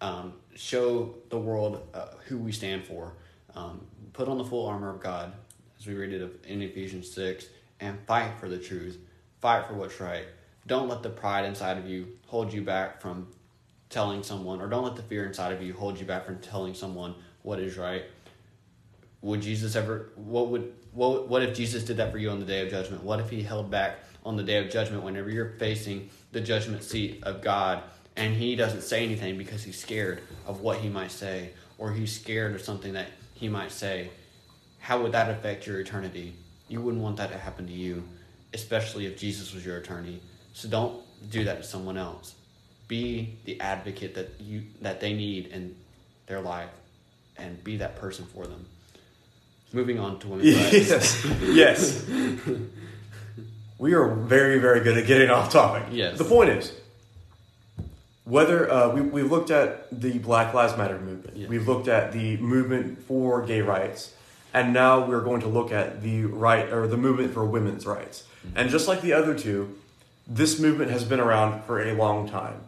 um, 0.00 0.32
show 0.54 1.16
the 1.28 1.38
world 1.38 1.86
uh, 1.92 2.06
who 2.28 2.38
we 2.38 2.52
stand 2.52 2.86
for. 2.86 3.12
Um, 3.54 3.86
put 4.14 4.26
on 4.26 4.38
the 4.38 4.44
full 4.44 4.66
armor 4.66 4.88
of 4.88 5.00
God, 5.00 5.34
as 5.78 5.86
we 5.86 5.92
read 5.92 6.14
it 6.14 6.44
in 6.46 6.62
Ephesians 6.62 7.10
6, 7.10 7.44
and 7.80 7.98
fight 8.06 8.40
for 8.40 8.48
the 8.48 8.58
truth. 8.58 8.98
Fight 9.40 9.66
for 9.66 9.74
what's 9.74 10.00
right. 10.00 10.26
Don't 10.66 10.88
let 10.88 11.02
the 11.02 11.10
pride 11.10 11.44
inside 11.44 11.78
of 11.78 11.86
you 11.86 12.08
hold 12.26 12.52
you 12.52 12.62
back 12.62 13.00
from 13.00 13.28
telling 13.88 14.22
someone, 14.22 14.60
or 14.60 14.68
don't 14.68 14.84
let 14.84 14.96
the 14.96 15.02
fear 15.02 15.26
inside 15.26 15.52
of 15.52 15.62
you 15.62 15.72
hold 15.72 15.98
you 15.98 16.04
back 16.04 16.26
from 16.26 16.38
telling 16.38 16.74
someone 16.74 17.14
what 17.42 17.58
is 17.58 17.78
right. 17.78 18.04
Would 19.22 19.42
Jesus 19.42 19.76
ever? 19.76 20.10
What 20.16 20.48
would? 20.48 20.74
What? 20.92 21.28
What 21.28 21.42
if 21.42 21.56
Jesus 21.56 21.84
did 21.84 21.96
that 21.96 22.12
for 22.12 22.18
you 22.18 22.30
on 22.30 22.40
the 22.40 22.46
day 22.46 22.62
of 22.62 22.70
judgment? 22.70 23.02
What 23.02 23.20
if 23.20 23.30
He 23.30 23.42
held 23.42 23.70
back 23.70 23.98
on 24.24 24.36
the 24.36 24.42
day 24.42 24.62
of 24.62 24.70
judgment 24.70 25.02
whenever 25.02 25.30
you're 25.30 25.54
facing 25.58 26.10
the 26.32 26.40
judgment 26.40 26.82
seat 26.82 27.22
of 27.24 27.40
God 27.42 27.82
and 28.16 28.34
He 28.34 28.56
doesn't 28.56 28.82
say 28.82 29.04
anything 29.04 29.38
because 29.38 29.62
He's 29.62 29.80
scared 29.80 30.20
of 30.46 30.60
what 30.60 30.78
He 30.78 30.88
might 30.88 31.10
say, 31.10 31.50
or 31.78 31.92
He's 31.92 32.14
scared 32.14 32.54
of 32.54 32.60
something 32.60 32.92
that 32.92 33.08
He 33.34 33.48
might 33.48 33.72
say? 33.72 34.10
How 34.78 35.02
would 35.02 35.12
that 35.12 35.30
affect 35.30 35.66
your 35.66 35.80
eternity? 35.80 36.34
You 36.68 36.80
wouldn't 36.80 37.02
want 37.02 37.16
that 37.16 37.32
to 37.32 37.38
happen 37.38 37.66
to 37.66 37.72
you, 37.72 38.04
especially 38.54 39.06
if 39.06 39.18
Jesus 39.18 39.52
was 39.54 39.64
your 39.64 39.76
attorney. 39.76 40.20
So 40.52 40.68
don't 40.68 41.00
do 41.30 41.44
that 41.44 41.58
to 41.58 41.62
someone 41.62 41.96
else. 41.96 42.34
Be 42.88 43.36
the 43.44 43.60
advocate 43.60 44.14
that 44.14 44.40
you 44.40 44.62
that 44.80 45.00
they 45.00 45.12
need 45.12 45.48
in 45.48 45.76
their 46.26 46.40
life, 46.40 46.70
and 47.36 47.62
be 47.62 47.76
that 47.78 47.96
person 47.96 48.24
for 48.26 48.46
them. 48.46 48.66
Moving 49.72 49.98
on 49.98 50.18
to 50.20 50.28
women's 50.28 50.56
rights. 50.56 50.72
Yes. 50.88 51.26
yes. 51.42 52.06
we 53.78 53.92
are 53.92 54.08
very, 54.14 54.58
very 54.58 54.80
good 54.80 54.96
at 54.96 55.06
getting 55.06 55.28
off 55.28 55.52
topic. 55.52 55.84
Yes. 55.90 56.16
The 56.16 56.24
point 56.24 56.48
is, 56.50 56.72
whether 58.24 58.70
uh, 58.70 58.94
we, 58.94 59.02
we 59.02 59.22
looked 59.22 59.50
at 59.50 59.88
the 60.00 60.18
Black 60.18 60.54
Lives 60.54 60.76
Matter 60.76 60.98
movement, 60.98 61.36
Yes. 61.36 61.48
we've 61.50 61.68
looked 61.68 61.88
at 61.88 62.12
the 62.12 62.36
movement 62.38 63.02
for 63.04 63.42
gay 63.44 63.60
rights, 63.60 64.14
and 64.54 64.72
now 64.72 65.06
we're 65.06 65.20
going 65.20 65.42
to 65.42 65.48
look 65.48 65.70
at 65.72 66.02
the 66.02 66.24
right 66.24 66.72
or 66.72 66.86
the 66.86 66.96
movement 66.96 67.32
for 67.34 67.44
women's 67.44 67.86
rights. 67.86 68.24
And 68.54 68.70
just 68.70 68.88
like 68.88 69.00
the 69.00 69.12
other 69.12 69.38
two, 69.38 69.76
this 70.26 70.58
movement 70.58 70.90
has 70.90 71.04
been 71.04 71.20
around 71.20 71.64
for 71.64 71.80
a 71.80 71.94
long 71.94 72.28
time. 72.28 72.60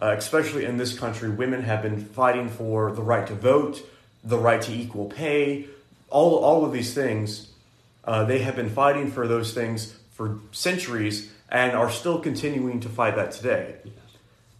Uh, 0.00 0.14
especially 0.18 0.66
in 0.66 0.76
this 0.76 0.98
country, 0.98 1.30
women 1.30 1.62
have 1.62 1.82
been 1.82 2.04
fighting 2.04 2.50
for 2.50 2.92
the 2.92 3.00
right 3.00 3.26
to 3.26 3.34
vote, 3.34 3.82
the 4.22 4.36
right 4.36 4.60
to 4.60 4.72
equal 4.72 5.06
pay, 5.06 5.66
all 6.10 6.36
all 6.36 6.64
of 6.64 6.72
these 6.72 6.92
things. 6.92 7.48
Uh, 8.04 8.24
they 8.24 8.40
have 8.40 8.54
been 8.54 8.70
fighting 8.70 9.10
for 9.10 9.26
those 9.26 9.54
things 9.54 9.96
for 10.12 10.38
centuries 10.52 11.32
and 11.48 11.72
are 11.72 11.90
still 11.90 12.18
continuing 12.20 12.80
to 12.80 12.88
fight 12.88 13.16
that 13.16 13.32
today. 13.32 13.76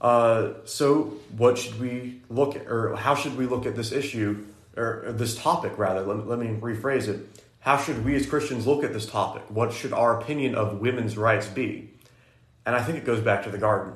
Uh, 0.00 0.52
so, 0.64 1.14
what 1.36 1.58
should 1.58 1.80
we 1.80 2.20
look 2.28 2.56
at, 2.56 2.66
or 2.66 2.96
how 2.96 3.14
should 3.14 3.36
we 3.36 3.46
look 3.46 3.66
at 3.66 3.76
this 3.76 3.92
issue, 3.92 4.44
or 4.76 5.04
this 5.08 5.36
topic 5.36 5.78
rather? 5.78 6.02
Let, 6.02 6.26
let 6.26 6.38
me 6.38 6.48
rephrase 6.48 7.08
it. 7.08 7.26
How 7.66 7.76
should 7.76 8.04
we 8.04 8.14
as 8.14 8.26
Christians 8.26 8.64
look 8.64 8.84
at 8.84 8.92
this 8.92 9.06
topic? 9.06 9.42
What 9.48 9.72
should 9.72 9.92
our 9.92 10.20
opinion 10.20 10.54
of 10.54 10.78
women's 10.78 11.18
rights 11.18 11.48
be? 11.48 11.90
And 12.64 12.76
I 12.76 12.80
think 12.80 12.96
it 12.96 13.04
goes 13.04 13.20
back 13.20 13.42
to 13.42 13.50
the 13.50 13.58
garden. 13.58 13.94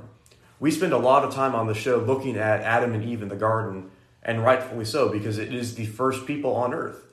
We 0.58 0.72
spend 0.72 0.92
a 0.92 0.98
lot 0.98 1.22
of 1.22 1.32
time 1.32 1.54
on 1.54 1.68
the 1.68 1.74
show 1.74 1.98
looking 1.98 2.36
at 2.36 2.62
Adam 2.62 2.94
and 2.94 3.04
Eve 3.04 3.22
in 3.22 3.28
the 3.28 3.36
garden, 3.36 3.92
and 4.24 4.42
rightfully 4.42 4.84
so, 4.84 5.08
because 5.08 5.38
it 5.38 5.54
is 5.54 5.76
the 5.76 5.86
first 5.86 6.26
people 6.26 6.56
on 6.56 6.74
earth. 6.74 7.04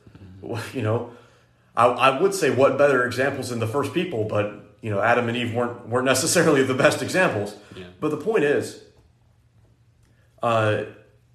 You 0.74 0.82
know, 0.82 1.12
I, 1.76 1.86
I 1.88 2.22
would 2.22 2.34
say 2.34 2.50
what 2.50 2.78
better 2.78 3.06
examples 3.06 3.50
than 3.50 3.60
the 3.60 3.68
first 3.68 3.94
people, 3.94 4.24
but 4.24 4.78
you 4.82 4.90
know, 4.90 5.00
Adam 5.00 5.28
and 5.28 5.38
Eve 5.38 5.54
weren't 5.54 5.88
weren't 5.90 6.06
necessarily 6.06 6.64
the 6.64 6.74
best 6.74 7.02
examples. 7.04 7.56
Yeah. 7.76 7.86
But 8.00 8.10
the 8.10 8.18
point 8.18 8.46
is, 8.46 8.82
uh, 10.42 10.84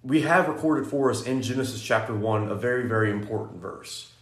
we 0.02 0.22
have 0.22 0.48
recorded 0.48 0.88
for 0.88 1.10
us 1.10 1.22
in 1.24 1.42
Genesis 1.42 1.80
chapter 1.80 2.14
1 2.14 2.48
a 2.48 2.54
very, 2.54 2.88
very 2.88 3.10
important 3.10 3.60
verse. 3.60 4.12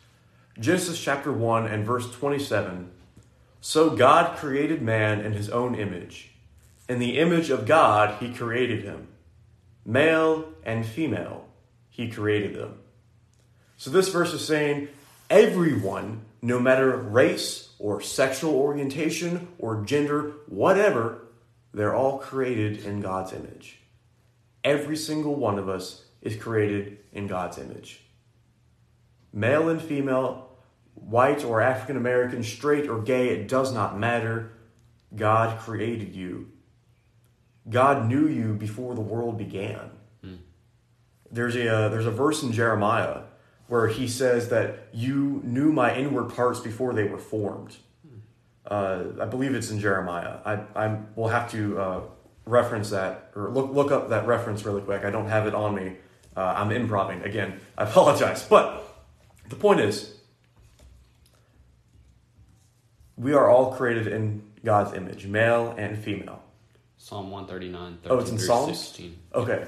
Genesis 0.61 1.01
chapter 1.01 1.33
1 1.33 1.69
and 1.69 1.87
verse 1.87 2.11
27 2.13 2.91
So 3.63 3.97
God 3.97 4.37
created 4.37 4.83
man 4.83 5.23
in 5.23 5.33
his 5.33 5.49
own 5.49 5.75
image. 5.75 6.33
In 6.87 6.99
the 6.99 7.19
image 7.19 7.49
of 7.49 7.65
God, 7.65 8.21
he 8.21 8.35
created 8.35 8.85
him. 8.85 9.09
Male 9.87 10.53
and 10.63 10.85
female, 10.85 11.47
he 11.89 12.11
created 12.11 12.55
them. 12.55 12.79
So 13.79 13.89
this 13.89 14.11
verse 14.11 14.35
is 14.35 14.47
saying 14.47 14.89
everyone, 15.31 16.27
no 16.43 16.61
matter 16.61 16.95
race 16.95 17.71
or 17.79 18.03
sexual 18.03 18.55
orientation 18.55 19.49
or 19.59 19.83
gender, 19.83 20.33
whatever, 20.47 21.23
they're 21.73 21.95
all 21.95 22.19
created 22.19 22.85
in 22.85 23.01
God's 23.01 23.33
image. 23.33 23.81
Every 24.63 24.99
single 24.99 25.37
one 25.37 25.59
of 25.59 25.71
us 25.71 26.05
is 26.21 26.37
created 26.37 26.99
in 27.15 27.29
God's 27.29 27.57
image. 27.57 28.03
Male 29.33 29.71
and 29.71 29.81
female, 29.81 30.50
white 31.01 31.45
or 31.45 31.61
African 31.61 31.97
American, 31.97 32.43
straight 32.43 32.89
or 32.89 33.01
gay, 33.01 33.29
it 33.31 33.49
does 33.49 33.73
not 33.73 33.99
matter. 33.99 34.53
God 35.15 35.59
created 35.59 36.15
you. 36.15 36.49
God 37.69 38.07
knew 38.07 38.29
you 38.29 38.55
before 38.55 38.95
the 38.95 39.01
world 39.01 39.37
began. 39.37 39.91
There's 41.31 41.57
a 41.57 41.69
uh, 41.69 41.89
there's 41.89 42.07
a 42.07 42.11
verse 42.11 42.43
in 42.43 42.53
Jeremiah 42.53 43.23
where 43.69 43.87
he 43.87 44.09
says 44.09 44.49
that 44.49 44.89
you 44.93 45.41
knew 45.45 45.73
my 45.73 45.95
inward 45.95 46.35
parts 46.35 46.59
before 46.59 46.93
they 46.93 47.05
were 47.05 47.19
formed. 47.19 47.77
Uh, 48.67 49.05
I 49.21 49.27
believe 49.27 49.55
it's 49.55 49.71
in 49.71 49.79
Jeremiah. 49.79 50.39
I 50.45 50.55
I 50.75 50.99
will 51.15 51.29
have 51.29 51.51
to 51.53 51.79
uh, 51.79 52.01
reference 52.47 52.91
that 52.91 53.31
or 53.37 53.51
look 53.51 53.73
look 53.73 53.93
up 53.93 54.09
that 54.11 54.27
reference 54.27 54.65
really 54.65 54.83
quick. 54.83 55.05
I 55.05 55.11
don't 55.11 55.29
have 55.29 55.47
it 55.47 55.55
on 55.55 55.75
me. 55.75 55.97
Uh, 56.37 56.55
I'm 56.57 56.71
improving 56.73 57.23
again. 57.23 57.61
I 57.79 57.85
apologize, 57.85 58.45
but 58.45 58.85
the 59.49 59.57
point 59.57 59.81
is, 59.81 60.20
we 63.21 63.35
are 63.35 63.51
all 63.51 63.73
created 63.73 64.07
in 64.07 64.43
God's 64.65 64.95
image, 64.95 65.27
male 65.27 65.75
and 65.77 65.99
female. 65.99 66.43
Psalm 66.97 67.31
139, 67.31 67.99
Oh, 68.07 68.19
it's 68.19 68.31
in 68.31 68.39
Psalms? 68.39 68.79
16. 68.79 69.19
Okay. 69.35 69.65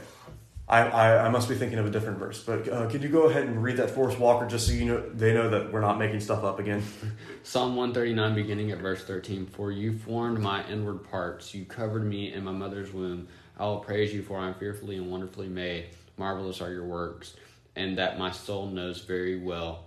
I, 0.69 0.81
I, 0.81 1.27
I 1.27 1.29
must 1.29 1.49
be 1.49 1.55
thinking 1.55 1.79
of 1.79 1.87
a 1.87 1.91
different 1.91 2.19
verse, 2.19 2.43
but 2.43 2.67
uh, 2.69 2.89
could 2.89 3.03
you 3.03 3.09
go 3.09 3.25
ahead 3.29 3.45
and 3.45 3.63
read 3.63 3.77
that 3.77 3.91
for 3.91 4.11
us, 4.11 4.19
Walker, 4.19 4.47
just 4.47 4.67
so 4.67 4.73
you 4.73 4.85
know 4.87 5.01
they 5.11 5.35
know 5.35 5.51
that 5.51 5.73
we're 5.73 5.81
not 5.81 5.99
making 5.99 6.21
stuff 6.21 6.45
up 6.45 6.59
again? 6.59 6.83
Psalm 7.43 7.77
139, 7.77 8.35
beginning 8.35 8.71
at 8.71 8.79
verse 8.79 9.05
13. 9.05 9.47
For 9.47 9.71
you 9.71 9.99
formed 9.99 10.39
my 10.41 10.67
inward 10.69 11.11
parts, 11.11 11.55
you 11.55 11.65
covered 11.65 12.07
me 12.07 12.33
in 12.33 12.45
my 12.45 12.53
mother's 12.53 12.93
womb. 12.93 13.29
I 13.59 13.65
will 13.65 13.81
praise 13.81 14.15
you, 14.15 14.23
for 14.23 14.39
I 14.39 14.49
am 14.49 14.55
fearfully 14.55 14.97
and 14.97 15.11
wonderfully 15.11 15.49
made. 15.49 15.89
Marvelous 16.17 16.61
are 16.63 16.71
your 16.71 16.85
works, 16.85 17.35
and 17.77 17.99
that 17.99 18.19
my 18.19 18.31
soul 18.31 18.67
knows 18.67 19.01
very 19.01 19.39
well. 19.39 19.87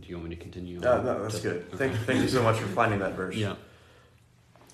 Do 0.00 0.08
you 0.08 0.16
want 0.16 0.30
me 0.30 0.36
to 0.36 0.42
continue? 0.42 0.78
Uh, 0.78 1.02
no, 1.02 1.22
that's 1.22 1.40
good. 1.40 1.66
Okay. 1.68 1.76
Thank, 1.76 1.96
thank 2.06 2.22
you 2.22 2.28
so 2.28 2.42
much 2.42 2.58
for 2.58 2.66
finding 2.68 3.00
that 3.00 3.14
verse. 3.14 3.34
Yeah. 3.36 3.56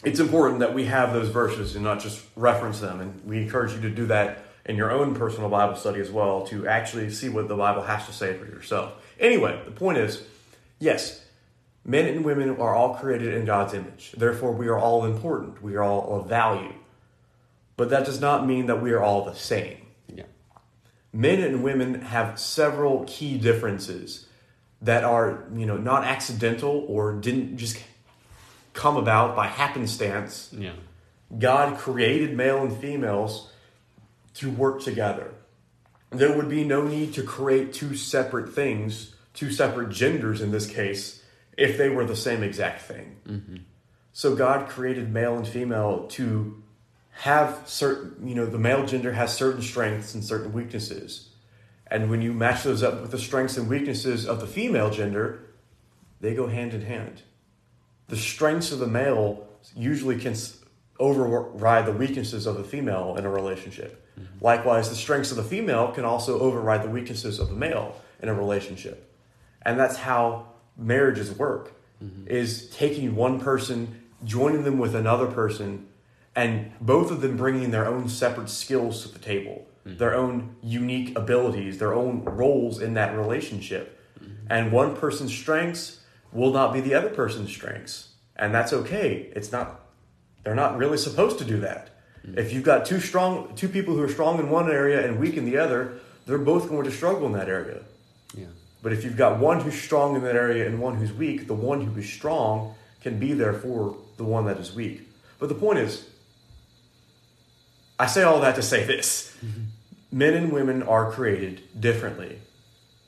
It's 0.05 0.21
important 0.21 0.61
that 0.61 0.75
we 0.75 0.85
have 0.85 1.13
those 1.13 1.29
verses 1.29 1.75
and 1.77 1.85
not 1.85 2.01
just 2.01 2.23
reference 2.37 2.81
them, 2.81 3.01
and 3.01 3.25
we 3.25 3.39
encourage 3.39 3.73
you 3.73 3.81
to 3.83 3.91
do 3.91 4.07
that 4.07 4.45
in 4.67 4.77
your 4.77 4.91
own 4.91 5.15
personal 5.15 5.49
Bible 5.49 5.77
study 5.77 6.01
as 6.01 6.11
well 6.11 6.47
to 6.49 6.67
actually 6.67 7.11
see 7.11 7.29
what 7.29 7.49
the 7.49 7.57
Bible 7.57 7.83
has 7.83 8.07
to 8.07 8.13
say 8.13 8.37
for 8.37 8.45
yourself. 8.45 8.93
Anyway, 9.19 9.61
the 9.65 9.71
point 9.71 9.99
is 9.99 10.23
yes, 10.79 11.25
men 11.85 12.07
and 12.07 12.25
women 12.25 12.51
are 12.59 12.75
all 12.75 12.95
created 12.95 13.35
in 13.35 13.45
God's 13.45 13.75
image. 13.75 14.13
Therefore, 14.17 14.53
we 14.53 14.69
are 14.69 14.79
all 14.79 15.05
important, 15.05 15.63
we 15.63 15.77
are 15.77 15.83
all 15.83 16.21
of 16.21 16.29
value. 16.29 16.75
But 17.77 17.91
that 17.91 18.05
does 18.05 18.21
not 18.21 18.47
mean 18.47 18.67
that 18.67 18.81
we 18.81 18.93
are 18.93 19.03
all 19.03 19.25
the 19.25 19.35
same. 19.35 19.79
Yeah. 20.15 20.25
men 21.13 21.41
and 21.41 21.65
women 21.65 22.03
have 22.03 22.39
several 22.39 23.05
key 23.07 23.39
differences 23.39 24.27
that 24.85 25.03
are 25.05 25.45
you 25.55 25.67
know 25.67 25.77
not 25.77 26.05
accidental 26.05 26.85
or 26.89 27.15
didn't 27.15 27.57
just 27.57 27.83
come 28.73 28.97
about 28.97 29.35
by 29.35 29.49
happenstance. 29.49 30.51
Yeah. 30.53 30.73
god 31.39 31.79
created 31.79 32.37
male 32.37 32.63
and 32.63 32.77
females 32.77 33.51
to 34.35 34.51
work 34.51 34.83
together. 34.83 35.33
There 36.11 36.37
would 36.37 36.49
be 36.49 36.65
no 36.65 36.83
need 36.87 37.15
to 37.15 37.23
create 37.23 37.73
two 37.73 37.97
separate 37.97 38.53
things 38.55 39.15
two 39.33 39.51
separate 39.51 39.91
genders 39.91 40.41
in 40.41 40.53
this 40.53 40.67
case 40.67 41.23
if 41.59 41.77
they 41.77 41.89
were 41.89 42.05
the 42.05 42.17
same 42.17 42.43
exact 42.43 42.83
thing. 42.83 43.17
Mm-hmm. 43.27 43.57
So 44.13 44.37
god 44.37 44.69
created 44.69 45.13
male 45.13 45.37
and 45.37 45.47
female 45.47 46.07
to 46.11 46.63
have 47.19 47.63
certain 47.67 48.27
you 48.27 48.35
know 48.35 48.47
the 48.47 48.59
male 48.59 48.87
gender 48.87 49.13
has 49.13 49.35
certain 49.35 49.63
strengths 49.63 50.15
and 50.15 50.25
certain 50.25 50.53
weaknesses 50.53 51.31
and 51.95 52.11
when 52.11 52.21
you 52.21 52.33
match 52.33 52.65
those 52.65 52.83
up 52.83 53.01
with 53.01 53.13
the 53.13 53.19
strengths 53.19 53.57
and 53.57 53.69
weaknesses 53.69 54.27
of 54.27 54.41
the 54.41 54.47
female 54.49 54.91
gender 54.91 55.45
they 56.21 56.35
go 56.35 56.47
hand 56.47 56.75
in 56.75 56.83
hand. 56.83 57.23
The 58.09 58.17
strengths 58.17 58.73
of 58.73 58.79
the 58.79 58.87
male 58.87 59.47
usually 59.77 60.19
can 60.19 60.35
override 60.99 61.87
the 61.87 61.93
weaknesses 61.93 62.47
of 62.47 62.57
the 62.57 62.65
female 62.65 63.17
in 63.17 63.25
a 63.25 63.31
relationship. 63.31 64.05
Mm-hmm. 64.19 64.45
Likewise 64.45 64.89
the 64.89 64.97
strengths 64.97 65.31
of 65.31 65.37
the 65.37 65.45
female 65.45 65.93
can 65.93 66.05
also 66.05 66.41
override 66.41 66.83
the 66.83 66.89
weaknesses 66.89 67.39
of 67.39 67.49
the 67.49 67.55
male 67.55 68.01
in 68.23 68.29
a 68.29 68.35
relationship. 68.35 69.15
And 69.63 69.79
that's 69.79 69.97
how 69.97 70.47
marriages 70.77 71.31
work 71.31 71.73
mm-hmm. 72.03 72.27
is 72.27 72.71
taking 72.71 73.15
one 73.15 73.39
person 73.39 74.03
joining 74.25 74.65
them 74.65 74.79
with 74.79 74.95
another 74.95 75.27
person 75.27 75.87
and 76.35 76.73
both 76.81 77.11
of 77.11 77.21
them 77.21 77.37
bringing 77.37 77.71
their 77.71 77.87
own 77.87 78.09
separate 78.09 78.49
skills 78.49 79.03
to 79.03 79.09
the 79.09 79.19
table 79.19 79.67
Mm-hmm. 79.85 79.99
their 79.99 80.15
own 80.15 80.57
unique 80.63 81.15
abilities 81.15 81.77
their 81.77 81.93
own 81.93 82.25
roles 82.25 82.81
in 82.81 82.95
that 82.95 83.15
relationship. 83.15 84.01
Mm-hmm. 84.19 84.47
And 84.49 84.73
one 84.73 84.97
person's 84.97 85.35
strengths 85.35 86.01
will 86.33 86.53
not 86.53 86.73
be 86.73 86.81
the 86.81 86.95
other 86.95 87.11
person's 87.11 87.51
strengths. 87.51 88.15
And 88.37 88.55
that's 88.55 88.73
okay. 88.73 89.31
It's 89.37 89.53
not 89.53 89.83
they're 90.43 90.55
not 90.55 90.79
really 90.79 90.97
supposed 90.97 91.39
to 91.39 91.45
do 91.45 91.61
that. 91.61 91.91
Mm-hmm. 92.27 92.39
If 92.39 92.55
you've 92.55 92.65
got 92.65 92.87
two 92.87 92.99
strong 92.99 93.55
two 93.57 93.69
people 93.69 93.95
who 93.95 94.03
are 94.03 94.09
strong 94.09 94.39
in 94.39 94.49
one 94.49 94.71
area 94.71 95.07
and 95.07 95.19
weak 95.19 95.37
in 95.37 95.45
the 95.45 95.59
other 95.59 96.01
they're 96.27 96.39
both 96.39 96.71
going 96.71 96.85
to 96.85 96.91
struggle 96.91 97.27
in 97.27 97.33
that 97.33 97.51
area. 97.51 97.83
Yeah. 98.35 98.47
but 98.83 98.95
if 98.95 99.05
you've 99.05 99.19
got 99.19 99.39
one 99.39 99.61
who's 99.61 99.79
strong 99.81 100.17
in 100.17 100.23
that 100.23 100.35
area 100.35 100.67
and 100.67 100.81
one 100.81 100.97
who's 100.97 101.13
weak, 101.13 101.47
the 101.47 101.55
one 101.55 101.83
who 101.83 102.01
is 102.01 102.11
strong 102.11 102.75
can 103.03 103.19
be 103.19 103.35
there 103.35 103.53
for 103.53 103.99
the 104.17 104.25
one 104.25 104.47
that 104.47 104.57
is 104.57 104.75
weak. 104.75 105.03
But 105.39 105.51
the 105.51 105.55
point 105.55 105.79
is, 105.79 106.09
I 107.99 108.07
say 108.07 108.23
all 108.23 108.41
that 108.41 108.57
to 108.57 108.63
say 108.63 108.85
this 108.85 109.37
men 110.15 110.35
and 110.35 110.53
women 110.53 110.81
are 110.81 111.11
created 111.11 111.61
differently. 111.81 112.39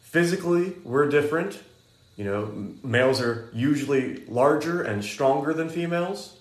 Physically, 0.01 0.75
we're 0.83 1.09
different. 1.09 1.63
You 2.17 2.25
know, 2.25 2.75
males 2.83 3.21
are 3.21 3.49
usually 3.55 4.25
larger 4.27 4.83
and 4.83 5.05
stronger 5.05 5.55
than 5.55 5.69
females. 5.69 6.37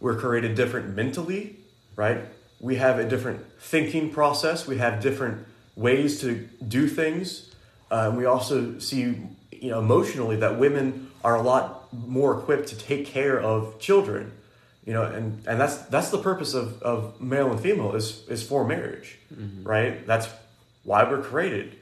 We're 0.00 0.18
created 0.18 0.54
different 0.54 0.96
mentally, 0.96 1.58
right? 1.94 2.22
We 2.58 2.76
have 2.76 2.98
a 2.98 3.06
different 3.06 3.44
thinking 3.60 4.10
process. 4.10 4.66
We 4.66 4.78
have 4.78 5.02
different 5.02 5.46
ways 5.74 6.22
to 6.22 6.48
do 6.66 6.88
things. 6.88 7.54
Uh, 7.90 8.14
we 8.16 8.24
also 8.24 8.78
see, 8.78 9.18
you 9.52 9.70
know, 9.70 9.80
emotionally 9.80 10.36
that 10.36 10.58
women 10.58 11.10
are 11.22 11.36
a 11.36 11.42
lot 11.42 11.92
more 11.92 12.38
equipped 12.38 12.68
to 12.68 12.78
take 12.78 13.04
care 13.04 13.38
of 13.38 13.78
children. 13.78 14.32
You 14.86 14.92
know, 14.92 15.02
and, 15.02 15.42
and 15.48 15.60
that's 15.60 15.76
that's 15.88 16.10
the 16.10 16.18
purpose 16.18 16.54
of, 16.54 16.80
of 16.80 17.20
male 17.20 17.50
and 17.50 17.60
female 17.60 17.94
is 17.96 18.26
is 18.28 18.42
for 18.46 18.64
marriage, 18.64 19.18
right? 19.64 20.06
That's 20.06 20.28
why 20.84 21.02
we're 21.02 21.22
created. 21.22 21.76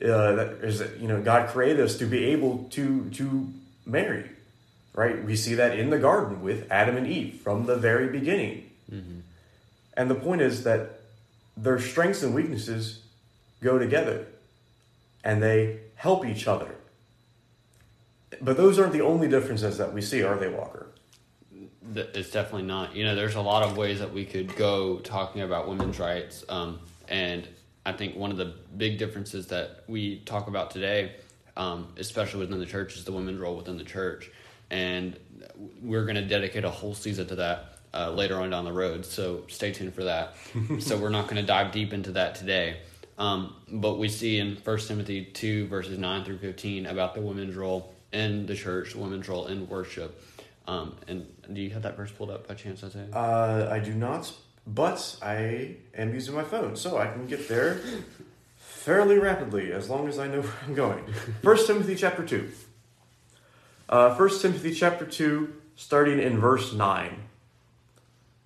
Uh, 0.00 0.32
that 0.36 0.48
is, 0.62 0.78
that, 0.78 0.98
you 0.98 1.08
know, 1.08 1.20
God 1.20 1.48
created 1.50 1.80
us 1.80 1.98
to 1.98 2.06
be 2.06 2.26
able 2.26 2.68
to 2.70 3.10
to 3.10 3.48
marry, 3.84 4.30
right? 4.94 5.22
We 5.24 5.34
see 5.36 5.54
that 5.56 5.76
in 5.78 5.90
the 5.90 5.98
garden 5.98 6.40
with 6.40 6.70
Adam 6.70 6.96
and 6.96 7.06
Eve 7.06 7.40
from 7.42 7.66
the 7.66 7.76
very 7.76 8.08
beginning. 8.08 8.70
And 9.94 10.08
the 10.08 10.14
point 10.14 10.40
is 10.40 10.62
that 10.62 11.00
their 11.56 11.78
strengths 11.80 12.22
and 12.22 12.32
weaknesses 12.32 13.02
go 13.60 13.76
together 13.78 14.26
and 15.24 15.42
they 15.42 15.80
help 15.96 16.24
each 16.24 16.46
other. 16.46 16.76
But 18.40 18.56
those 18.56 18.78
aren't 18.78 18.92
the 18.92 19.02
only 19.02 19.28
differences 19.28 19.76
that 19.78 19.92
we 19.92 20.00
see, 20.00 20.22
are 20.22 20.36
they, 20.38 20.48
Walker? 20.48 20.86
It's 21.94 22.30
definitely 22.30 22.66
not. 22.66 22.94
You 22.94 23.04
know, 23.04 23.14
there's 23.14 23.34
a 23.34 23.40
lot 23.40 23.62
of 23.62 23.76
ways 23.76 23.98
that 24.00 24.12
we 24.12 24.24
could 24.24 24.54
go 24.56 24.98
talking 24.98 25.42
about 25.42 25.68
women's 25.68 25.98
rights. 25.98 26.44
Um, 26.48 26.80
and 27.08 27.46
I 27.84 27.92
think 27.92 28.16
one 28.16 28.30
of 28.30 28.36
the 28.36 28.54
big 28.76 28.98
differences 28.98 29.48
that 29.48 29.84
we 29.88 30.20
talk 30.20 30.46
about 30.46 30.70
today, 30.70 31.16
um, 31.56 31.88
especially 31.96 32.40
within 32.40 32.58
the 32.58 32.66
church, 32.66 32.96
is 32.96 33.04
the 33.04 33.12
women's 33.12 33.40
role 33.40 33.56
within 33.56 33.76
the 33.76 33.84
church. 33.84 34.30
And 34.70 35.18
we're 35.82 36.04
going 36.04 36.16
to 36.16 36.26
dedicate 36.26 36.64
a 36.64 36.70
whole 36.70 36.94
season 36.94 37.26
to 37.28 37.34
that 37.36 37.78
uh, 37.92 38.10
later 38.12 38.40
on 38.40 38.50
down 38.50 38.64
the 38.64 38.72
road. 38.72 39.04
So 39.04 39.44
stay 39.48 39.72
tuned 39.72 39.94
for 39.94 40.04
that. 40.04 40.34
so 40.78 40.96
we're 40.96 41.08
not 41.08 41.24
going 41.24 41.40
to 41.40 41.46
dive 41.46 41.72
deep 41.72 41.92
into 41.92 42.12
that 42.12 42.34
today. 42.34 42.78
Um, 43.18 43.54
but 43.68 43.98
we 43.98 44.08
see 44.08 44.38
in 44.38 44.56
1 44.56 44.78
Timothy 44.78 45.24
2, 45.24 45.66
verses 45.66 45.98
9 45.98 46.24
through 46.24 46.38
15, 46.38 46.86
about 46.86 47.14
the 47.14 47.20
women's 47.20 47.54
role 47.54 47.94
in 48.12 48.46
the 48.46 48.54
church, 48.54 48.92
the 48.92 48.98
women's 48.98 49.28
role 49.28 49.46
in 49.46 49.68
worship. 49.68 50.22
Um, 50.70 50.94
and 51.08 51.26
do 51.52 51.60
you 51.60 51.70
have 51.70 51.82
that 51.82 51.96
verse 51.96 52.12
pulled 52.12 52.30
up 52.30 52.46
by 52.46 52.54
chance, 52.54 52.84
Isaiah? 52.84 53.08
Uh, 53.12 53.68
I 53.72 53.80
do 53.80 53.92
not, 53.92 54.32
but 54.68 55.16
I 55.20 55.74
am 55.96 56.14
using 56.14 56.32
my 56.32 56.44
phone, 56.44 56.76
so 56.76 56.96
I 56.96 57.08
can 57.08 57.26
get 57.26 57.48
there 57.48 57.80
fairly 58.56 59.18
rapidly 59.18 59.72
as 59.72 59.90
long 59.90 60.06
as 60.06 60.20
I 60.20 60.28
know 60.28 60.40
where 60.42 60.54
I'm 60.64 60.74
going. 60.74 61.04
First 61.42 61.66
Timothy 61.66 61.96
chapter 61.96 62.24
two. 62.24 62.50
Uh, 63.88 64.14
First 64.14 64.42
Timothy 64.42 64.72
chapter 64.72 65.04
two, 65.04 65.54
starting 65.74 66.20
in 66.20 66.38
verse 66.38 66.72
nine. 66.72 67.24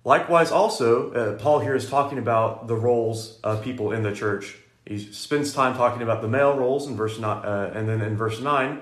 Likewise, 0.03 0.51
also, 0.51 1.11
uh, 1.11 1.37
Paul 1.37 1.59
here 1.59 1.75
is 1.75 1.87
talking 1.87 2.17
about 2.17 2.67
the 2.67 2.75
roles 2.75 3.39
of 3.43 3.63
people 3.63 3.91
in 3.91 4.01
the 4.01 4.13
church. 4.13 4.57
He 4.87 4.97
spends 4.97 5.53
time 5.53 5.75
talking 5.75 6.01
about 6.01 6.23
the 6.23 6.27
male 6.27 6.57
roles 6.57 6.87
in 6.87 6.95
verse 6.95 7.19
nine, 7.19 7.45
uh, 7.45 7.71
and 7.75 7.87
then 7.87 8.01
in 8.01 8.17
verse 8.17 8.41
nine. 8.41 8.81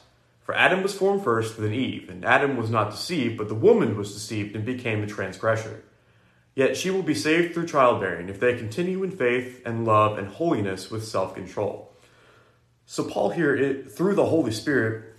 For 0.51 0.57
Adam 0.57 0.83
was 0.83 0.93
formed 0.93 1.23
first, 1.23 1.57
then 1.57 1.71
Eve, 1.71 2.09
and 2.09 2.25
Adam 2.25 2.57
was 2.57 2.69
not 2.69 2.91
deceived, 2.91 3.37
but 3.37 3.47
the 3.47 3.55
woman 3.55 3.95
was 3.95 4.13
deceived 4.13 4.53
and 4.53 4.65
became 4.65 5.01
a 5.01 5.07
transgressor. 5.07 5.81
Yet 6.55 6.75
she 6.75 6.89
will 6.89 7.03
be 7.03 7.15
saved 7.15 7.53
through 7.53 7.67
childbearing 7.67 8.27
if 8.27 8.41
they 8.41 8.57
continue 8.57 9.01
in 9.01 9.11
faith 9.11 9.61
and 9.65 9.85
love 9.85 10.17
and 10.17 10.27
holiness 10.27 10.91
with 10.91 11.07
self 11.07 11.35
control. 11.35 11.93
So, 12.85 13.05
Paul 13.05 13.29
here, 13.29 13.55
it, 13.55 13.93
through 13.93 14.15
the 14.15 14.25
Holy 14.25 14.51
Spirit, 14.51 15.15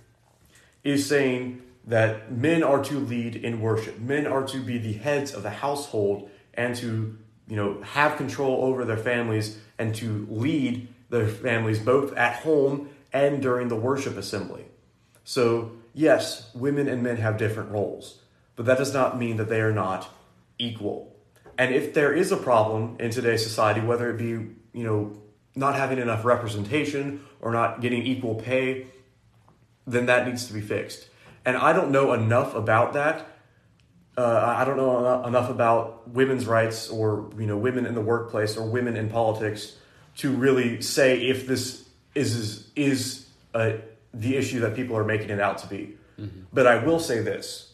is 0.83 1.09
saying 1.09 1.63
that 1.85 2.31
men 2.31 2.61
are 2.61 2.83
to 2.83 2.99
lead 2.99 3.35
in 3.35 3.59
worship. 3.59 3.99
Men 3.99 4.27
are 4.27 4.45
to 4.45 4.59
be 4.59 4.77
the 4.77 4.93
heads 4.93 5.33
of 5.33 5.41
the 5.41 5.49
household 5.49 6.29
and 6.53 6.75
to, 6.75 7.17
you 7.47 7.55
know, 7.55 7.81
have 7.81 8.17
control 8.17 8.65
over 8.65 8.85
their 8.85 8.97
families 8.97 9.57
and 9.79 9.95
to 9.95 10.27
lead 10.29 10.89
their 11.09 11.27
families 11.27 11.79
both 11.79 12.15
at 12.15 12.35
home 12.43 12.89
and 13.11 13.41
during 13.41 13.69
the 13.69 13.75
worship 13.75 14.15
assembly. 14.15 14.65
So, 15.23 15.71
yes, 15.93 16.49
women 16.53 16.87
and 16.87 17.01
men 17.01 17.17
have 17.17 17.37
different 17.37 17.71
roles, 17.71 18.19
but 18.55 18.65
that 18.65 18.77
does 18.77 18.93
not 18.93 19.17
mean 19.17 19.37
that 19.37 19.49
they 19.49 19.61
are 19.61 19.71
not 19.71 20.09
equal. 20.59 21.15
And 21.57 21.73
if 21.73 21.93
there 21.93 22.13
is 22.13 22.31
a 22.31 22.37
problem 22.37 22.97
in 22.99 23.11
today's 23.11 23.43
society, 23.43 23.81
whether 23.81 24.09
it 24.09 24.17
be, 24.17 24.31
you 24.77 24.83
know, 24.83 25.21
not 25.55 25.75
having 25.75 25.99
enough 25.99 26.25
representation 26.25 27.23
or 27.39 27.51
not 27.51 27.79
getting 27.81 28.03
equal 28.03 28.35
pay, 28.35 28.87
then 29.85 30.07
that 30.07 30.27
needs 30.27 30.47
to 30.47 30.53
be 30.53 30.61
fixed. 30.61 31.07
And 31.45 31.57
I 31.57 31.73
don't 31.73 31.91
know 31.91 32.13
enough 32.13 32.55
about 32.55 32.93
that. 32.93 33.27
Uh, 34.17 34.55
I 34.57 34.63
don't 34.63 34.77
know 34.77 35.23
enough 35.25 35.49
about 35.49 36.09
women's 36.09 36.45
rights 36.45 36.89
or 36.89 37.31
you 37.37 37.47
know 37.47 37.57
women 37.57 37.87
in 37.87 37.95
the 37.95 38.01
workplace 38.01 38.55
or 38.57 38.67
women 38.67 38.95
in 38.95 39.09
politics 39.09 39.75
to 40.17 40.31
really 40.31 40.81
say 40.81 41.19
if 41.27 41.47
this 41.47 41.89
is 42.13 42.69
is 42.75 43.27
a 43.55 43.79
the 44.13 44.37
issue 44.37 44.59
that 44.59 44.75
people 44.75 44.95
are 44.97 45.03
making 45.03 45.29
it 45.29 45.39
out 45.39 45.57
to 45.59 45.67
be. 45.67 45.97
Mm-hmm. 46.19 46.41
But 46.51 46.67
I 46.67 46.83
will 46.83 46.99
say 46.99 47.21
this 47.21 47.73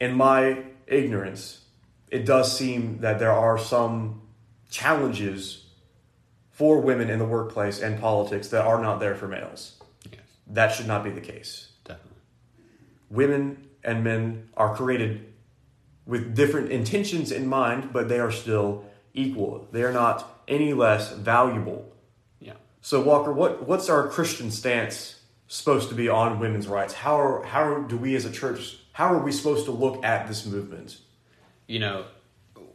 in 0.00 0.14
my 0.14 0.62
ignorance, 0.86 1.62
it 2.10 2.24
does 2.24 2.56
seem 2.56 3.00
that 3.00 3.18
there 3.18 3.32
are 3.32 3.58
some 3.58 4.22
challenges 4.70 5.64
for 6.50 6.80
women 6.80 7.10
in 7.10 7.18
the 7.18 7.24
workplace 7.24 7.80
and 7.80 8.00
politics 8.00 8.48
that 8.48 8.64
are 8.64 8.80
not 8.80 9.00
there 9.00 9.14
for 9.14 9.28
males. 9.28 9.76
Yes. 10.10 10.20
That 10.46 10.72
should 10.72 10.86
not 10.86 11.04
be 11.04 11.10
the 11.10 11.20
case. 11.20 11.68
Definitely. 11.84 12.12
Women 13.10 13.68
and 13.84 14.02
men 14.02 14.48
are 14.56 14.74
created 14.74 15.32
with 16.06 16.34
different 16.34 16.70
intentions 16.70 17.32
in 17.32 17.46
mind, 17.46 17.92
but 17.92 18.08
they 18.08 18.20
are 18.20 18.30
still 18.30 18.84
equal. 19.12 19.68
They 19.72 19.82
are 19.82 19.92
not 19.92 20.42
any 20.46 20.72
less 20.72 21.12
valuable. 21.12 21.92
Yeah. 22.40 22.54
So 22.80 23.02
Walker, 23.02 23.32
what 23.32 23.66
what's 23.66 23.90
our 23.90 24.08
Christian 24.08 24.50
stance 24.50 25.15
supposed 25.48 25.88
to 25.90 25.94
be 25.94 26.08
on 26.08 26.38
women's 26.38 26.66
rights? 26.66 26.94
How 26.94 27.20
are, 27.20 27.44
how 27.44 27.82
do 27.82 27.96
we 27.96 28.16
as 28.16 28.24
a 28.24 28.32
church 28.32 28.78
how 28.96 29.12
are 29.12 29.18
we 29.18 29.30
supposed 29.30 29.66
to 29.66 29.72
look 29.72 30.02
at 30.06 30.26
this 30.26 30.46
movement? 30.46 30.96
You 31.66 31.80
know, 31.80 32.06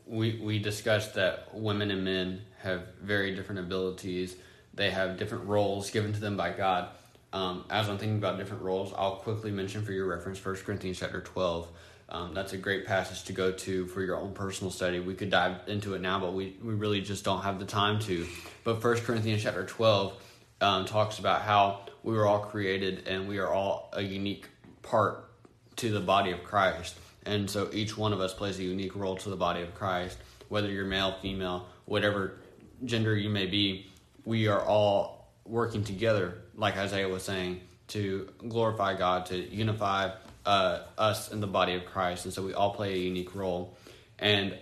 we 0.06 0.40
we 0.40 0.60
discussed 0.60 1.16
that 1.16 1.52
women 1.52 1.90
and 1.90 2.06
men 2.06 2.44
have 2.60 2.84
very 3.02 3.34
different 3.34 3.62
abilities. 3.62 4.36
They 4.76 4.92
have 4.92 5.18
different 5.18 5.46
roles 5.46 5.90
given 5.90 6.14
to 6.14 6.20
them 6.20 6.38
by 6.38 6.52
God. 6.52 6.90
Um, 7.34 7.66
as 7.72 7.90
I'm 7.90 7.98
thinking 7.98 8.20
about 8.20 8.38
different 8.38 8.62
roles, 8.62 8.94
I'll 8.96 9.16
quickly 9.16 9.50
mention 9.50 9.84
for 9.84 9.94
your 9.94 10.06
reference 10.06 10.46
1 10.46 10.58
Corinthians 10.58 11.00
chapter 11.00 11.22
12. 11.22 11.68
Um, 12.10 12.36
that's 12.36 12.54
a 12.54 12.58
great 12.58 12.86
passage 12.86 13.24
to 13.24 13.34
go 13.34 13.52
to 13.54 13.88
for 13.88 14.04
your 14.04 14.18
own 14.18 14.34
personal 14.34 14.70
study. 14.70 15.00
We 15.00 15.16
could 15.16 15.32
dive 15.32 15.62
into 15.66 15.96
it 15.96 16.02
now, 16.02 16.20
but 16.20 16.36
we, 16.36 16.56
we 16.62 16.76
really 16.76 17.02
just 17.02 17.26
don't 17.26 17.42
have 17.42 17.58
the 17.58 17.66
time 17.66 18.00
to. 18.02 18.28
But 18.64 18.84
1 18.84 18.98
Corinthians 18.98 19.42
chapter 19.42 19.66
12 19.66 20.14
um, 20.62 20.86
talks 20.86 21.18
about 21.18 21.42
how 21.42 21.86
we 22.04 22.14
were 22.14 22.26
all 22.26 22.40
created 22.40 23.08
and 23.08 23.28
we 23.28 23.38
are 23.38 23.52
all 23.52 23.90
a 23.94 24.02
unique 24.02 24.48
part 24.82 25.30
to 25.78 25.92
the 25.92 26.00
body 26.00 26.32
of 26.32 26.44
Christ. 26.44 26.96
And 27.26 27.50
so 27.50 27.70
each 27.72 27.98
one 27.98 28.14
of 28.14 28.20
us 28.20 28.34
plays 28.34 28.60
a 28.60 28.64
unique 28.64 28.96
role 28.96 29.16
to 29.18 29.30
the 29.30 29.36
body 29.36 29.62
of 29.62 29.76
Christ, 29.76 30.18
whether 30.50 30.70
you're 30.70 30.86
male, 30.86 31.16
female, 31.22 31.68
whatever 31.86 32.38
gender 32.84 33.16
you 33.16 33.30
may 33.30 33.46
be, 33.46 33.92
we 34.26 34.48
are 34.48 34.62
all 34.62 35.32
working 35.46 35.84
together, 35.84 36.38
like 36.56 36.78
Isaiah 36.78 37.08
was 37.08 37.24
saying, 37.24 37.62
to 37.90 38.30
glorify 38.48 38.96
God, 38.98 39.26
to 39.28 39.38
unify 39.38 40.12
uh, 40.46 40.80
us 40.98 41.32
in 41.32 41.42
the 41.42 41.48
body 41.48 41.74
of 41.74 41.86
Christ. 41.86 42.26
And 42.26 42.34
so 42.34 42.44
we 42.44 42.54
all 42.54 42.74
play 42.74 42.94
a 42.94 42.98
unique 42.98 43.36
role. 43.36 43.78
And 44.18 44.58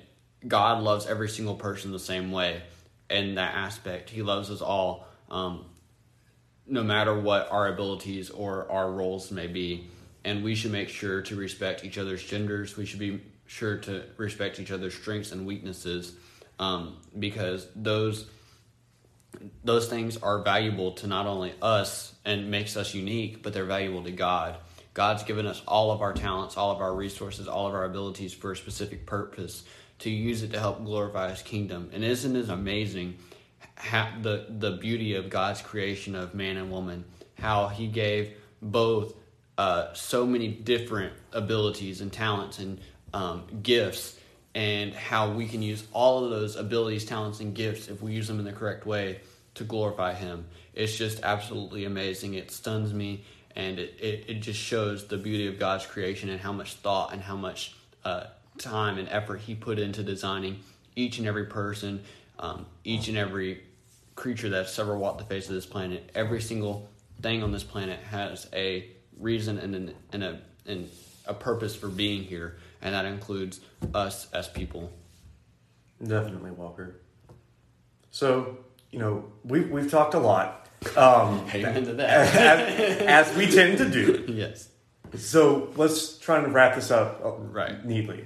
God 0.48 0.82
loves 0.82 1.06
every 1.06 1.30
single 1.30 1.56
person 1.56 1.92
the 1.92 2.00
same 2.00 2.32
way 2.32 2.62
in 3.10 3.36
that 3.36 3.56
aspect. 3.56 4.10
He 4.10 4.22
loves 4.22 4.50
us 4.50 4.62
all 4.62 5.08
um, 5.30 5.66
no 6.70 6.84
matter 6.84 7.18
what 7.18 7.52
our 7.52 7.68
abilities 7.68 8.30
or 8.30 8.72
our 8.72 8.92
roles 8.92 9.32
may 9.32 9.48
be. 9.48 9.88
And 10.24 10.44
we 10.44 10.56
should 10.56 10.72
make 10.72 10.90
sure 10.90 11.22
to 11.24 11.36
respect 11.36 11.84
each 11.84 11.98
other's 11.98 12.24
genders. 12.24 12.78
We 12.78 12.86
should 12.86 13.00
be 13.00 13.22
sure 13.46 13.78
to 13.78 14.04
respect 14.18 14.60
each 14.60 14.72
other's 14.72 14.94
strengths 14.94 15.32
and 15.32 15.46
weaknesses 15.46 16.14
um, 16.60 16.98
because 17.18 17.68
those 17.76 18.28
those 19.64 19.88
things 19.88 20.18
are 20.18 20.42
valuable 20.42 20.94
to 20.94 21.08
not 21.08 21.28
only 21.28 21.54
us 21.62 22.14
and 22.26 22.52
makes 22.52 22.76
us 22.76 22.94
unique, 22.94 23.42
but 23.44 23.54
they're 23.54 23.64
valuable 23.64 24.04
to 24.04 24.12
God. 24.12 24.58
God's 24.94 25.24
given 25.24 25.46
us 25.46 25.62
all 25.68 25.92
of 25.92 26.02
our 26.02 26.14
talents, 26.14 26.58
all 26.58 26.72
of 26.72 26.82
our 26.82 26.94
resources, 26.94 27.48
all 27.48 27.68
of 27.68 27.74
our 27.74 27.86
abilities 27.86 28.34
for 28.34 28.52
a 28.52 28.58
specific 28.58 29.06
purpose 29.06 29.64
to 30.00 30.10
use 30.10 30.44
it 30.44 30.52
to 30.52 30.60
help 30.60 30.84
glorify 30.84 31.30
His 31.30 31.42
kingdom. 31.42 31.90
And 31.94 32.04
isn't 32.04 32.36
it 32.36 32.50
amazing 32.50 33.18
ha- 33.78 34.14
the 34.22 34.46
the 34.50 34.72
beauty 34.72 35.16
of 35.16 35.30
God's 35.30 35.62
creation 35.62 36.16
of 36.16 36.34
man 36.34 36.58
and 36.58 36.72
woman, 36.72 37.06
how 37.36 37.68
He 37.68 37.88
gave 37.88 38.34
both 38.62 39.14
uh, 39.58 39.94
so 39.94 40.26
many 40.26 40.48
different 40.48 41.14
abilities 41.34 42.02
and 42.02 42.12
talents 42.12 42.60
and 42.60 42.80
um, 43.14 43.46
gifts, 43.62 44.18
and 44.56 44.94
how 44.94 45.32
we 45.32 45.48
can 45.48 45.62
use 45.62 45.84
all 45.94 46.24
of 46.24 46.30
those 46.30 46.56
abilities, 46.56 47.06
talents, 47.06 47.40
and 47.40 47.54
gifts 47.54 47.88
if 47.88 48.02
we 48.02 48.14
use 48.14 48.28
them 48.28 48.40
in 48.40 48.46
the 48.46 48.54
correct 48.54 48.86
way 48.86 49.20
to 49.56 49.64
glorify 49.64 50.14
Him. 50.14 50.46
It's 50.74 50.96
just 50.96 51.22
absolutely 51.24 51.86
amazing. 51.86 52.36
It 52.36 52.52
stuns 52.52 52.94
me, 52.94 53.26
and 53.56 53.80
it, 53.80 53.96
it, 54.00 54.26
it 54.28 54.34
just 54.42 54.60
shows 54.60 55.08
the 55.08 55.18
beauty 55.18 55.48
of 55.48 55.60
God's 55.60 55.86
creation 55.86 56.30
and 56.30 56.40
how 56.40 56.54
much 56.54 56.76
thought 56.76 57.14
and 57.14 57.22
how 57.22 57.36
much 57.36 57.76
uh, 58.06 58.26
time 58.58 58.98
and 58.98 59.10
effort 59.10 59.42
He 59.42 59.56
put 59.56 59.80
into 59.80 60.04
designing 60.04 60.60
each 60.96 61.18
and 61.18 61.28
every 61.28 61.46
person, 61.46 62.04
um, 62.40 62.66
each 62.84 63.08
and 63.08 63.18
every 63.18 63.64
creature 64.16 64.50
that's 64.50 64.78
ever 64.80 64.98
walked 64.98 65.20
the 65.20 65.26
face 65.26 65.48
of 65.48 65.56
this 65.56 65.66
planet. 65.66 66.10
Every 66.16 66.42
single 66.42 66.90
thing 67.22 67.44
on 67.44 67.52
this 67.52 67.64
planet 67.64 68.00
has 68.00 68.48
a 68.54 68.90
reason 69.18 69.58
and 69.60 69.76
an, 69.76 69.94
and 70.12 70.24
a 70.24 70.42
and 70.66 70.90
a 71.26 71.34
purpose 71.34 71.76
for 71.76 71.88
being 71.88 72.24
here, 72.24 72.58
and 72.82 72.96
that 72.96 73.06
includes 73.06 73.60
us 73.94 74.32
as 74.34 74.48
people. 74.48 74.92
Definitely, 76.02 76.52
Walker. 76.52 76.96
So 78.12 78.58
you 78.92 79.00
know 79.00 79.26
we've 79.44 79.70
we've 79.70 79.92
talked 79.92 80.14
a 80.14 80.20
lot. 80.20 80.68
Um, 80.96 81.46
Amen 81.54 81.86
to 81.86 81.94
that, 81.96 82.36
as, 82.36 83.28
as, 83.30 83.38
we 83.38 83.48
tend 83.48 83.78
to 83.80 83.90
do. 83.90 84.26
Yes. 84.34 84.70
So 85.18 85.74
let's 85.76 86.18
try 86.20 86.38
and 86.38 86.54
wrap 86.54 86.76
this 86.76 86.92
up 86.92 87.20
uh, 87.26 87.32
right 87.32 87.84
neatly. 87.84 88.26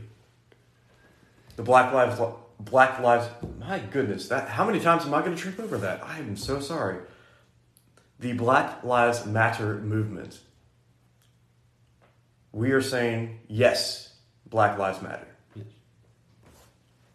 The 1.56 1.64
Black 1.64 1.94
Lives 1.94 2.20
Black 2.66 3.00
Lives. 3.00 3.30
My 3.60 3.80
goodness, 3.80 4.28
that 4.30 4.50
how 4.50 4.66
many 4.66 4.80
times 4.80 5.06
am 5.06 5.14
I 5.14 5.22
going 5.22 5.36
to 5.36 5.42
trip 5.42 5.60
over 5.60 5.78
that? 5.80 6.04
I 6.04 6.20
am 6.20 6.36
so 6.36 6.60
sorry. 6.60 7.00
The 8.20 8.34
Black 8.34 8.84
Lives 8.84 9.26
Matter 9.26 9.76
movement. 9.76 10.40
We 12.52 12.72
are 12.72 12.82
saying 12.82 13.40
yes, 13.48 14.14
Black 14.50 14.78
Lives 14.78 15.02
Matter. 15.02 15.28
Yes. 15.56 15.66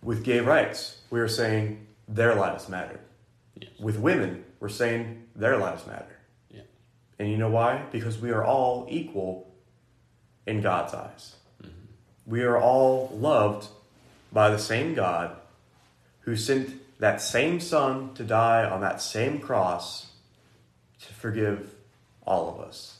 With 0.03 0.25
gay 0.25 0.41
rights, 0.41 0.99
we 1.11 1.21
are 1.21 1.29
saying 1.29 1.87
their 2.09 2.35
lives 2.35 2.69
matter. 2.69 3.01
Yes. 3.61 3.71
With 3.79 3.99
women, 3.99 4.45
we're 4.61 4.69
saying 4.69 5.25
their 5.37 5.57
lives 5.59 5.87
matter. 5.87 6.17
Yeah. 6.51 6.63
And 7.19 7.31
you 7.31 7.37
know 7.37 7.51
why? 7.51 7.85
Because 7.93 8.19
we 8.19 8.31
are 8.31 8.45
all 8.45 8.87
equal 8.89 9.53
in 10.47 10.61
God's 10.61 10.95
eyes. 10.95 11.37
Mm-hmm. 11.63 11.71
We 12.27 12.43
are 12.43 12.59
all 12.59 13.11
loved 13.15 13.69
by 14.33 14.51
the 14.51 14.59
same 14.59 14.95
God 14.95 15.37
who 16.21 16.37
sent 16.37 16.99
that 16.99 17.21
same 17.21 17.61
Son 17.61 18.13
to 18.15 18.25
die 18.25 18.65
on 18.65 18.81
that 18.81 19.01
same 19.01 19.41
cross 19.41 20.09
to 21.01 21.13
forgive 21.15 21.75
all 22.27 22.49
of 22.49 22.61
us. 22.61 22.99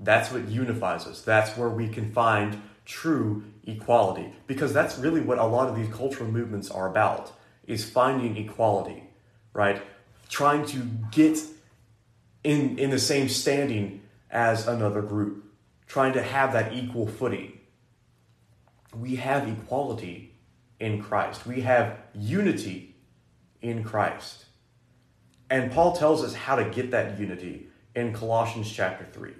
That's 0.00 0.30
what 0.30 0.48
unifies 0.48 1.06
us. 1.06 1.22
That's 1.22 1.56
where 1.56 1.68
we 1.68 1.88
can 1.88 2.12
find 2.12 2.60
true 2.84 3.44
equality 3.66 4.32
because 4.46 4.72
that's 4.72 4.98
really 4.98 5.20
what 5.20 5.38
a 5.38 5.44
lot 5.44 5.68
of 5.68 5.76
these 5.76 5.92
cultural 5.92 6.30
movements 6.30 6.70
are 6.70 6.88
about 6.88 7.32
is 7.66 7.84
finding 7.84 8.36
equality, 8.36 9.04
right? 9.52 9.82
Trying 10.28 10.66
to 10.66 10.82
get 11.10 11.38
in 12.44 12.78
in 12.78 12.90
the 12.90 12.98
same 12.98 13.28
standing 13.28 14.02
as 14.30 14.68
another 14.68 15.02
group, 15.02 15.44
trying 15.86 16.12
to 16.14 16.22
have 16.22 16.52
that 16.52 16.72
equal 16.72 17.06
footing. 17.06 17.58
We 18.94 19.16
have 19.16 19.48
equality 19.48 20.34
in 20.80 21.02
Christ. 21.02 21.46
We 21.46 21.62
have 21.62 21.98
unity 22.14 22.94
in 23.60 23.84
Christ. 23.84 24.46
And 25.50 25.72
Paul 25.72 25.92
tells 25.96 26.22
us 26.22 26.34
how 26.34 26.56
to 26.56 26.64
get 26.64 26.90
that 26.90 27.18
unity 27.18 27.68
in 27.94 28.12
Colossians 28.12 28.70
chapter 28.70 29.06
3. 29.12 29.32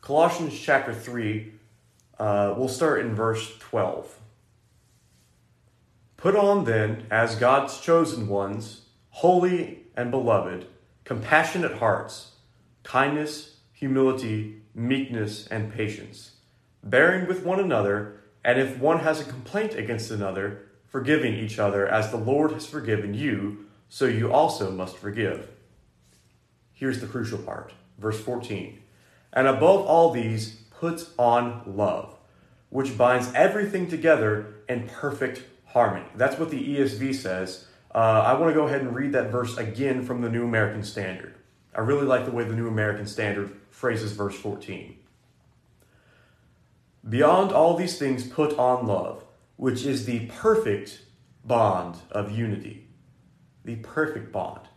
Colossians 0.00 0.58
chapter 0.58 0.92
3, 0.92 1.52
uh, 2.18 2.54
we'll 2.56 2.68
start 2.68 3.00
in 3.00 3.14
verse 3.14 3.56
12. 3.58 4.18
Put 6.16 6.34
on 6.36 6.64
then, 6.64 7.06
as 7.10 7.36
God's 7.36 7.80
chosen 7.80 8.28
ones, 8.28 8.86
holy 9.10 9.84
and 9.96 10.10
beloved, 10.10 10.66
compassionate 11.04 11.74
hearts, 11.74 12.32
kindness, 12.82 13.56
humility, 13.72 14.62
meekness, 14.74 15.46
and 15.48 15.72
patience, 15.72 16.36
bearing 16.82 17.26
with 17.26 17.44
one 17.44 17.60
another, 17.60 18.21
and 18.44 18.58
if 18.58 18.78
one 18.78 19.00
has 19.00 19.20
a 19.20 19.24
complaint 19.24 19.74
against 19.74 20.10
another, 20.10 20.62
forgiving 20.88 21.34
each 21.34 21.58
other 21.58 21.86
as 21.86 22.10
the 22.10 22.16
Lord 22.16 22.52
has 22.52 22.66
forgiven 22.66 23.14
you, 23.14 23.66
so 23.88 24.04
you 24.04 24.32
also 24.32 24.70
must 24.70 24.96
forgive. 24.96 25.48
Here's 26.72 27.00
the 27.00 27.06
crucial 27.06 27.38
part. 27.38 27.72
Verse 27.98 28.20
14. 28.20 28.80
And 29.32 29.46
above 29.46 29.86
all 29.86 30.10
these, 30.10 30.56
put 30.70 31.08
on 31.18 31.62
love, 31.66 32.16
which 32.70 32.98
binds 32.98 33.32
everything 33.34 33.88
together 33.88 34.54
in 34.68 34.88
perfect 34.88 35.44
harmony. 35.66 36.06
That's 36.16 36.38
what 36.38 36.50
the 36.50 36.76
ESV 36.76 37.14
says. 37.14 37.66
Uh, 37.94 37.98
I 38.26 38.34
want 38.34 38.50
to 38.50 38.54
go 38.54 38.66
ahead 38.66 38.80
and 38.80 38.94
read 38.94 39.12
that 39.12 39.30
verse 39.30 39.56
again 39.56 40.04
from 40.04 40.22
the 40.22 40.28
New 40.28 40.44
American 40.44 40.82
Standard. 40.82 41.34
I 41.74 41.80
really 41.80 42.06
like 42.06 42.24
the 42.24 42.32
way 42.32 42.44
the 42.44 42.54
New 42.54 42.68
American 42.68 43.06
Standard 43.06 43.52
phrases 43.70 44.12
verse 44.12 44.34
14. 44.34 44.98
Beyond 47.08 47.52
all 47.52 47.76
these 47.76 47.98
things, 47.98 48.26
put 48.26 48.58
on 48.58 48.86
love, 48.86 49.24
which 49.56 49.84
is 49.84 50.06
the 50.06 50.26
perfect 50.26 51.02
bond 51.44 51.96
of 52.10 52.36
unity. 52.36 52.88
The 53.64 53.76
perfect 53.76 54.32
bond. 54.32 54.68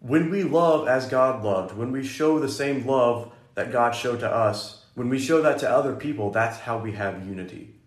When 0.00 0.30
we 0.30 0.42
love 0.42 0.86
as 0.86 1.08
God 1.08 1.42
loved, 1.42 1.76
when 1.76 1.90
we 1.90 2.04
show 2.04 2.38
the 2.38 2.48
same 2.48 2.86
love 2.86 3.32
that 3.54 3.72
God 3.72 3.94
showed 3.94 4.20
to 4.20 4.30
us, 4.30 4.84
when 4.94 5.08
we 5.08 5.18
show 5.18 5.42
that 5.42 5.58
to 5.60 5.70
other 5.70 5.94
people, 5.94 6.30
that's 6.30 6.60
how 6.60 6.78
we 6.78 6.92
have 6.92 7.26
unity. 7.26 7.80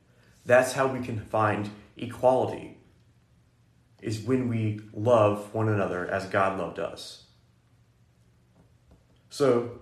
That's 0.46 0.74
how 0.74 0.88
we 0.88 1.00
can 1.00 1.20
find 1.20 1.70
equality, 1.98 2.78
is 4.02 4.22
when 4.22 4.48
we 4.48 4.82
love 4.94 5.54
one 5.54 5.70
another 5.70 6.08
as 6.08 6.26
God 6.26 6.58
loved 6.58 6.80
us. 6.80 7.26
So 9.30 9.79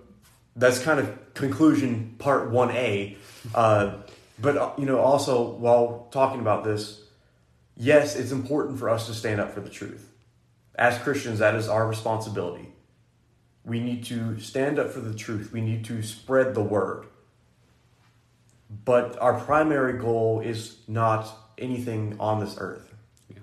that's 0.58 0.80
kind 0.80 1.00
of 1.00 1.34
conclusion 1.34 2.16
part 2.18 2.50
1A. 2.50 3.16
Uh, 3.54 3.94
but, 4.38 4.56
uh, 4.56 4.72
you 4.76 4.84
know, 4.84 4.98
also 4.98 5.50
while 5.52 6.08
talking 6.10 6.40
about 6.40 6.64
this, 6.64 7.00
yes, 7.76 8.16
it's 8.16 8.32
important 8.32 8.78
for 8.78 8.90
us 8.90 9.06
to 9.06 9.14
stand 9.14 9.40
up 9.40 9.52
for 9.52 9.60
the 9.60 9.70
truth. 9.70 10.12
As 10.74 10.98
Christians, 10.98 11.38
that 11.38 11.54
is 11.54 11.68
our 11.68 11.86
responsibility. 11.88 12.68
We 13.64 13.80
need 13.80 14.04
to 14.04 14.38
stand 14.40 14.78
up 14.78 14.90
for 14.90 15.00
the 15.00 15.14
truth. 15.14 15.52
We 15.52 15.60
need 15.60 15.84
to 15.86 16.02
spread 16.02 16.54
the 16.54 16.62
word. 16.62 17.06
But 18.84 19.18
our 19.20 19.38
primary 19.40 19.98
goal 19.98 20.40
is 20.40 20.78
not 20.86 21.28
anything 21.56 22.16
on 22.20 22.40
this 22.40 22.56
earth. 22.58 22.94
Yeah. 23.28 23.38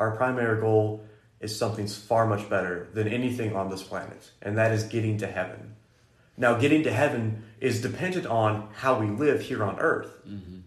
Our 0.00 0.16
primary 0.16 0.60
goal 0.60 1.04
is 1.40 1.56
something 1.56 1.86
far 1.86 2.26
much 2.26 2.48
better 2.48 2.88
than 2.94 3.06
anything 3.08 3.54
on 3.54 3.68
this 3.68 3.82
planet, 3.82 4.30
and 4.40 4.56
that 4.58 4.72
is 4.72 4.84
getting 4.84 5.18
to 5.18 5.26
heaven. 5.26 5.73
Now, 6.36 6.54
getting 6.54 6.82
to 6.82 6.92
heaven 6.92 7.44
is 7.60 7.80
dependent 7.80 8.26
on 8.26 8.68
how 8.74 8.98
we 8.98 9.06
live 9.06 9.42
here 9.42 9.62
on 9.62 9.78
earth. 9.78 10.10
Mm-hmm. 10.28 10.58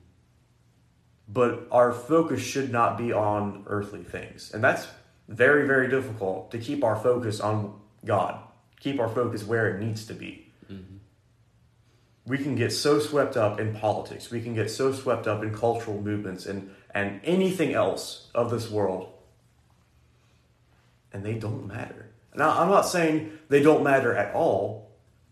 But 1.27 1.67
our 1.71 1.91
focus 1.91 2.41
should 2.41 2.71
not 2.71 2.97
be 2.97 3.11
on 3.11 3.63
earthly 3.67 4.03
things. 4.03 4.51
And 4.53 4.63
that's 4.63 4.87
very, 5.27 5.67
very 5.67 5.89
difficult 5.89 6.51
to 6.51 6.57
keep 6.57 6.83
our 6.83 6.95
focus 6.95 7.41
on 7.41 7.79
God, 8.05 8.39
keep 8.79 8.99
our 8.99 9.09
focus 9.09 9.43
where 9.43 9.75
it 9.75 9.83
needs 9.83 10.05
to 10.05 10.13
be. 10.13 10.47
Mm-hmm. 10.71 10.97
We 12.25 12.37
can 12.37 12.55
get 12.55 12.71
so 12.71 12.99
swept 12.99 13.35
up 13.35 13.59
in 13.59 13.73
politics, 13.73 14.31
we 14.31 14.41
can 14.41 14.53
get 14.53 14.71
so 14.71 14.93
swept 14.93 15.27
up 15.27 15.43
in 15.43 15.53
cultural 15.53 16.01
movements 16.01 16.45
and, 16.45 16.73
and 16.91 17.19
anything 17.23 17.73
else 17.73 18.29
of 18.33 18.49
this 18.49 18.69
world, 18.69 19.11
and 21.11 21.25
they 21.25 21.33
don't 21.33 21.67
matter. 21.67 22.09
Now, 22.35 22.61
I'm 22.61 22.69
not 22.69 22.85
saying 22.85 23.37
they 23.49 23.61
don't 23.61 23.83
matter 23.83 24.15
at 24.15 24.33
all, 24.33 24.86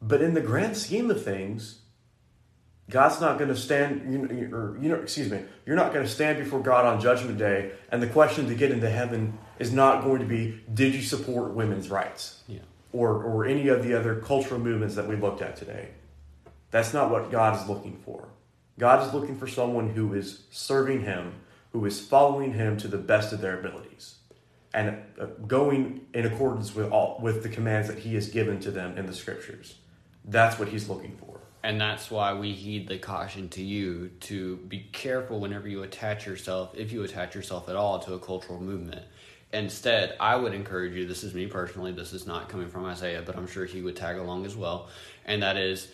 but 0.07 0.21
in 0.21 0.33
the 0.33 0.41
grand 0.41 0.77
scheme 0.77 1.09
of 1.09 1.23
things, 1.23 1.79
God's 2.89 3.19
not 3.19 3.39
going 3.39 3.49
to 3.49 3.55
stand, 3.55 4.11
you 4.11 4.19
know, 4.19 4.55
or 4.55 4.77
you 4.79 4.89
know, 4.89 4.95
excuse 4.95 5.31
me, 5.31 5.41
you're 5.65 5.75
not 5.75 5.91
going 5.91 6.05
to 6.05 6.11
stand 6.11 6.37
before 6.37 6.59
God 6.59 6.85
on 6.85 7.01
Judgment 7.01 7.37
Day, 7.39 7.71
and 7.91 8.01
the 8.01 8.07
question 8.07 8.47
to 8.47 8.55
get 8.55 8.71
into 8.71 8.89
heaven 8.89 9.37
is 9.57 9.71
not 9.73 10.03
going 10.03 10.19
to 10.19 10.25
be, 10.27 10.61
did 10.71 10.93
you 10.93 11.01
support 11.01 11.53
women's 11.53 11.89
rights, 11.89 12.43
Yeah. 12.47 12.59
or 12.93 13.23
or 13.23 13.45
any 13.45 13.69
of 13.69 13.81
the 13.83 13.97
other 13.99 14.15
cultural 14.21 14.59
movements 14.59 14.93
that 14.95 15.07
we 15.07 15.15
looked 15.15 15.41
at 15.41 15.55
today. 15.55 15.89
That's 16.69 16.93
not 16.93 17.09
what 17.09 17.31
God 17.31 17.59
is 17.59 17.67
looking 17.67 17.97
for. 18.05 18.27
God 18.77 19.07
is 19.07 19.13
looking 19.13 19.37
for 19.37 19.47
someone 19.47 19.89
who 19.89 20.13
is 20.13 20.43
serving 20.51 21.01
Him, 21.01 21.33
who 21.71 21.85
is 21.85 21.99
following 21.99 22.53
Him 22.53 22.77
to 22.77 22.87
the 22.87 22.97
best 22.97 23.33
of 23.33 23.41
their 23.41 23.57
abilities, 23.59 24.15
and 24.73 24.97
uh, 25.19 25.25
going 25.47 26.01
in 26.13 26.25
accordance 26.27 26.75
with 26.75 26.91
all 26.91 27.17
with 27.19 27.41
the 27.41 27.49
commands 27.49 27.87
that 27.87 27.99
He 27.99 28.13
has 28.13 28.27
given 28.27 28.59
to 28.59 28.69
them 28.69 28.95
in 28.97 29.07
the 29.07 29.13
Scriptures. 29.13 29.75
That's 30.27 30.59
what 30.59 30.67
He's 30.67 30.89
looking 30.89 31.15
for. 31.17 31.39
And 31.65 31.81
that's 31.81 32.11
why 32.11 32.33
we 32.35 32.51
heed 32.51 32.87
the 32.87 32.99
caution 32.99 33.49
to 33.49 33.63
you 33.63 34.11
to 34.21 34.57
be 34.57 34.87
careful 34.91 35.39
whenever 35.39 35.67
you 35.67 35.81
attach 35.81 36.27
yourself, 36.27 36.75
if 36.75 36.91
you 36.91 37.01
attach 37.03 37.33
yourself 37.33 37.69
at 37.69 37.75
all, 37.75 37.97
to 38.01 38.13
a 38.13 38.19
cultural 38.19 38.61
movement. 38.61 39.03
Instead, 39.51 40.15
I 40.19 40.35
would 40.35 40.53
encourage 40.53 40.93
you, 40.93 41.07
this 41.07 41.23
is 41.23 41.33
me 41.33 41.47
personally, 41.47 41.91
this 41.91 42.13
is 42.13 42.27
not 42.27 42.49
coming 42.49 42.67
from 42.67 42.85
Isaiah, 42.85 43.23
but 43.25 43.35
I'm 43.35 43.47
sure 43.47 43.65
he 43.65 43.81
would 43.81 43.95
tag 43.95 44.17
along 44.17 44.45
as 44.45 44.55
well. 44.55 44.89
And 45.25 45.41
that 45.41 45.57
is, 45.57 45.87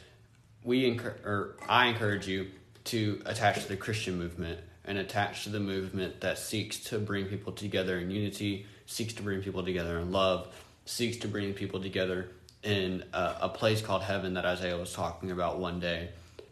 we 0.61 0.85
encourage, 0.85 1.21
or 1.23 1.55
I 1.69 1.85
encourage 1.85 2.27
you 2.27 2.47
to 2.85 3.21
attach 3.25 3.61
to 3.61 3.67
the 3.69 3.77
Christian 3.77 4.17
movement 4.17 4.59
and 4.83 4.97
attach 4.97 5.43
to 5.43 5.49
the 5.51 5.59
movement 5.61 6.19
that 6.19 6.37
seeks 6.37 6.79
to 6.85 6.99
bring 6.99 7.27
people 7.27 7.53
together 7.53 7.97
in 7.97 8.11
unity, 8.11 8.65
seeks 8.87 9.13
to 9.13 9.23
bring 9.23 9.41
people 9.41 9.63
together 9.63 9.99
in 9.99 10.11
love, 10.11 10.53
seeks 10.85 11.15
to 11.17 11.29
bring 11.29 11.53
people 11.53 11.81
together 11.81 12.31
in 12.63 13.03
a, 13.13 13.35
a 13.41 13.49
place 13.49 13.81
called 13.81 14.03
heaven 14.03 14.35
that 14.35 14.45
Isaiah 14.45 14.77
was 14.77 14.93
talking 14.93 15.31
about 15.31 15.59
one 15.59 15.79
day, 15.79 16.09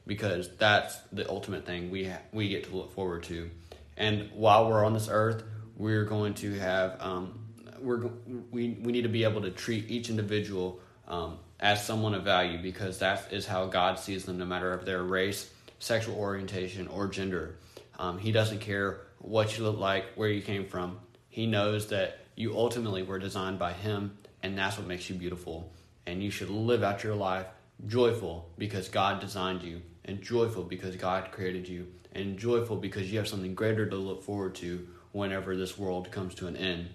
because 0.07 0.49
that's 0.57 0.97
the 1.11 1.29
ultimate 1.29 1.65
thing 1.65 1.91
we 1.91 2.05
ha- 2.05 2.21
we 2.31 2.49
get 2.49 2.65
to 2.65 2.75
look 2.75 2.93
forward 2.93 3.23
to. 3.23 3.49
And 3.97 4.29
while 4.33 4.69
we're 4.69 4.83
on 4.85 4.93
this 4.93 5.09
earth, 5.11 5.43
we're 5.75 6.05
going 6.05 6.33
to 6.35 6.57
have 6.59 6.97
um, 6.99 7.39
we're 7.79 8.09
we 8.51 8.77
we 8.81 8.91
need 8.91 9.03
to 9.03 9.09
be 9.09 9.23
able 9.23 9.41
to 9.41 9.51
treat 9.51 9.89
each 9.89 10.09
individual 10.09 10.79
um, 11.07 11.37
as 11.59 11.85
someone 11.85 12.13
of 12.13 12.23
value 12.23 12.57
because 12.61 12.99
that 12.99 13.31
is 13.31 13.45
how 13.45 13.65
God 13.65 13.99
sees 13.99 14.25
them, 14.25 14.37
no 14.37 14.45
matter 14.45 14.73
of 14.73 14.85
they're 14.85 15.03
race, 15.03 15.51
sexual 15.79 16.15
orientation, 16.15 16.87
or 16.87 17.07
gender. 17.07 17.55
Um, 17.97 18.17
he 18.17 18.31
doesn't 18.31 18.59
care 18.59 19.01
what 19.19 19.57
you 19.57 19.63
look 19.65 19.77
like, 19.77 20.13
where 20.15 20.29
you 20.29 20.41
came 20.41 20.65
from. 20.65 20.99
He 21.27 21.45
knows 21.45 21.87
that 21.87 22.19
you 22.35 22.57
ultimately 22.57 23.03
were 23.03 23.19
designed 23.19 23.59
by 23.59 23.73
Him, 23.73 24.17
and 24.41 24.57
that's 24.57 24.77
what 24.77 24.87
makes 24.87 25.09
you 25.09 25.15
beautiful. 25.15 25.71
And 26.09 26.23
you 26.23 26.31
should 26.31 26.49
live 26.49 26.83
out 26.83 27.03
your 27.03 27.15
life 27.15 27.45
joyful 27.85 28.49
because 28.57 28.89
God 28.89 29.19
designed 29.19 29.61
you, 29.61 29.81
and 30.05 30.21
joyful 30.21 30.63
because 30.63 30.95
God 30.95 31.31
created 31.31 31.67
you, 31.67 31.87
and 32.13 32.37
joyful 32.37 32.75
because 32.75 33.11
you 33.11 33.19
have 33.19 33.27
something 33.27 33.53
greater 33.53 33.87
to 33.87 33.95
look 33.95 34.23
forward 34.23 34.55
to 34.55 34.87
whenever 35.11 35.55
this 35.55 35.77
world 35.77 36.11
comes 36.11 36.33
to 36.35 36.47
an 36.47 36.57
end. 36.57 36.89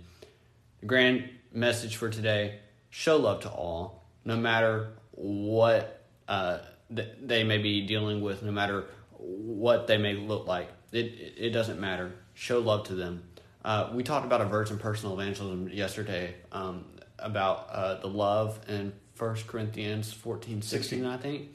The 0.81 0.87
grand 0.87 1.31
message 1.53 1.97
for 1.97 2.11
today 2.11 2.59
show 2.91 3.17
love 3.17 3.41
to 3.43 3.49
all, 3.49 4.05
no 4.25 4.37
matter 4.37 4.89
what 5.13 6.05
uh, 6.29 6.59
th- 6.95 7.09
they 7.23 7.45
may 7.45 7.59
be 7.59 7.87
dealing 7.87 8.21
with, 8.21 8.43
no 8.43 8.53
matter 8.53 8.87
what 9.19 9.87
they 9.87 9.97
may 9.97 10.15
look 10.15 10.47
like. 10.47 10.69
It, 10.93 11.35
it, 11.37 11.51
doesn't 11.51 11.81
matter. 11.81 12.13
Show 12.35 12.61
love 12.61 12.87
to 12.89 12.95
them. 12.95 13.25
Uh, 13.65 13.91
we 13.93 14.03
talked 14.03 14.27
about 14.27 14.41
a 14.41 14.45
verse 14.45 14.71
in 14.71 14.79
personal 14.79 15.19
evangelism 15.19 15.69
yesterday 15.69 16.35
um, 16.53 16.85
about 17.19 17.69
uh, 17.71 18.01
the 18.01 18.09
love 18.09 18.61
in 18.69 18.93
1 19.19 19.35
Corinthians 19.47 20.13
14, 20.13 20.63
16, 20.63 21.05
I 21.07 21.17
think. 21.17 21.49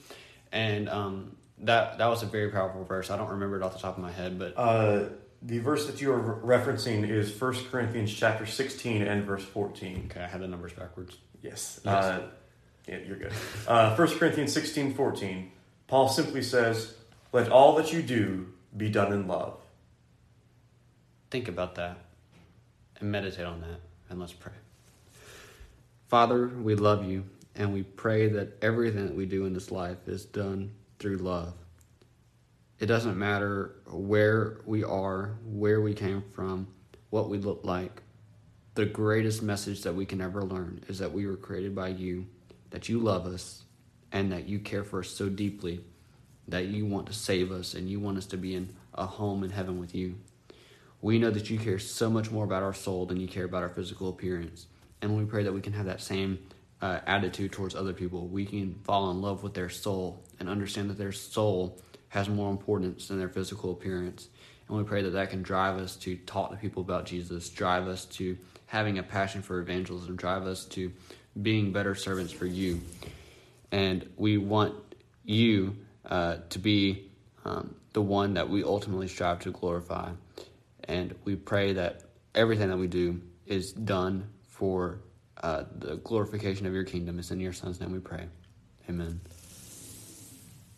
And 0.52 0.90
um, 0.90 1.36
that 1.60 1.98
that 1.98 2.08
was 2.08 2.24
a 2.24 2.26
very 2.26 2.50
powerful 2.52 2.84
verse. 2.84 3.10
I 3.12 3.18
don't 3.18 3.30
remember 3.30 3.58
it 3.58 3.64
off 3.64 3.74
the 3.74 3.80
top 3.80 3.98
of 3.98 4.02
my 4.04 4.12
head, 4.12 4.40
but 4.40 4.54
Uh, 4.58 5.10
the 5.42 5.60
verse 5.60 5.86
that 5.88 6.02
you 6.02 6.12
are 6.12 6.18
re- 6.20 6.58
referencing 6.58 7.08
is 7.10 7.40
1 7.40 7.66
Corinthians 7.72 8.14
chapter 8.14 8.46
16 8.46 9.02
and 9.04 9.24
verse 9.26 9.44
14. 9.44 10.10
okay, 10.12 10.22
I 10.24 10.28
had 10.28 10.42
the 10.42 10.48
numbers 10.48 10.74
backwards. 10.74 11.18
Yes. 11.42 11.80
Yes. 11.86 12.04
Uh, 12.06 12.28
yeah, 12.88 12.98
you're 13.08 13.18
good. 13.18 13.32
Uh, 13.68 13.96
1 13.96 14.08
Corinthians 14.18 14.52
16, 14.54 14.94
14. 14.96 15.52
Paul 15.88 16.10
simply 16.10 16.42
says, 16.42 16.94
Let 17.32 17.50
all 17.50 17.76
that 17.76 17.94
you 17.94 18.02
do 18.02 18.48
be 18.76 18.90
done 18.90 19.14
in 19.14 19.28
love. 19.28 19.58
Think 21.32 21.48
about 21.48 21.76
that 21.76 21.98
and 23.00 23.12
meditate 23.12 23.46
on 23.46 23.62
that, 23.62 23.80
and 24.10 24.20
let's 24.20 24.34
pray. 24.34 24.54
Father, 26.08 26.48
we 26.48 26.76
love 26.76 27.06
you, 27.06 27.24
and 27.60 27.74
we 27.74 27.84
pray 27.84 28.30
that 28.30 28.58
everything 28.64 29.06
that 29.06 29.16
we 29.16 29.26
do 29.26 29.46
in 29.46 29.54
this 29.54 29.70
life 29.70 30.08
is 30.08 30.26
done 30.26 30.72
through 30.98 31.18
love. 31.18 31.54
It 32.80 32.86
doesn't 32.86 33.20
matter 33.20 33.76
where 33.86 34.62
we 34.66 34.86
are, 34.86 35.38
where 35.44 35.82
we 35.82 35.94
came 35.94 36.24
from, 36.32 36.68
what 37.10 37.30
we 37.30 37.38
look 37.38 37.60
like. 37.66 38.02
The 38.76 38.86
greatest 38.86 39.44
message 39.44 39.82
that 39.82 39.94
we 39.94 40.06
can 40.06 40.22
ever 40.22 40.42
learn 40.42 40.86
is 40.88 41.00
that 41.00 41.12
we 41.12 41.28
were 41.28 41.36
created 41.36 41.76
by 41.76 41.90
you, 41.90 42.28
that 42.70 42.88
you 42.88 43.00
love 43.00 43.26
us, 43.26 43.66
and 44.14 44.32
that 44.32 44.48
you 44.48 44.60
care 44.60 44.86
for 44.86 45.02
us 45.02 45.10
so 45.10 45.28
deeply 45.28 45.82
that 46.48 46.68
you 46.68 46.86
want 46.86 47.08
to 47.08 47.14
save 47.14 47.52
us 47.52 47.74
and 47.74 47.90
you 47.90 48.00
want 48.00 48.18
us 48.18 48.26
to 48.28 48.38
be 48.38 48.56
in 48.56 48.74
a 48.94 49.06
home 49.06 49.44
in 49.44 49.50
heaven 49.50 49.80
with 49.80 49.94
you. 49.94 50.16
We 51.02 51.20
know 51.20 51.30
that 51.30 51.50
you 51.50 51.60
care 51.60 51.78
so 51.78 52.10
much 52.10 52.32
more 52.32 52.46
about 52.46 52.64
our 52.64 52.74
soul 52.74 53.06
than 53.06 53.20
you 53.20 53.28
care 53.28 53.46
about 53.46 53.64
our 53.64 53.70
physical 53.70 54.10
appearance. 54.10 54.68
And 55.02 55.18
we 55.18 55.26
pray 55.26 55.44
that 55.44 55.54
we 55.54 55.62
can 55.62 55.74
have 55.74 55.86
that 55.86 56.02
same 56.02 56.40
uh, 56.82 57.00
attitude 57.06 57.52
towards 57.52 57.76
other 57.76 57.94
people. 57.94 58.28
We 58.28 58.46
can 58.46 58.76
fall 58.84 59.12
in 59.12 59.22
love 59.22 59.44
with 59.44 59.54
their 59.54 59.70
soul 59.70 60.24
and 60.40 60.50
understand 60.50 60.90
that 60.90 60.98
their 60.98 61.12
soul 61.12 61.82
has 62.10 62.30
more 62.30 62.50
importance 62.50 63.08
than 63.08 63.20
their 63.20 63.30
physical 63.30 63.72
appearance. 63.72 64.30
And 64.68 64.78
we 64.78 64.84
pray 64.84 65.02
that 65.04 65.12
that 65.12 65.30
can 65.30 65.42
drive 65.42 65.78
us 65.78 65.96
to 65.98 66.16
talk 66.16 66.52
to 66.52 66.58
people 66.58 66.82
about 66.82 67.06
Jesus, 67.06 67.50
drive 67.50 67.88
us 67.88 68.06
to 68.06 68.38
having 68.68 69.00
a 69.00 69.04
passion 69.04 69.42
for 69.42 69.60
evangelism, 69.60 70.16
drive 70.16 70.46
us 70.46 70.66
to 70.66 70.92
being 71.42 71.72
better 71.72 71.96
servants 71.96 72.32
for 72.32 72.46
you. 72.46 72.82
And 73.72 74.08
we 74.16 74.38
want 74.38 74.76
you 75.24 75.76
uh, 76.06 76.38
to 76.50 76.60
be 76.60 77.10
um, 77.46 77.76
the 77.94 78.02
one 78.02 78.36
that 78.36 78.50
we 78.50 78.64
ultimately 78.64 79.08
strive 79.08 79.40
to 79.40 79.52
glorify. 79.52 80.12
And 80.84 81.16
we 81.24 81.36
pray 81.36 81.74
that 81.74 82.04
everything 82.34 82.70
that 82.70 82.78
we 82.78 82.88
do 82.88 83.22
is 83.46 83.72
done 83.72 84.30
for 84.48 85.00
uh, 85.42 85.64
the 85.78 85.96
glorification 85.98 86.66
of 86.66 86.74
your 86.74 86.84
kingdom. 86.84 87.20
is 87.20 87.32
in 87.32 87.40
your 87.40 87.54
Son's 87.54 87.80
name 87.80 87.92
we 87.92 88.00
pray. 88.00 88.28
Amen. 88.90 89.22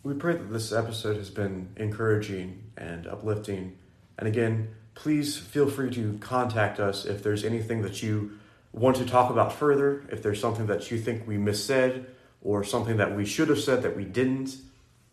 We 0.02 0.14
pray 0.14 0.34
that 0.34 0.52
this 0.52 0.72
episode 0.72 1.16
has 1.16 1.30
been 1.30 1.68
encouraging 1.76 2.62
and 2.76 3.06
uplifting. 3.06 3.76
And 4.18 4.26
again, 4.28 4.74
please 4.94 5.36
feel 5.36 5.70
free 5.70 5.90
to 5.94 6.18
contact 6.20 6.80
us 6.80 7.04
if 7.04 7.22
there's 7.22 7.44
anything 7.44 7.82
that 7.82 8.02
you 8.02 8.38
want 8.72 8.96
to 8.96 9.04
talk 9.04 9.30
about 9.30 9.52
further, 9.52 10.04
if 10.10 10.22
there's 10.22 10.40
something 10.40 10.66
that 10.66 10.90
you 10.90 10.98
think 10.98 11.26
we 11.26 11.36
missaid 11.36 12.06
or 12.42 12.64
something 12.64 12.96
that 12.96 13.14
we 13.14 13.24
should 13.24 13.48
have 13.48 13.60
said 13.60 13.82
that 13.82 13.96
we 13.96 14.04
didn't. 14.04 14.56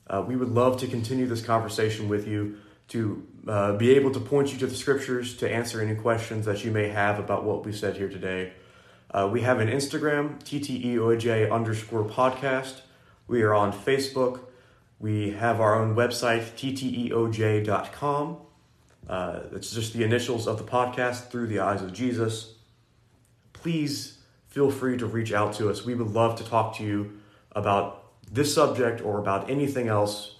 Uh, 0.07 0.23
we 0.27 0.35
would 0.35 0.49
love 0.49 0.79
to 0.79 0.87
continue 0.87 1.27
this 1.27 1.41
conversation 1.41 2.09
with 2.09 2.27
you 2.27 2.57
to 2.87 3.25
uh, 3.47 3.73
be 3.73 3.91
able 3.91 4.11
to 4.11 4.19
point 4.19 4.51
you 4.51 4.57
to 4.57 4.65
the 4.65 4.75
scriptures 4.75 5.37
to 5.37 5.49
answer 5.49 5.81
any 5.81 5.93
questions 5.93 6.45
that 6.45 6.65
you 6.65 6.71
may 6.71 6.87
have 6.89 7.19
about 7.19 7.43
what 7.43 7.63
we 7.63 7.71
said 7.71 7.95
here 7.95 8.09
today. 8.09 8.51
Uh, 9.11 9.27
we 9.31 9.41
have 9.41 9.59
an 9.59 9.67
Instagram, 9.67 10.39
TTEOJ 10.43 11.51
underscore 11.51 12.03
podcast. 12.03 12.81
We 13.27 13.41
are 13.41 13.55
on 13.55 13.73
Facebook. 13.73 14.41
We 14.99 15.31
have 15.31 15.59
our 15.59 15.81
own 15.81 15.95
website, 15.95 16.43
tteoj.com. 16.53 18.37
Uh, 19.07 19.39
it's 19.53 19.71
just 19.71 19.93
the 19.93 20.03
initials 20.03 20.47
of 20.47 20.59
the 20.59 20.63
podcast, 20.63 21.31
Through 21.31 21.47
the 21.47 21.59
Eyes 21.59 21.81
of 21.81 21.91
Jesus. 21.91 22.53
Please 23.53 24.19
feel 24.47 24.69
free 24.69 24.97
to 24.97 25.07
reach 25.07 25.33
out 25.33 25.53
to 25.53 25.69
us. 25.69 25.83
We 25.83 25.95
would 25.95 26.09
love 26.09 26.37
to 26.37 26.43
talk 26.43 26.77
to 26.77 26.83
you 26.83 27.19
about 27.53 28.11
this 28.31 28.53
subject 28.53 29.01
or 29.01 29.17
about 29.17 29.49
anything 29.49 29.87
else, 29.87 30.35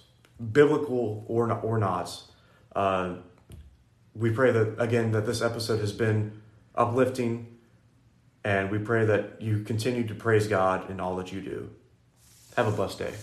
biblical 0.52 1.24
or 1.26 1.48
not. 1.48 1.64
Or 1.64 1.78
not. 1.78 2.22
Uh, 2.76 3.14
we 4.14 4.30
pray 4.30 4.52
that, 4.52 4.80
again, 4.80 5.10
that 5.12 5.26
this 5.26 5.42
episode 5.42 5.80
has 5.80 5.92
been 5.92 6.40
uplifting, 6.74 7.58
and 8.44 8.70
we 8.70 8.78
pray 8.78 9.04
that 9.04 9.40
you 9.40 9.62
continue 9.62 10.06
to 10.06 10.14
praise 10.14 10.46
God 10.46 10.90
in 10.90 11.00
all 11.00 11.16
that 11.16 11.32
you 11.32 11.40
do. 11.40 11.70
Have 12.56 12.68
a 12.68 12.72
blessed 12.72 12.98
day. 12.98 13.14